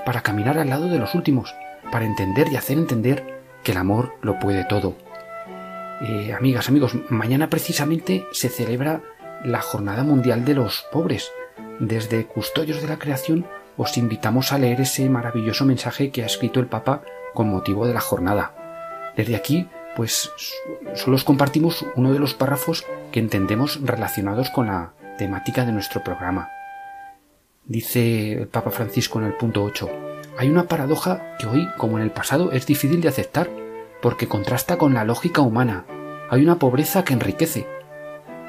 para 0.06 0.22
caminar 0.22 0.58
al 0.58 0.70
lado 0.70 0.88
de 0.88 1.00
los 1.00 1.16
últimos, 1.16 1.54
para 1.92 2.06
entender 2.06 2.48
y 2.52 2.56
hacer 2.56 2.78
entender 2.78 3.42
que 3.64 3.72
el 3.72 3.78
amor 3.78 4.14
lo 4.22 4.40
puede 4.40 4.66
todo. 4.66 4.96
Eh, 6.02 6.34
amigas, 6.34 6.68
amigos, 6.68 6.94
mañana 7.10 7.50
precisamente 7.50 8.26
se 8.32 8.50
celebra 8.50 9.02
la 9.44 9.62
Jornada 9.62 10.04
Mundial 10.04 10.46
de 10.46 10.56
los 10.56 10.86
Pobres. 10.92 11.32
Desde 11.80 12.26
Custodios 12.26 12.82
de 12.82 12.88
la 12.88 12.98
Creación 12.98 13.46
os 13.82 13.98
invitamos 13.98 14.54
a 14.54 14.60
leer 14.60 14.80
ese 14.82 15.10
maravilloso 15.10 15.66
mensaje 15.66 16.12
que 16.12 16.22
ha 16.22 16.28
escrito 16.28 16.60
el 16.60 16.68
Papa 16.68 17.02
con 17.34 17.50
motivo 17.50 17.88
de 17.88 17.96
la 17.96 18.00
jornada. 18.00 18.54
Desde 19.18 19.36
aquí, 19.36 19.68
pues 19.96 20.30
solo 20.94 21.16
os 21.16 21.24
compartimos 21.24 21.84
uno 21.96 22.14
de 22.14 22.20
los 22.20 22.36
párrafos 22.36 22.86
que 23.12 23.20
entendemos 23.20 23.80
relacionados 23.82 24.52
con 24.52 24.68
la 24.68 24.94
temática 25.18 25.66
de 25.66 25.72
nuestro 25.72 26.04
programa. 26.04 26.52
Dice 27.66 28.34
el 28.34 28.48
Papa 28.48 28.70
Francisco 28.70 29.18
en 29.18 29.26
el 29.26 29.34
punto 29.34 29.64
8, 29.64 29.90
hay 30.38 30.48
una 30.48 30.68
paradoja 30.68 31.36
que 31.40 31.48
hoy, 31.48 31.68
como 31.78 31.98
en 31.98 32.04
el 32.04 32.12
pasado, 32.12 32.52
es 32.52 32.68
difícil 32.68 33.02
de 33.02 33.10
aceptar, 33.10 33.50
porque 34.00 34.28
contrasta 34.28 34.78
con 34.78 34.94
la 34.94 35.06
lógica 35.06 35.42
humana. 35.42 35.86
Hay 36.30 36.44
una 36.44 36.60
pobreza 36.60 37.04
que 37.04 37.14
enriquece. 37.14 37.66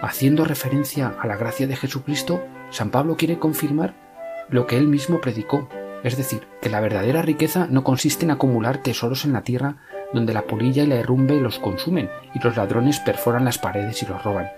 Haciendo 0.03 0.45
referencia 0.45 1.15
a 1.19 1.27
la 1.27 1.39
gracia 1.39 1.67
de 1.67 1.77
Jesucristo, 1.77 2.45
San 2.69 2.91
Pablo 2.91 3.17
quiere 3.17 3.39
confirmar 3.39 4.12
lo 4.49 4.67
que 4.67 4.77
él 4.77 4.89
mismo 4.89 5.21
predicó, 5.21 5.69
es 6.03 6.17
decir, 6.17 6.43
que 6.61 6.69
la 6.69 6.81
verdadera 6.81 7.23
riqueza 7.23 7.67
no 7.71 7.85
consiste 7.85 8.25
en 8.25 8.33
acumular 8.33 8.79
tesoros 8.79 9.25
en 9.25 9.33
la 9.33 9.43
tierra 9.43 9.77
donde 10.13 10.35
la 10.35 10.43
polilla 10.43 10.83
y 10.83 10.87
la 10.87 10.97
herrumbe 10.97 11.41
los 11.41 11.59
consumen 11.59 12.11
y 12.35 12.41
los 12.41 12.57
ladrones 12.57 13.01
perforan 13.01 13.45
las 13.45 13.59
paredes 13.59 14.03
y 14.03 14.07
los 14.07 14.23
roban, 14.23 14.51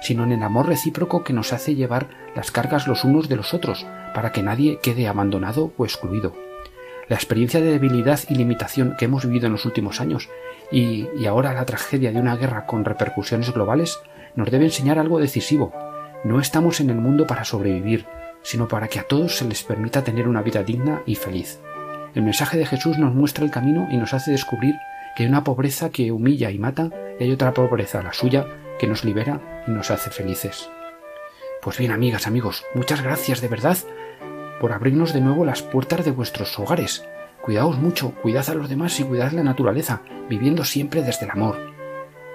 sino 0.00 0.24
en 0.24 0.32
el 0.32 0.42
amor 0.42 0.68
recíproco 0.68 1.24
que 1.24 1.32
nos 1.32 1.52
hace 1.52 1.74
llevar 1.74 2.08
las 2.34 2.50
cargas 2.50 2.86
los 2.86 3.04
unos 3.04 3.28
de 3.28 3.36
los 3.36 3.52
otros, 3.52 3.86
para 4.14 4.32
que 4.32 4.42
nadie 4.42 4.78
quede 4.82 5.08
abandonado 5.08 5.72
o 5.76 5.84
excluido. 5.84 6.34
La 7.08 7.16
experiencia 7.16 7.60
de 7.60 7.72
debilidad 7.72 8.20
y 8.28 8.36
limitación 8.36 8.94
que 8.98 9.06
hemos 9.06 9.26
vivido 9.26 9.46
en 9.46 9.52
los 9.52 9.66
últimos 9.66 10.00
años 10.00 10.28
y, 10.70 11.08
y 11.18 11.26
ahora 11.26 11.52
la 11.52 11.66
tragedia 11.66 12.12
de 12.12 12.20
una 12.20 12.36
guerra 12.36 12.64
con 12.64 12.84
repercusiones 12.84 13.52
globales 13.52 13.98
nos 14.34 14.50
debe 14.50 14.64
enseñar 14.64 14.98
algo 14.98 15.18
decisivo. 15.18 15.72
No 16.24 16.40
estamos 16.40 16.80
en 16.80 16.90
el 16.90 16.96
mundo 16.96 17.26
para 17.26 17.44
sobrevivir, 17.44 18.06
sino 18.42 18.68
para 18.68 18.88
que 18.88 18.98
a 18.98 19.04
todos 19.04 19.36
se 19.36 19.44
les 19.44 19.62
permita 19.62 20.04
tener 20.04 20.28
una 20.28 20.42
vida 20.42 20.62
digna 20.62 21.02
y 21.06 21.14
feliz. 21.14 21.60
El 22.14 22.22
mensaje 22.22 22.58
de 22.58 22.66
Jesús 22.66 22.98
nos 22.98 23.14
muestra 23.14 23.44
el 23.44 23.50
camino 23.50 23.88
y 23.90 23.96
nos 23.96 24.12
hace 24.14 24.30
descubrir 24.30 24.74
que 25.16 25.22
hay 25.22 25.28
una 25.28 25.44
pobreza 25.44 25.90
que 25.90 26.12
humilla 26.12 26.50
y 26.50 26.58
mata 26.58 26.90
y 27.18 27.24
hay 27.24 27.32
otra 27.32 27.52
pobreza, 27.52 28.02
la 28.02 28.12
suya, 28.12 28.46
que 28.78 28.86
nos 28.86 29.04
libera 29.04 29.64
y 29.66 29.70
nos 29.70 29.90
hace 29.90 30.10
felices. 30.10 30.68
Pues 31.62 31.78
bien, 31.78 31.92
amigas, 31.92 32.26
amigos, 32.26 32.64
muchas 32.74 33.02
gracias 33.02 33.40
de 33.40 33.48
verdad 33.48 33.78
por 34.60 34.72
abrirnos 34.72 35.12
de 35.12 35.20
nuevo 35.20 35.44
las 35.44 35.62
puertas 35.62 36.04
de 36.04 36.10
vuestros 36.10 36.58
hogares. 36.58 37.04
Cuidaos 37.42 37.78
mucho, 37.78 38.12
cuidad 38.22 38.48
a 38.48 38.54
los 38.54 38.68
demás 38.68 38.98
y 39.00 39.04
cuidad 39.04 39.32
la 39.32 39.42
naturaleza, 39.42 40.02
viviendo 40.28 40.64
siempre 40.64 41.02
desde 41.02 41.24
el 41.24 41.32
amor. 41.32 41.56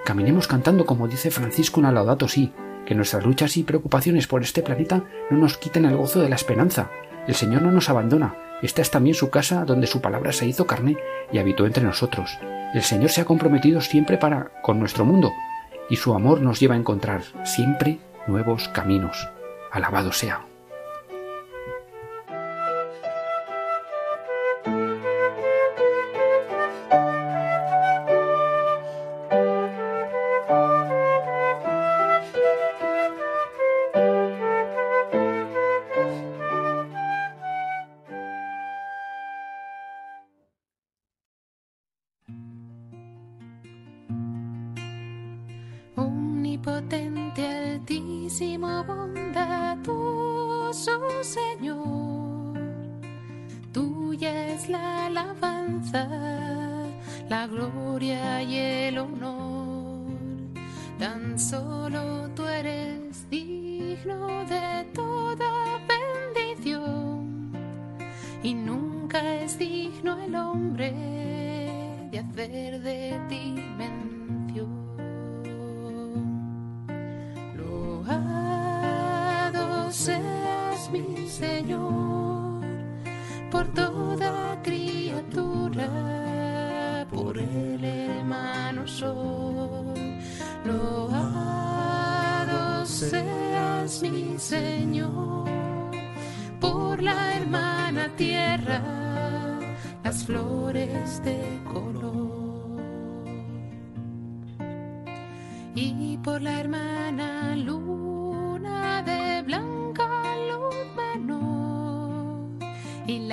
Caminemos 0.04 0.46
cantando 0.46 0.86
como 0.86 1.08
dice 1.08 1.30
Francisco 1.30 1.80
en 1.80 1.94
Laudato 1.94 2.28
Si, 2.28 2.52
que 2.88 2.94
nuestras 2.94 3.22
luchas 3.22 3.58
y 3.58 3.64
preocupaciones 3.64 4.26
por 4.26 4.42
este 4.42 4.62
planeta 4.62 5.04
no 5.28 5.36
nos 5.36 5.58
quiten 5.58 5.84
el 5.84 5.94
gozo 5.94 6.22
de 6.22 6.30
la 6.30 6.36
esperanza. 6.36 6.88
El 7.26 7.34
Señor 7.34 7.60
no 7.60 7.70
nos 7.70 7.90
abandona. 7.90 8.34
Esta 8.62 8.80
es 8.80 8.90
también 8.90 9.14
su 9.14 9.28
casa 9.28 9.66
donde 9.66 9.86
su 9.86 10.00
palabra 10.00 10.32
se 10.32 10.46
hizo 10.46 10.66
carne 10.66 10.96
y 11.30 11.36
habitó 11.36 11.66
entre 11.66 11.84
nosotros. 11.84 12.38
El 12.72 12.80
Señor 12.80 13.10
se 13.10 13.20
ha 13.20 13.26
comprometido 13.26 13.82
siempre 13.82 14.16
para 14.16 14.52
con 14.62 14.78
nuestro 14.78 15.04
mundo 15.04 15.30
y 15.90 15.96
su 15.96 16.14
amor 16.14 16.40
nos 16.40 16.60
lleva 16.60 16.76
a 16.76 16.78
encontrar 16.78 17.20
siempre 17.44 17.98
nuevos 18.26 18.68
caminos. 18.68 19.28
Alabado 19.70 20.10
sea. 20.10 20.47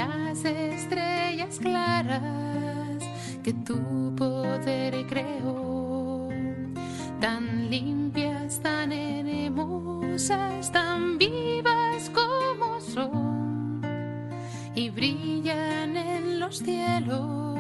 Las 0.08 0.46
estrellas 0.46 1.60
claras 1.60 3.04
que 3.44 3.54
tu 3.54 4.14
poder 4.16 5.06
creó, 5.08 6.30
tan 7.20 7.70
limpias, 7.70 8.60
tan 8.62 8.92
hermosas, 8.92 10.72
tan 10.72 11.18
vivas 11.18 12.12
como 12.12 12.80
son, 12.82 13.82
y 14.76 14.90
brillan 14.90 15.98
en 15.98 16.40
los 16.40 16.58
cielos, 16.58 17.60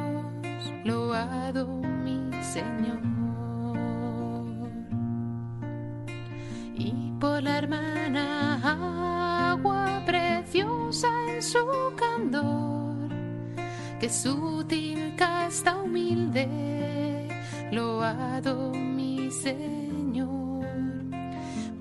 loado 0.84 1.68
mi 2.04 2.32
Señor. 2.44 3.02
Y 6.78 7.12
por 7.20 7.42
la 7.42 7.58
hermana 7.58 8.45
en 11.36 11.42
su 11.42 11.94
candor, 11.98 13.10
que 14.00 14.10
sutil, 14.10 15.16
casta, 15.18 15.76
humilde, 15.78 17.28
loado 17.72 18.72
mi 18.72 19.30
Señor. 19.32 20.66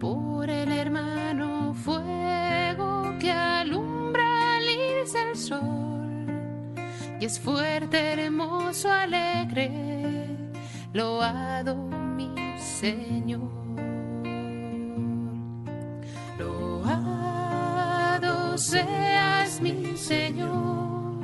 Por 0.01 0.51
el 0.51 0.73
hermano 0.73 1.73
fuego 1.75 3.15
que 3.21 3.31
alumbra 3.31 4.57
al 4.57 4.65
irse 4.65 5.23
el 5.31 5.37
sol, 5.37 6.75
y 7.21 7.25
es 7.25 7.39
fuerte, 7.39 8.13
hermoso, 8.13 8.91
alegre, 8.91 9.71
loado 10.93 11.77
mi 11.77 12.35
Señor. 12.59 13.53
Loado 16.39 16.85
mi 19.61 19.97
Señor 19.97 21.15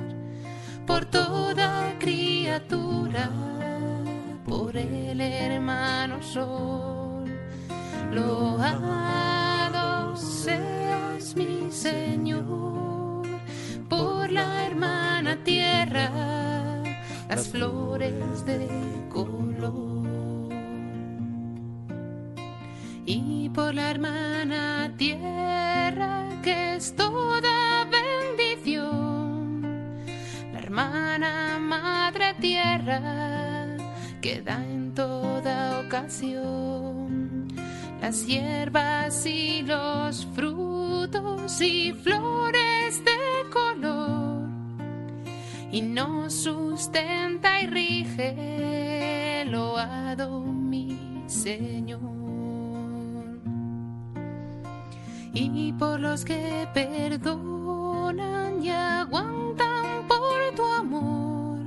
por 0.87 1.05
toda 1.07 1.95
criatura, 1.99 3.31
por 4.47 4.77
el 4.77 5.21
hermano 5.21 6.23
sol. 6.23 7.25
Loado 8.13 9.17
seas 10.17 11.35
mi 11.37 11.71
Señor 11.71 13.27
por 13.89 14.31
la 14.31 14.67
hermana 14.67 15.37
tierra, 15.45 16.11
las 17.29 17.49
flores 17.49 18.45
de 18.45 18.69
color 19.09 20.00
la 23.69 23.91
hermana 23.91 24.93
tierra 24.97 26.27
que 26.43 26.77
es 26.77 26.97
toda 26.97 27.85
bendición, 27.85 29.63
la 30.53 30.59
hermana 30.59 31.59
madre 31.61 32.35
tierra 32.41 33.77
que 34.21 34.41
da 34.43 34.65
en 34.65 34.95
toda 34.95 35.81
ocasión. 35.81 37.49
Las 38.01 38.27
hierbas 38.27 39.27
y 39.27 39.63
los 39.63 40.27
frutos 40.35 41.61
y 41.61 41.93
flores 41.93 43.05
de 43.05 43.51
color. 43.53 44.49
Y 45.71 45.83
nos 45.83 46.33
sustenta 46.33 47.61
y 47.61 47.67
rige, 47.67 49.45
loado 49.47 50.41
mi 50.41 51.25
Señor 51.27 52.20
y 55.33 55.73
por 55.73 56.01
los 56.01 56.25
que 56.25 56.69
perdonan 56.75 58.63
y 58.63 58.71
aguantan 58.71 60.09
por 60.09 60.55
tu 60.57 60.65
amor 60.65 61.61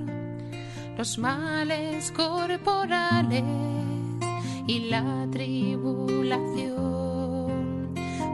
los 0.98 1.18
males 1.18 2.12
corporales 2.12 3.44
y 4.68 4.90
la 4.90 5.26
tribulación. 5.32 6.74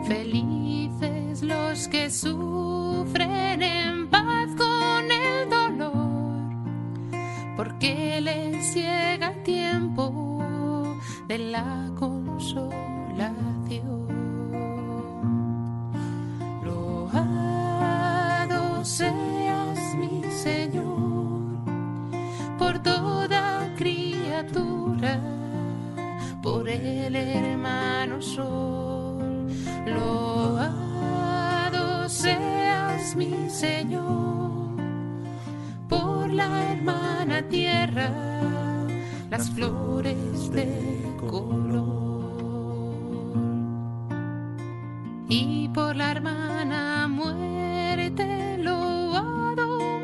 Felices 0.08 1.42
los 1.42 1.88
que 1.88 2.10
sufren 2.10 3.62
en 3.62 4.10
paz 4.10 4.50
con 4.58 5.12
el 5.12 5.50
dolor, 5.50 6.42
porque 7.56 8.20
les 8.22 8.76
llega 8.76 9.32
el 9.32 9.44
tiempo 9.44 10.98
de 11.28 11.38
la 11.38 11.90
consolación. 11.98 14.19
Seas 18.84 19.96
mi 19.96 20.24
Señor 20.32 20.86
por 22.58 22.80
toda 22.80 23.74
criatura, 23.78 25.20
por 26.42 26.70
el 26.70 27.16
hermano 27.16 28.22
sol. 28.22 29.48
Loado 29.86 30.78
seas 32.08 33.16
mi 33.16 33.50
Señor 33.50 34.78
por 35.90 36.32
la 36.32 36.72
hermana 36.72 37.42
tierra, 37.50 38.10
las 39.30 39.50
flores 39.52 40.52
de 40.52 41.04
color. 41.30 42.00
y 45.32 45.70
por 45.70 45.96
la 45.96 46.12
hermana 46.12 47.08
muerte 47.08 47.79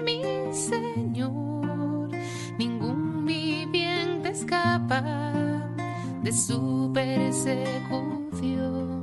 mi 0.03 0.21
Señor. 0.53 2.09
Ningún 2.57 3.25
viviente 3.25 4.29
escapa 4.29 5.03
de 6.23 6.31
su 6.31 6.89
persecución. 6.93 9.01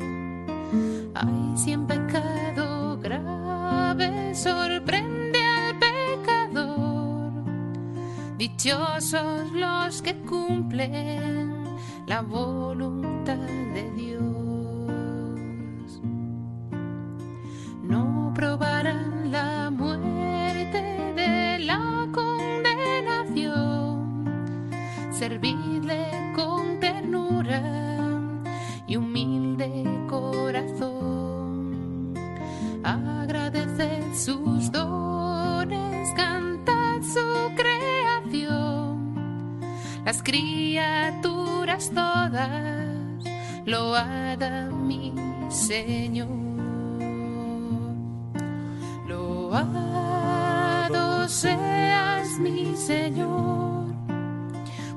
Ay, 1.15 1.53
si 1.57 1.73
en 1.73 1.87
pecado 1.87 2.99
grave 2.99 4.35
sorprende 4.35 5.39
al 5.39 5.79
pecador, 5.79 7.33
dichosos 8.39 9.53
los 9.53 10.01
que 10.03 10.17
cumplen 10.23 11.63
la 12.07 12.23
voluntad 12.23 13.37
de 13.75 13.91
Dios. 13.97 14.43
no 17.83 18.32
la 18.83 19.71
muerte 19.71 20.83
de 21.15 21.61
la 21.61 22.09
condenación. 22.13 24.25
Servidle 25.13 26.33
con 26.35 26.81
ternura 26.81 27.63
y 28.87 28.97
humilde 28.97 29.85
corazón. 30.09 31.75
Agradeced 32.83 34.15
sus 34.15 34.73
dones, 34.73 36.09
cantad 36.17 37.01
su 37.03 37.55
creación. 37.55 39.61
Las 40.05 40.21
criaturas 40.23 41.91
todas 41.95 42.91
loada 43.65 44.71
mi 44.71 45.15
Señor. 45.49 46.42
Loado 49.53 51.29
seas 51.29 52.39
mi 52.39 52.75
Señor 52.75 53.85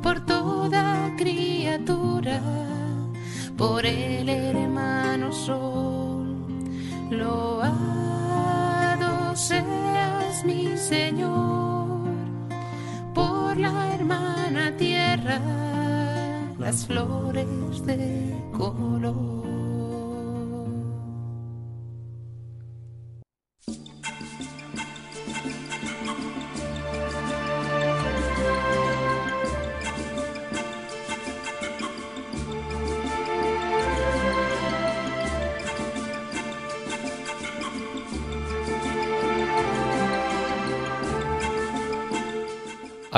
por 0.02 0.26
toda 0.26 1.12
criatura, 1.18 2.40
por 3.58 3.86
el 3.86 4.30
hermano 4.30 5.34
sol. 5.34 6.48
Loado 7.10 7.66
seas 9.36 10.46
mi 10.46 10.78
Señor, 10.78 12.00
por 13.14 13.58
la 13.58 13.94
hermana 13.94 14.72
tierra, 14.78 15.42
las 16.58 16.86
flores 16.86 17.86
de 17.86 18.34
color. 18.54 19.55